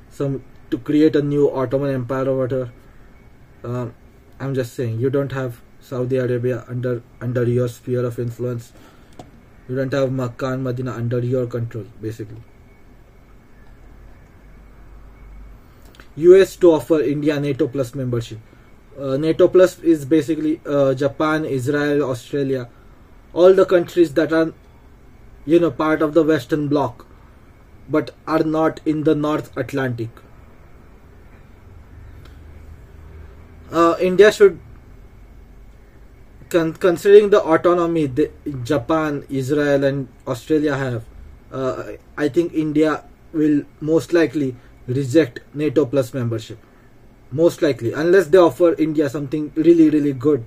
some 0.09 0.43
to 0.71 0.77
create 0.77 1.15
a 1.15 1.21
new 1.21 1.49
Ottoman 1.51 1.93
Empire 1.93 2.29
or 2.29 2.37
whatever. 2.37 2.71
Um, 3.63 3.93
I'm 4.39 4.53
just 4.55 4.73
saying 4.73 4.99
you 4.99 5.09
don't 5.09 5.31
have 5.31 5.61
Saudi 5.81 6.17
Arabia 6.17 6.63
under 6.67 7.01
under 7.21 7.43
your 7.43 7.67
sphere 7.67 8.05
of 8.05 8.19
influence. 8.19 8.71
You 9.67 9.75
don't 9.75 9.93
have 9.93 10.11
Makkah 10.11 10.53
and 10.53 10.63
Medina 10.63 10.93
under 10.93 11.19
your 11.19 11.45
control, 11.45 11.85
basically. 12.01 12.41
US 16.27 16.55
to 16.57 16.71
offer 16.71 17.01
India 17.01 17.39
NATO 17.39 17.67
Plus 17.67 17.95
membership. 17.95 18.39
Uh, 18.99 19.17
NATO 19.17 19.47
Plus 19.47 19.79
is 19.79 20.05
basically 20.05 20.59
uh, 20.65 20.93
Japan, 20.93 21.45
Israel, 21.45 22.03
Australia, 22.03 22.69
all 23.33 23.53
the 23.53 23.65
countries 23.65 24.13
that 24.13 24.33
are, 24.33 24.53
you 25.45 25.59
know, 25.59 25.71
part 25.71 26.01
of 26.01 26.13
the 26.13 26.23
Western 26.23 26.67
Bloc, 26.67 27.05
but 27.89 28.11
are 28.27 28.43
not 28.43 28.81
in 28.85 29.03
the 29.03 29.15
North 29.15 29.55
Atlantic. 29.57 30.09
Uh, 33.71 33.95
India 34.01 34.31
should, 34.31 34.59
con- 36.49 36.73
considering 36.73 37.29
the 37.29 37.41
autonomy 37.41 38.07
the 38.07 38.31
Japan, 38.63 39.23
Israel, 39.29 39.83
and 39.83 40.07
Australia 40.27 40.75
have, 40.75 41.05
uh, 41.51 41.83
I 42.17 42.27
think 42.27 42.53
India 42.53 43.03
will 43.31 43.61
most 43.79 44.11
likely 44.11 44.55
reject 44.89 45.39
NATO 45.53 45.85
Plus 45.85 46.13
membership. 46.13 46.57
Most 47.31 47.61
likely, 47.61 47.93
unless 47.93 48.27
they 48.27 48.39
offer 48.39 48.73
India 48.73 49.09
something 49.09 49.51
really, 49.55 49.89
really 49.89 50.13
good. 50.13 50.45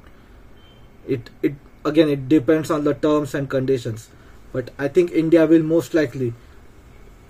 It 1.06 1.30
it 1.42 1.54
again 1.84 2.08
it 2.08 2.28
depends 2.28 2.70
on 2.70 2.84
the 2.84 2.94
terms 2.94 3.34
and 3.34 3.48
conditions, 3.48 4.08
but 4.52 4.70
I 4.78 4.88
think 4.88 5.12
India 5.12 5.46
will 5.46 5.62
most 5.62 5.94
likely 5.94 6.34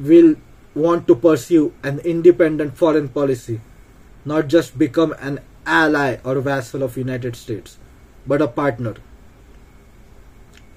will 0.01 0.35
want 0.75 1.07
to 1.09 1.15
pursue 1.15 1.73
an 1.83 1.99
independent 2.01 2.77
foreign 2.79 3.09
policy, 3.09 3.61
not 4.25 4.49
just 4.49 4.79
become 4.79 5.15
an 5.21 5.41
ally 5.67 6.19
or 6.25 6.41
vassal 6.41 6.83
of 6.83 6.97
United 6.97 7.37
States, 7.37 7.77
but 8.27 8.41
a 8.41 8.49
partner 8.49 8.95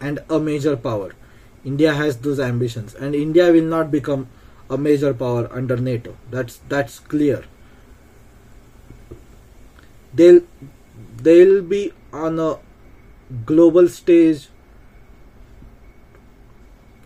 and 0.02 0.20
a 0.30 0.40
major 0.40 0.76
power. 0.76 1.14
India 1.64 1.94
has 1.94 2.18
those 2.18 2.40
ambitions, 2.40 2.94
and 2.94 3.16
India 3.16 3.52
will 3.52 3.64
not 3.64 3.90
become 3.90 4.28
a 4.70 4.78
major 4.78 5.14
power 5.14 5.48
under 5.52 5.78
NATO. 5.78 6.16
That's 6.32 6.60
that's 6.70 7.00
clear. 7.00 7.44
They'll 10.14 10.42
they'll 11.18 11.62
be 11.62 11.92
on 12.14 12.40
a 12.40 12.58
global 13.46 13.88
stage 13.88 14.48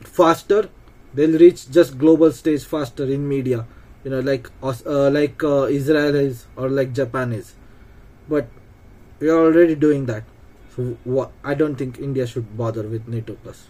faster. 0.01 0.69
They'll 1.13 1.39
reach 1.39 1.69
just 1.71 1.97
global 1.97 2.31
stage 2.31 2.63
faster 2.63 3.05
in 3.05 3.27
media, 3.27 3.65
you 4.03 4.11
know, 4.11 4.19
like 4.19 4.49
uh, 4.61 5.09
like 5.09 5.43
uh, 5.43 5.63
Israel 5.63 6.15
is 6.15 6.45
or 6.55 6.69
like 6.69 6.93
Japan 6.93 7.33
is. 7.33 7.55
But 8.27 8.47
we 9.19 9.29
are 9.29 9.39
already 9.39 9.75
doing 9.75 10.05
that. 10.05 10.23
So 10.75 11.31
I 11.43 11.55
don't 11.55 11.75
think 11.75 11.99
India 11.99 12.27
should 12.27 12.55
bother 12.57 12.83
with 12.83 13.07
NATO 13.07 13.35
plus 13.43 13.67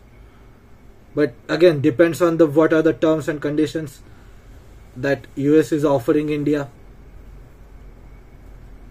but 1.16 1.34
again 1.47 1.82
depends 1.82 2.22
on 2.22 2.38
the 2.38 2.45
what 2.45 2.74
are 2.74 2.82
the 2.82 2.93
terms 2.93 3.28
and 3.28 3.41
conditions 3.41 4.01
that 4.95 5.28
US 5.36 5.72
is 5.72 5.86
offering 5.86 6.30
India. 6.30 6.70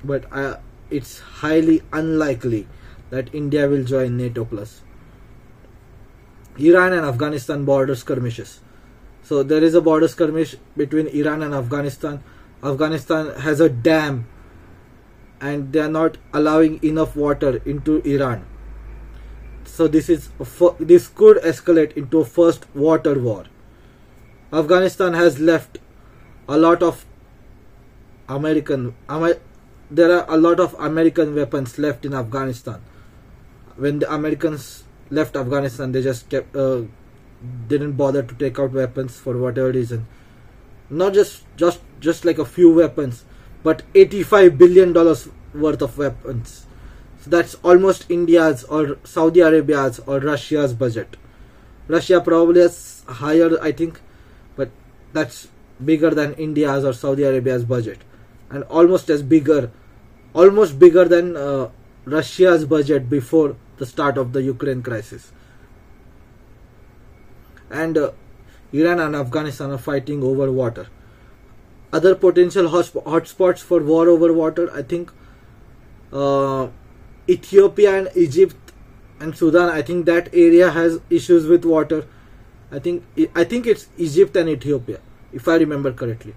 But 0.04 0.24
uh, 0.32 0.56
it's 0.90 1.20
highly 1.20 1.82
unlikely 1.92 2.66
that 3.10 3.34
India 3.34 3.68
will 3.68 3.84
join 3.84 4.16
NATO 4.16 4.44
plus. 4.44 4.82
Iran 6.58 6.92
and 6.92 7.06
Afghanistan 7.06 7.64
border 7.64 7.94
skirmishes. 7.94 8.60
So 9.22 9.42
there 9.42 9.62
is 9.62 9.74
a 9.74 9.80
border 9.80 10.08
skirmish 10.08 10.56
between 10.76 11.06
Iran 11.08 11.42
and 11.42 11.54
Afghanistan. 11.54 12.22
Afghanistan 12.62 13.34
has 13.40 13.60
a 13.60 13.68
dam 13.68 14.26
and 15.40 15.72
they 15.72 15.80
are 15.80 15.88
not 15.88 16.16
allowing 16.32 16.82
enough 16.82 17.14
water 17.14 17.62
into 17.64 18.00
Iran 18.02 18.44
so 19.68 19.86
this 19.88 20.08
is 20.08 20.28
this 20.80 21.08
could 21.08 21.38
escalate 21.38 21.96
into 21.96 22.20
a 22.20 22.24
first 22.24 22.66
water 22.74 23.18
war. 23.18 23.44
Afghanistan 24.52 25.14
has 25.14 25.38
left 25.38 25.78
a 26.48 26.56
lot 26.56 26.82
of 26.82 27.04
American 28.28 28.94
there 29.90 30.12
are 30.12 30.26
a 30.28 30.36
lot 30.36 30.60
of 30.60 30.74
American 30.74 31.34
weapons 31.34 31.78
left 31.78 32.04
in 32.04 32.14
Afghanistan. 32.14 32.80
When 33.76 34.00
the 34.00 34.12
Americans 34.12 34.84
left 35.10 35.36
Afghanistan, 35.36 35.92
they 35.92 36.02
just 36.02 36.28
kept 36.28 36.54
uh, 36.54 36.82
didn't 37.68 37.92
bother 37.92 38.22
to 38.22 38.34
take 38.34 38.58
out 38.58 38.72
weapons 38.72 39.18
for 39.18 39.36
whatever 39.36 39.72
reason. 39.72 40.06
Not 40.90 41.14
just 41.14 41.44
just 41.56 41.80
just 42.00 42.24
like 42.24 42.38
a 42.38 42.44
few 42.44 42.72
weapons, 42.72 43.24
but 43.62 43.82
85 43.94 44.58
billion 44.58 44.92
dollars 44.92 45.28
worth 45.54 45.82
of 45.82 45.96
weapons 45.98 46.67
so 47.20 47.30
that's 47.30 47.54
almost 47.56 48.10
India's 48.10 48.64
or 48.64 48.98
Saudi 49.04 49.40
Arabia's 49.40 49.98
or 50.00 50.20
Russia's 50.20 50.72
budget. 50.72 51.16
Russia 51.88 52.20
probably 52.20 52.60
has 52.60 53.02
higher, 53.08 53.60
I 53.62 53.72
think, 53.72 54.00
but 54.56 54.70
that's 55.12 55.48
bigger 55.84 56.10
than 56.10 56.34
India's 56.34 56.84
or 56.84 56.92
Saudi 56.92 57.22
Arabia's 57.22 57.64
budget, 57.64 57.98
and 58.50 58.62
almost 58.64 59.10
as 59.10 59.22
bigger, 59.22 59.70
almost 60.34 60.78
bigger 60.78 61.06
than 61.06 61.36
uh, 61.36 61.70
Russia's 62.04 62.64
budget 62.64 63.08
before 63.08 63.56
the 63.78 63.86
start 63.86 64.18
of 64.18 64.32
the 64.32 64.42
Ukraine 64.42 64.82
crisis. 64.82 65.32
And 67.70 67.96
uh, 67.98 68.12
Iran 68.72 69.00
and 69.00 69.16
Afghanistan 69.16 69.70
are 69.70 69.78
fighting 69.78 70.22
over 70.22 70.50
water. 70.52 70.88
Other 71.92 72.14
potential 72.14 72.68
hotspots 72.68 73.60
for 73.60 73.80
war 73.80 74.08
over 74.08 74.32
water, 74.32 74.70
I 74.74 74.82
think. 74.82 75.10
Uh, 76.12 76.68
Ethiopia 77.28 77.98
and 77.98 78.10
Egypt 78.14 78.56
and 79.20 79.36
Sudan. 79.36 79.68
I 79.68 79.82
think 79.82 80.06
that 80.06 80.28
area 80.32 80.70
has 80.70 81.00
issues 81.10 81.46
with 81.46 81.64
water. 81.64 82.06
I 82.72 82.78
think 82.78 83.04
I 83.34 83.44
think 83.44 83.66
it's 83.66 83.86
Egypt 83.96 84.36
and 84.36 84.48
Ethiopia, 84.48 85.00
if 85.32 85.48
I 85.48 85.56
remember 85.56 85.92
correctly. 85.92 86.34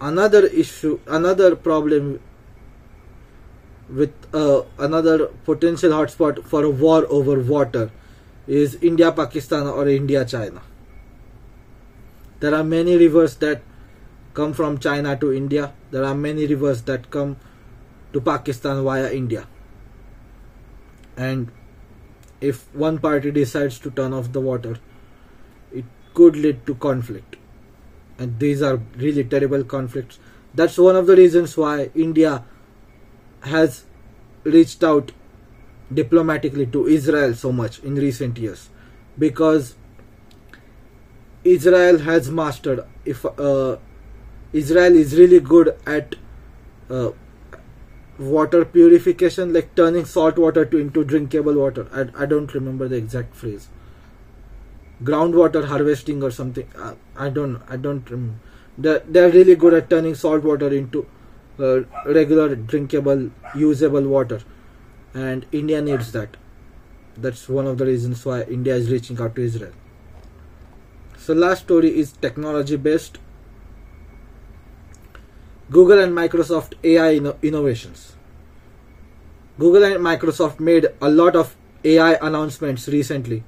Another 0.00 0.46
issue, 0.46 0.98
another 1.06 1.54
problem 1.54 2.20
with 3.88 4.12
uh, 4.34 4.62
another 4.78 5.26
potential 5.44 5.90
hotspot 5.90 6.44
for 6.44 6.64
a 6.64 6.70
war 6.70 7.06
over 7.08 7.40
water 7.40 7.90
is 8.46 8.76
India 8.82 9.12
Pakistan 9.12 9.66
or 9.66 9.88
India 9.88 10.24
China. 10.24 10.62
There 12.40 12.54
are 12.54 12.64
many 12.64 12.96
rivers 12.96 13.36
that 13.36 13.62
come 14.34 14.52
from 14.52 14.78
China 14.78 15.16
to 15.16 15.32
India. 15.32 15.72
There 15.92 16.04
are 16.04 16.14
many 16.14 16.46
rivers 16.46 16.82
that 16.82 17.10
come 17.10 17.36
to 18.12 18.20
Pakistan 18.20 18.82
via 18.82 19.12
India 19.12 19.46
and 21.16 21.50
if 22.40 22.74
one 22.74 22.98
party 22.98 23.30
decides 23.30 23.78
to 23.78 23.90
turn 23.90 24.12
off 24.12 24.32
the 24.32 24.40
water 24.40 24.78
it 25.72 25.84
could 26.14 26.36
lead 26.36 26.66
to 26.66 26.74
conflict. 26.74 27.36
And 28.18 28.38
these 28.38 28.62
are 28.62 28.76
really 28.96 29.24
terrible 29.24 29.64
conflicts. 29.64 30.18
That's 30.54 30.76
one 30.76 30.96
of 30.96 31.06
the 31.06 31.16
reasons 31.16 31.56
why 31.56 31.90
india 31.94 32.44
has 33.42 33.84
reached 34.44 34.84
out 34.84 35.12
diplomatically 35.92 36.66
to 36.66 36.86
israel 36.86 37.34
so 37.34 37.52
much 37.52 37.78
in 37.80 37.94
recent 37.94 38.38
years. 38.38 38.68
Because 39.18 39.74
israel 41.44 41.98
has 41.98 42.30
mastered 42.30 42.84
if 43.04 43.24
uh, 43.26 43.76
israel 44.52 44.94
is 44.94 45.18
really 45.18 45.40
good 45.40 45.76
at 45.86 46.14
uh, 46.88 47.10
water 48.18 48.64
purification 48.64 49.52
like 49.52 49.74
turning 49.74 50.04
salt 50.04 50.36
water 50.38 50.64
to 50.64 50.78
into 50.78 51.04
drinkable 51.04 51.54
water. 51.54 51.88
I, 51.92 52.22
I 52.22 52.26
don't 52.26 52.52
remember 52.54 52.88
the 52.88 52.96
exact 52.96 53.34
phrase. 53.34 53.68
Groundwater 55.02 55.66
harvesting 55.66 56.22
or 56.22 56.30
something. 56.30 56.68
I, 56.78 56.94
I 57.16 57.28
don't 57.28 57.60
I 57.68 57.76
don't 57.76 58.38
they're, 58.78 59.00
they're 59.00 59.30
really 59.30 59.54
good 59.54 59.74
at 59.74 59.90
turning 59.90 60.14
salt 60.14 60.44
water 60.44 60.68
into 60.68 61.06
uh, 61.58 61.80
regular 62.06 62.54
drinkable 62.54 63.30
usable 63.54 64.02
water. 64.02 64.40
And 65.14 65.44
India 65.52 65.82
needs 65.82 66.12
that. 66.12 66.36
That's 67.16 67.48
one 67.48 67.66
of 67.66 67.76
the 67.78 67.84
reasons 67.84 68.24
why 68.24 68.42
India 68.42 68.74
is 68.74 68.90
reaching 68.90 69.20
out 69.20 69.34
to 69.36 69.42
Israel. 69.42 69.72
So 71.18 71.34
last 71.34 71.64
story 71.64 71.98
is 71.98 72.12
technology 72.12 72.76
based 72.76 73.18
Google 75.72 76.00
and 76.00 76.12
Microsoft 76.14 76.74
AI 76.84 77.14
inno- 77.18 77.40
innovations. 77.40 78.12
Google 79.58 79.84
and 79.84 80.04
Microsoft 80.04 80.60
made 80.60 80.86
a 81.00 81.08
lot 81.08 81.34
of 81.34 81.56
AI 81.82 82.18
announcements 82.20 82.88
recently. 82.88 83.42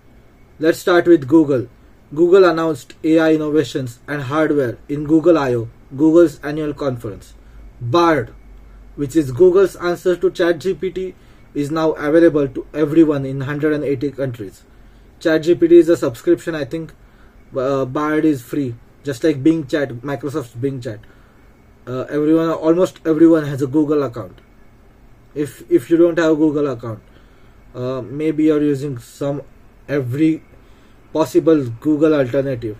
Let's 0.58 0.78
start 0.78 1.06
with 1.06 1.28
Google. 1.28 1.66
Google 2.14 2.46
announced 2.46 2.94
AI 3.04 3.34
innovations 3.34 3.98
and 4.08 4.22
hardware 4.22 4.78
in 4.88 5.04
Google 5.04 5.36
I/O, 5.36 5.68
Google's 5.94 6.40
annual 6.42 6.72
conference. 6.72 7.34
Bard, 7.78 8.32
which 8.96 9.16
is 9.16 9.30
Google's 9.30 9.76
answer 9.76 10.16
to 10.16 10.30
ChatGPT, 10.30 11.12
is 11.52 11.70
now 11.70 11.90
available 11.92 12.48
to 12.48 12.66
everyone 12.72 13.26
in 13.26 13.40
180 13.40 14.12
countries. 14.12 14.62
ChatGPT 15.20 15.72
is 15.72 15.90
a 15.90 15.98
subscription, 15.98 16.54
I 16.54 16.64
think. 16.64 16.94
Uh, 17.54 17.84
Bard 17.84 18.24
is 18.24 18.40
free, 18.40 18.76
just 19.02 19.22
like 19.22 19.42
Bing 19.42 19.66
Chat, 19.66 19.90
Microsoft's 20.12 20.54
Bing 20.54 20.80
Chat 20.80 21.00
uh, 21.86 22.04
everyone 22.10 22.50
almost 22.50 23.00
everyone 23.06 23.44
has 23.44 23.62
a 23.62 23.66
google 23.66 24.02
account. 24.02 24.40
If 25.34 25.62
if 25.70 25.90
you 25.90 25.96
don't 25.96 26.18
have 26.18 26.32
a 26.32 26.36
google 26.36 26.68
account 26.68 27.00
uh, 27.74 28.02
maybe 28.02 28.44
you're 28.44 28.62
using 28.62 28.98
some 28.98 29.42
every 29.88 30.42
possible 31.12 31.64
google 31.80 32.14
alternative. 32.14 32.76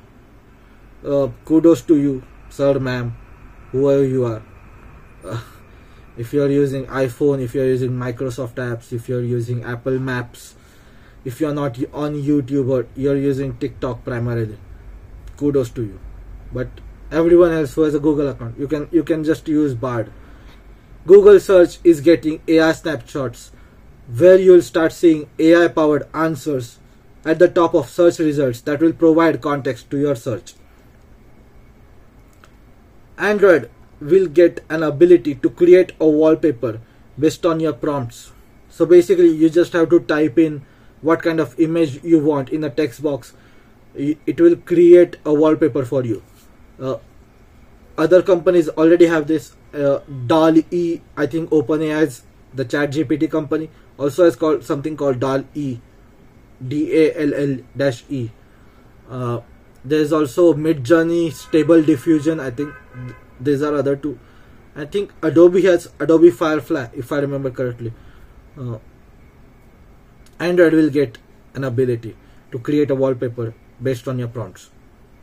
Uh, 1.04 1.28
kudos 1.44 1.82
to 1.82 1.96
you 1.96 2.22
sir 2.48 2.78
ma'am 2.78 3.16
whoever 3.72 4.04
you 4.04 4.24
are. 4.24 4.42
Uh, 5.24 5.40
if 6.16 6.32
you're 6.32 6.50
using 6.50 6.86
iphone 6.86 7.42
if 7.42 7.54
you're 7.54 7.66
using 7.66 7.90
microsoft 7.90 8.54
apps 8.54 8.92
if 8.92 9.08
you're 9.08 9.24
using 9.24 9.64
apple 9.64 9.98
maps 9.98 10.54
if 11.24 11.40
you're 11.40 11.52
not 11.52 11.76
on 11.92 12.14
youtube 12.14 12.68
or 12.70 12.86
you're 12.94 13.16
using 13.16 13.56
tiktok 13.56 14.04
primarily 14.04 14.56
kudos 15.36 15.70
to 15.70 15.82
you. 15.82 15.98
But 16.52 16.68
everyone 17.14 17.52
else 17.52 17.74
who 17.74 17.82
has 17.82 17.94
a 17.94 18.00
google 18.00 18.28
account. 18.28 18.58
You 18.58 18.68
can 18.68 18.88
you 18.90 19.04
can 19.04 19.24
just 19.24 19.48
use 19.48 19.74
bard. 19.74 20.12
Google 21.06 21.38
search 21.40 21.78
is 21.84 22.00
getting 22.00 22.40
ai 22.48 22.72
snapshots 22.72 23.52
where 24.22 24.38
you'll 24.38 24.66
start 24.68 24.92
seeing 24.92 25.28
ai 25.38 25.68
powered 25.68 26.08
answers 26.22 26.78
at 27.24 27.38
the 27.38 27.48
top 27.60 27.74
of 27.74 27.88
search 27.88 28.18
results 28.18 28.60
that 28.62 28.80
will 28.80 28.96
provide 29.04 29.40
context 29.46 29.90
to 29.90 30.02
your 30.06 30.16
search. 30.24 30.54
Android 33.30 33.70
will 34.00 34.26
get 34.26 34.64
an 34.68 34.82
ability 34.82 35.34
to 35.36 35.50
create 35.50 35.92
a 36.00 36.08
wallpaper 36.08 36.80
based 37.18 37.46
on 37.46 37.60
your 37.60 37.72
prompts. 37.72 38.32
So 38.68 38.84
basically 38.84 39.28
you 39.28 39.48
just 39.48 39.72
have 39.72 39.88
to 39.90 40.00
type 40.00 40.38
in 40.38 40.62
what 41.00 41.22
kind 41.22 41.38
of 41.38 41.58
image 41.60 42.02
you 42.02 42.18
want 42.18 42.48
in 42.50 42.62
the 42.62 42.70
text 42.70 43.02
box. 43.02 43.34
It 43.94 44.40
will 44.40 44.56
create 44.56 45.16
a 45.24 45.32
wallpaper 45.32 45.84
for 45.84 46.04
you 46.04 46.22
uh, 46.80 46.96
other 47.96 48.22
companies 48.22 48.68
already 48.68 49.06
have 49.06 49.26
this 49.26 49.54
uh, 49.72 50.00
DALL-E 50.26 51.00
I 51.16 51.26
think 51.26 51.50
OpenAI's 51.50 52.22
the 52.52 52.64
chat 52.64 52.90
GPT 52.90 53.30
company. 53.30 53.70
Also 53.98 54.24
has 54.24 54.36
called 54.36 54.64
something 54.64 54.96
called 54.96 55.20
DALL-E 55.20 55.80
D-A-L-L-E 56.66 58.30
uh, 59.10 59.40
there 59.84 60.00
is 60.00 60.12
also 60.12 60.54
Midjourney 60.54 61.32
Stable 61.32 61.82
Diffusion 61.82 62.40
I 62.40 62.50
think 62.50 62.72
th- 62.94 63.16
these 63.40 63.62
are 63.62 63.74
other 63.74 63.96
two. 63.96 64.18
I 64.76 64.86
think 64.86 65.12
Adobe 65.22 65.62
has 65.62 65.88
Adobe 66.00 66.30
Firefly 66.30 66.88
if 66.94 67.12
I 67.12 67.18
remember 67.18 67.50
correctly. 67.50 67.92
Uh, 68.58 68.78
Android 70.38 70.72
will 70.72 70.90
get 70.90 71.18
an 71.54 71.64
ability 71.64 72.16
to 72.50 72.58
create 72.58 72.90
a 72.90 72.94
wallpaper 72.94 73.54
based 73.82 74.08
on 74.08 74.18
your 74.18 74.28
prompts. 74.28 74.70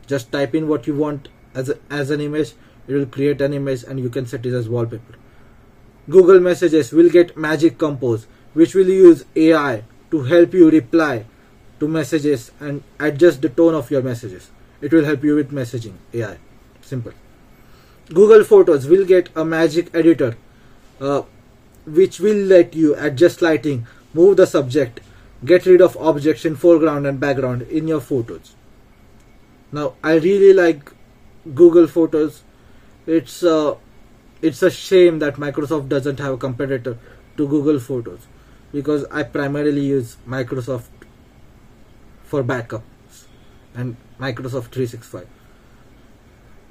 Just 0.06 0.30
type 0.32 0.54
in 0.54 0.68
what 0.68 0.86
you 0.86 0.94
want 0.94 1.28
as, 1.54 1.68
a, 1.68 1.78
as 1.90 2.10
an 2.10 2.20
image 2.20 2.52
it 2.86 2.94
will 2.94 3.06
create 3.06 3.40
an 3.40 3.54
image 3.54 3.84
and 3.84 4.00
you 4.00 4.10
can 4.10 4.26
set 4.26 4.44
it 4.44 4.52
as 4.52 4.68
wallpaper. 4.68 5.14
Google 6.10 6.40
messages 6.40 6.92
will 6.92 7.08
get 7.08 7.36
magic 7.36 7.78
compose 7.78 8.26
which 8.54 8.74
will 8.74 8.88
use 8.88 9.24
ai 9.36 9.84
to 10.10 10.22
help 10.24 10.52
you 10.52 10.70
reply 10.70 11.24
to 11.80 11.88
messages 11.88 12.50
and 12.60 12.82
adjust 12.98 13.42
the 13.42 13.48
tone 13.48 13.74
of 13.74 13.90
your 13.90 14.02
messages. 14.02 14.50
It 14.80 14.92
will 14.92 15.04
help 15.04 15.22
you 15.24 15.36
with 15.36 15.52
messaging 15.52 15.94
ai 16.12 16.38
simple. 16.80 17.12
Google 18.12 18.44
photos 18.44 18.86
will 18.86 19.04
get 19.04 19.28
a 19.36 19.44
magic 19.44 19.94
editor 19.94 20.36
uh, 21.00 21.22
which 21.86 22.20
will 22.20 22.36
let 22.36 22.74
you 22.74 22.94
adjust 22.96 23.42
lighting 23.42 23.86
move 24.14 24.36
the 24.36 24.46
subject 24.46 25.00
get 25.44 25.66
rid 25.66 25.80
of 25.80 25.96
objects 25.96 26.44
in 26.44 26.56
foreground 26.56 27.06
and 27.06 27.18
background 27.18 27.62
in 27.62 27.88
your 27.88 28.00
photos. 28.00 28.54
Now 29.70 29.94
i 30.02 30.14
really 30.14 30.52
like 30.52 30.92
google 31.54 31.86
photos 31.86 32.42
it's 33.06 33.42
uh, 33.42 33.74
it's 34.40 34.62
a 34.62 34.70
shame 34.70 35.18
that 35.18 35.34
microsoft 35.34 35.88
doesn't 35.88 36.18
have 36.18 36.34
a 36.34 36.36
competitor 36.36 36.96
to 37.36 37.48
google 37.48 37.78
photos 37.78 38.26
because 38.72 39.04
i 39.10 39.22
primarily 39.22 39.80
use 39.80 40.16
microsoft 40.26 41.06
for 42.24 42.42
backups 42.42 43.26
and 43.74 43.96
microsoft 44.20 44.70
365 44.70 45.26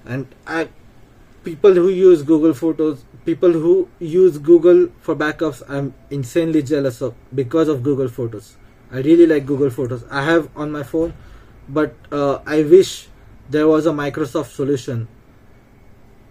and 0.05 0.27
i 0.47 0.67
people 1.43 1.73
who 1.73 1.89
use 1.89 2.23
google 2.23 2.53
photos 2.53 3.03
people 3.25 3.51
who 3.51 3.87
use 3.99 4.37
google 4.37 4.87
for 5.01 5.15
backups 5.15 5.61
i'm 5.67 5.93
insanely 6.09 6.61
jealous 6.61 7.01
of 7.01 7.13
because 7.35 7.67
of 7.67 7.83
google 7.83 8.07
photos. 8.07 8.57
I 8.93 8.99
really 8.99 9.25
like 9.25 9.45
google 9.45 9.69
photos. 9.69 10.03
I 10.11 10.23
have 10.25 10.49
on 10.55 10.71
my 10.71 10.83
phone 10.83 11.13
but 11.69 11.95
uh, 12.11 12.39
i 12.45 12.63
wish 12.63 13.07
there 13.51 13.67
was 13.67 13.85
a 13.85 13.91
microsoft 13.91 14.51
solution 14.55 15.07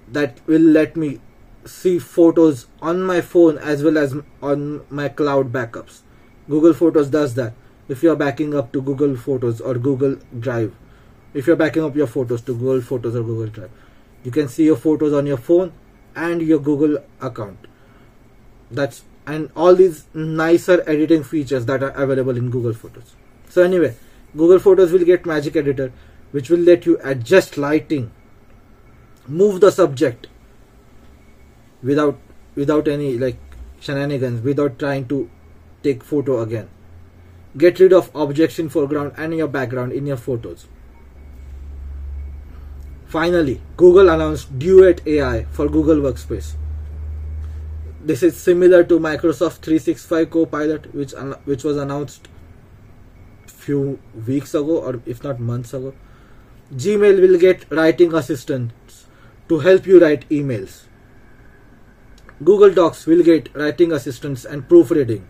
that 0.09 0.41
will 0.47 0.61
let 0.61 0.97
me 0.97 1.21
see 1.65 1.99
photos 1.99 2.67
on 2.81 3.03
my 3.03 3.21
phone 3.21 3.59
as 3.59 3.83
well 3.83 3.99
as 3.99 4.15
on 4.43 4.83
my 4.91 5.09
cloud 5.09 5.53
backups. 5.53 6.01
Google 6.49 6.73
Photos 6.73 7.11
does 7.11 7.35
that. 7.35 7.53
If 7.89 8.03
you're 8.03 8.17
backing 8.17 8.55
up 8.55 8.73
to 8.73 8.81
Google 8.81 9.17
Photos 9.17 9.61
or 9.61 9.75
Google 9.75 10.17
Drive, 10.39 10.75
if 11.35 11.47
you're 11.47 11.57
backing 11.57 11.85
up 11.85 11.95
your 11.95 12.07
photos 12.07 12.41
to 12.43 12.55
Google 12.55 12.81
Photos 12.81 13.15
or 13.15 13.23
Google 13.23 13.49
Drive, 13.49 13.71
you 14.25 14.31
can 14.31 14.49
see 14.49 14.65
your 14.65 14.77
photos 14.77 15.13
on 15.13 15.27
your 15.27 15.37
phone 15.37 15.73
and 16.17 16.41
your 16.41 16.59
Google 16.59 16.99
account. 17.21 17.67
That's 18.71 19.03
and 19.27 19.51
all 19.55 19.75
these 19.75 20.07
nicer 20.15 20.83
editing 20.89 21.23
features 21.23 21.67
that 21.67 21.83
are 21.83 21.91
available 21.91 22.37
in 22.37 22.51
Google 22.51 22.73
Photos. 22.73 23.15
So 23.49 23.63
anyway, 23.63 23.95
Google 24.37 24.59
Photos 24.59 24.93
will 24.93 25.05
get 25.05 25.27
Magic 25.27 25.57
Editor, 25.57 25.93
which 26.31 26.49
will 26.51 26.59
let 26.59 26.87
you 26.87 26.99
adjust 27.03 27.57
lighting 27.57 28.11
move 29.27 29.61
the 29.61 29.71
subject 29.71 30.27
without 31.83 32.19
without 32.55 32.89
any 32.89 33.17
like 33.19 33.39
shenanigans 33.81 34.43
without 34.43 34.79
trying 34.79 35.07
to 35.09 35.31
take 35.83 36.03
photo 36.05 36.41
again. 36.41 36.69
Get 37.57 37.81
rid 37.81 37.93
of 37.93 38.15
objects 38.15 38.59
in 38.59 38.69
foreground 38.69 39.13
and 39.17 39.37
your 39.37 39.49
background 39.49 39.93
in 39.93 40.07
your 40.07 40.17
photos. 40.17 40.67
Finally 43.07 43.61
google 43.77 44.09
announced 44.09 44.59
duet 44.59 45.07
ai 45.07 45.45
for 45.45 45.69
google 45.69 45.97
workspace. 45.97 46.55
This 48.03 48.23
is 48.23 48.37
similar 48.37 48.83
to 48.85 48.99
microsoft 48.99 49.63
365 49.63 50.31
copilot 50.31 50.95
which 50.95 51.13
which 51.45 51.65
was 51.65 51.77
announced 51.77 52.29
few 53.47 53.99
weeks 54.27 54.55
ago 54.55 54.79
or 54.79 55.01
if 55.07 55.23
not 55.23 55.39
months 55.39 55.75
ago 55.75 55.93
gmail 56.75 57.21
will 57.21 57.39
get 57.39 57.71
writing 57.71 58.15
assistant 58.15 58.73
to 59.49 59.59
help 59.59 59.87
you 59.87 60.01
write 60.01 60.29
emails. 60.29 60.85
Google 62.43 62.71
Docs 62.71 63.07
will 63.07 63.23
get 63.23 63.55
writing 63.55 63.93
assistance 63.93 64.45
and 64.45 64.69
proofreading. 64.69 65.27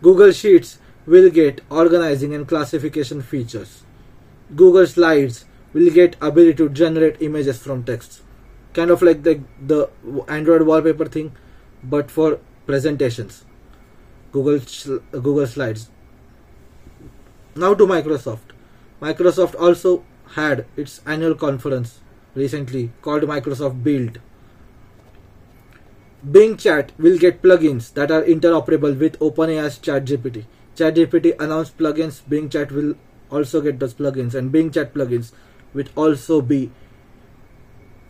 Google 0.00 0.32
Sheets 0.32 0.78
will 1.06 1.28
get 1.28 1.60
organizing 1.68 2.34
and 2.34 2.46
classification 2.48 3.20
features. 3.20 3.82
Google 4.54 4.86
Slides 4.86 5.44
will 5.72 5.90
get 5.90 6.16
ability 6.20 6.54
to 6.54 6.68
generate 6.68 7.20
images 7.20 7.58
from 7.58 7.84
text. 7.84 8.22
Kind 8.72 8.90
of 8.90 9.02
like 9.02 9.24
the, 9.24 9.42
the 9.60 9.90
Android 10.28 10.62
wallpaper 10.62 11.06
thing, 11.06 11.32
but 11.82 12.10
for 12.10 12.38
presentations. 12.66 13.44
Google 14.32 14.60
Google 15.10 15.46
Slides. 15.46 15.90
Now 17.56 17.74
to 17.74 17.84
Microsoft. 17.84 18.54
Microsoft 19.02 19.60
also 19.60 20.04
had 20.34 20.64
its 20.76 21.00
annual 21.06 21.34
conference 21.34 22.00
recently 22.34 22.90
called 23.02 23.22
Microsoft 23.22 23.82
Build. 23.82 24.20
Bing 26.30 26.56
Chat 26.56 26.92
will 26.98 27.18
get 27.18 27.42
plugins 27.42 27.92
that 27.94 28.10
are 28.10 28.22
interoperable 28.22 28.98
with 28.98 29.18
OpenAI's 29.20 29.78
ChatGPT. 29.78 30.44
ChatGPT 30.76 31.34
announced 31.40 31.76
plugins. 31.78 32.20
Bing 32.28 32.48
Chat 32.48 32.70
will 32.70 32.94
also 33.30 33.60
get 33.60 33.78
those 33.78 33.94
plugins, 33.94 34.34
and 34.34 34.52
Bing 34.52 34.70
Chat 34.70 34.92
plugins 34.92 35.32
will 35.72 35.86
also 35.96 36.40
be 36.40 36.70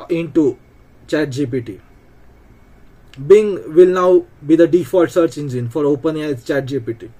into 0.08 0.58
ChatGPT. 1.06 1.80
Bing 3.26 3.74
will 3.74 3.88
now 3.88 4.26
be 4.44 4.56
the 4.56 4.66
default 4.66 5.10
search 5.10 5.38
engine 5.38 5.68
for 5.68 5.84
OpenAI's 5.84 6.44
ChatGPT. 6.44 7.10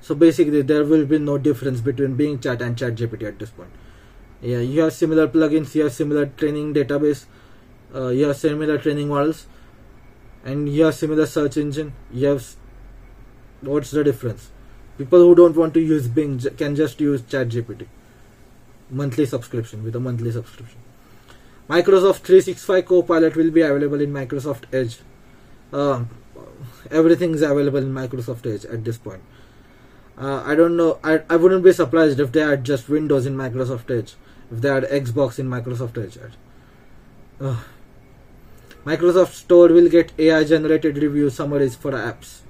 So 0.00 0.14
basically, 0.14 0.60
there 0.60 0.84
will 0.84 1.06
be 1.06 1.18
no 1.18 1.38
difference 1.38 1.80
between 1.80 2.14
Bing 2.16 2.38
Chat 2.38 2.60
and 2.60 2.76
ChatGPT 2.76 3.22
at 3.26 3.38
this 3.38 3.50
point 3.50 3.70
yeah 4.40 4.58
you 4.58 4.80
have 4.80 4.92
similar 4.92 5.26
plugins 5.28 5.74
you 5.74 5.82
have 5.82 5.92
similar 5.92 6.26
training 6.26 6.74
database 6.74 7.24
uh, 7.94 8.08
you 8.08 8.26
have 8.26 8.36
similar 8.36 8.76
training 8.78 9.08
models 9.08 9.46
and 10.44 10.68
you 10.68 10.84
have 10.84 10.94
similar 10.94 11.26
search 11.26 11.56
engine. 11.56 11.92
You 12.12 12.28
have 12.28 12.56
what's 13.62 13.90
the 13.90 14.04
difference? 14.04 14.50
People 14.98 15.20
who 15.20 15.34
don't 15.34 15.56
want 15.56 15.74
to 15.74 15.80
use 15.80 16.06
bing 16.06 16.38
can 16.56 16.76
just 16.76 17.00
use 17.00 17.22
chat 17.22 17.48
gpt 17.48 17.86
monthly 18.90 19.24
subscription 19.26 19.82
with 19.82 19.96
a 19.96 20.00
monthly 20.00 20.30
subscription. 20.30 20.78
Microsoft 21.68 22.18
365 22.18 22.84
copilot 22.84 23.34
will 23.34 23.50
be 23.50 23.62
available 23.62 24.00
in 24.00 24.12
microsoft 24.12 24.64
edge. 24.72 24.98
Uh, 25.72 26.04
everything 26.90 27.32
is 27.34 27.40
available 27.42 27.78
in 27.78 27.92
microsoft 27.92 28.46
edge 28.52 28.66
at 28.66 28.84
this 28.84 28.98
point. 28.98 29.22
Uh, 30.16 30.44
i 30.46 30.54
don't 30.54 30.76
know 30.76 31.00
I, 31.02 31.22
I 31.28 31.34
wouldn't 31.34 31.64
be 31.64 31.72
surprised 31.72 32.20
if 32.20 32.30
they 32.30 32.40
add 32.40 32.62
just 32.62 32.88
windows 32.88 33.26
in 33.26 33.34
microsoft 33.34 33.90
edge 33.90 34.14
if 34.54 34.60
they 34.60 34.68
had 34.68 34.84
Xbox 34.84 35.38
in 35.38 35.48
Microsoft 35.48 36.00
Edge. 36.02 36.18
Microsoft 38.86 39.32
Store 39.32 39.68
will 39.68 39.88
get 39.88 40.12
AI 40.18 40.44
generated 40.44 40.98
review 40.98 41.30
summaries 41.30 41.74
for 41.74 41.92
apps. 41.92 42.40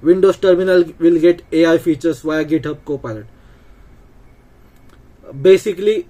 Windows 0.00 0.36
Terminal 0.36 0.84
will 0.98 1.20
get 1.20 1.42
AI 1.52 1.76
features 1.78 2.20
via 2.20 2.44
GitHub 2.44 2.84
Copilot. 2.84 3.26
Basically, 5.42 6.08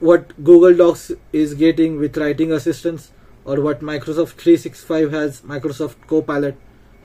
what 0.00 0.28
Google 0.42 0.74
Docs 0.74 1.10
is 1.32 1.54
getting 1.54 1.98
with 1.98 2.16
writing 2.16 2.52
assistance, 2.52 3.10
or 3.44 3.60
what 3.60 3.80
Microsoft 3.80 4.34
365 4.44 5.12
has, 5.12 5.40
Microsoft 5.40 6.06
Copilot, 6.06 6.56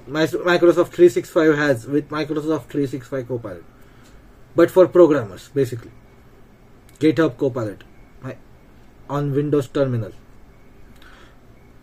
Microsoft 0.07 0.91
365 0.91 1.57
has 1.57 1.87
with 1.87 2.09
Microsoft 2.09 2.69
365 2.69 3.27
Copilot, 3.27 3.63
but 4.55 4.71
for 4.71 4.87
programmers, 4.87 5.49
basically. 5.49 5.91
GitHub 6.99 7.37
Copilot 7.37 7.83
on 9.09 9.33
Windows 9.33 9.67
Terminal. 9.67 10.11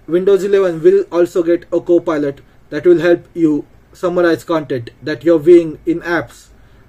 Windows 0.06 0.44
11 0.44 0.82
will 0.82 1.02
also 1.10 1.42
get 1.42 1.64
a 1.72 1.80
copilot 1.80 2.40
that 2.70 2.86
will 2.86 3.00
help 3.00 3.26
you 3.34 3.66
summarize 3.92 4.44
content 4.44 4.90
that 5.02 5.24
you're 5.24 5.38
viewing 5.38 5.78
in 5.84 6.00
apps, 6.00 6.48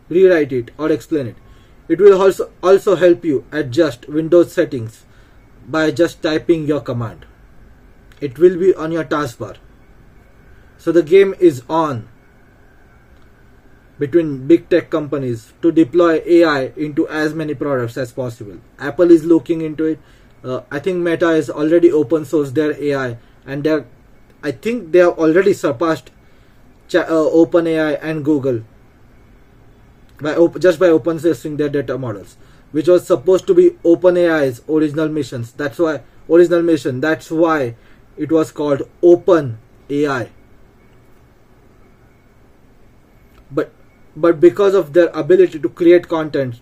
rewrite 0.09 0.51
it 0.53 0.71
or 0.77 0.91
explain 0.91 1.27
it. 1.27 1.35
It 1.87 1.99
will 1.99 2.21
also 2.21 2.51
also 2.61 2.95
help 2.95 3.25
you 3.25 3.45
adjust 3.51 4.07
Windows 4.07 4.53
settings 4.53 5.05
by 5.67 5.89
just 5.89 6.21
typing 6.21 6.67
your 6.67 6.81
command. 6.81 7.25
It 8.21 8.37
will 8.37 8.59
be 8.59 8.75
on 8.75 8.91
your 8.91 9.05
taskbar. 9.05 9.55
So 10.77 10.91
the 10.91 11.03
game 11.03 11.33
is 11.39 11.63
on 11.69 12.09
between 13.99 14.47
big 14.47 14.69
tech 14.69 14.89
companies 14.89 15.53
to 15.61 15.71
deploy 15.71 16.21
AI 16.25 16.71
into 16.77 17.07
as 17.07 17.33
many 17.33 17.55
products 17.55 17.97
as 17.97 18.11
possible. 18.11 18.57
Apple 18.79 19.11
is 19.11 19.23
looking 19.23 19.61
into 19.61 19.85
it 19.85 19.99
uh, 20.43 20.61
I 20.71 20.79
think 20.79 20.97
Meta 21.03 21.27
has 21.27 21.49
already 21.49 21.91
open 21.91 22.23
sourced 22.23 22.53
their 22.53 22.71
AI, 22.81 23.17
and 23.45 23.63
they 23.63 23.83
I 24.43 24.51
think 24.51 24.91
they 24.91 24.99
have 24.99 25.17
already 25.17 25.53
surpassed 25.53 26.11
uh, 26.93 27.03
OpenAI 27.03 27.99
and 28.01 28.23
Google 28.23 28.61
by 30.21 30.35
just 30.59 30.79
by 30.79 30.87
open 30.87 31.17
sourcing 31.17 31.57
their 31.57 31.69
data 31.69 31.97
models, 31.97 32.37
which 32.71 32.87
was 32.87 33.05
supposed 33.05 33.47
to 33.47 33.53
be 33.53 33.71
OpenAI's 33.83 34.61
original 34.69 35.09
missions. 35.09 35.51
That's 35.51 35.79
why 35.79 36.01
original 36.29 36.61
mission. 36.61 37.01
That's 37.01 37.31
why 37.31 37.75
it 38.15 38.31
was 38.31 38.51
called 38.51 38.83
Open 39.01 39.57
AI. 39.89 40.29
But 43.51 43.71
but 44.25 44.39
because 44.39 44.73
of 44.73 44.91
their 44.93 45.07
ability 45.23 45.59
to 45.59 45.69
create 45.69 46.07
content, 46.07 46.61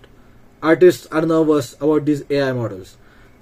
artists 0.62 1.06
are 1.10 1.26
nervous 1.32 1.74
about 1.80 2.04
these 2.04 2.24
AI 2.30 2.52
models 2.52 2.96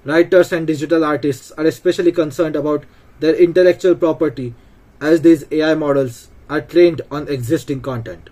Writers 0.05 0.51
and 0.51 0.67
digital 0.67 1.03
artists 1.03 1.51
are 1.57 1.65
especially 1.65 2.11
concerned 2.11 2.55
about 2.55 2.83
their 3.19 3.33
intellectual 3.33 3.95
property 3.95 4.53
as 5.01 5.21
these 5.21 5.45
AI 5.51 5.73
models 5.73 6.29
are 6.47 6.61
trained 6.61 7.01
on 7.09 7.27
existing 7.27 7.81
content. 7.81 8.29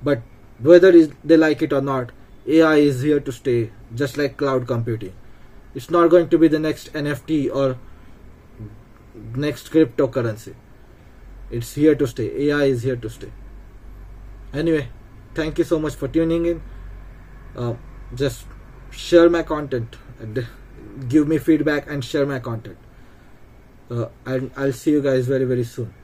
But 0.00 0.22
whether 0.60 0.92
they 1.24 1.36
like 1.36 1.60
it 1.60 1.72
or 1.72 1.80
not, 1.80 2.12
AI 2.46 2.76
is 2.76 3.02
here 3.02 3.18
to 3.18 3.32
stay, 3.32 3.72
just 3.96 4.16
like 4.16 4.36
cloud 4.36 4.68
computing. 4.68 5.12
It's 5.74 5.90
not 5.90 6.08
going 6.08 6.28
to 6.28 6.38
be 6.38 6.46
the 6.46 6.60
next 6.60 6.92
NFT 6.92 7.52
or 7.52 7.76
next 9.34 9.72
cryptocurrency. 9.72 10.54
It's 11.50 11.74
here 11.74 11.96
to 11.96 12.06
stay. 12.06 12.30
AI 12.48 12.64
is 12.66 12.84
here 12.84 12.96
to 12.96 13.10
stay. 13.10 13.32
Anyway, 14.54 14.88
thank 15.38 15.58
you 15.58 15.64
so 15.64 15.78
much 15.78 15.94
for 15.94 16.08
tuning 16.08 16.46
in. 16.46 16.62
Uh, 17.56 17.74
just 18.14 18.44
share 18.90 19.28
my 19.30 19.42
content 19.42 19.96
give 21.08 21.28
me 21.28 21.38
feedback 21.38 21.88
and 21.88 22.04
share 22.04 22.26
my 22.26 22.38
content 22.38 22.76
uh, 23.90 24.06
and 24.26 24.50
I'll 24.56 24.72
see 24.72 24.90
you 24.90 25.02
guys 25.02 25.26
very 25.26 25.44
very 25.44 25.64
soon 25.64 25.94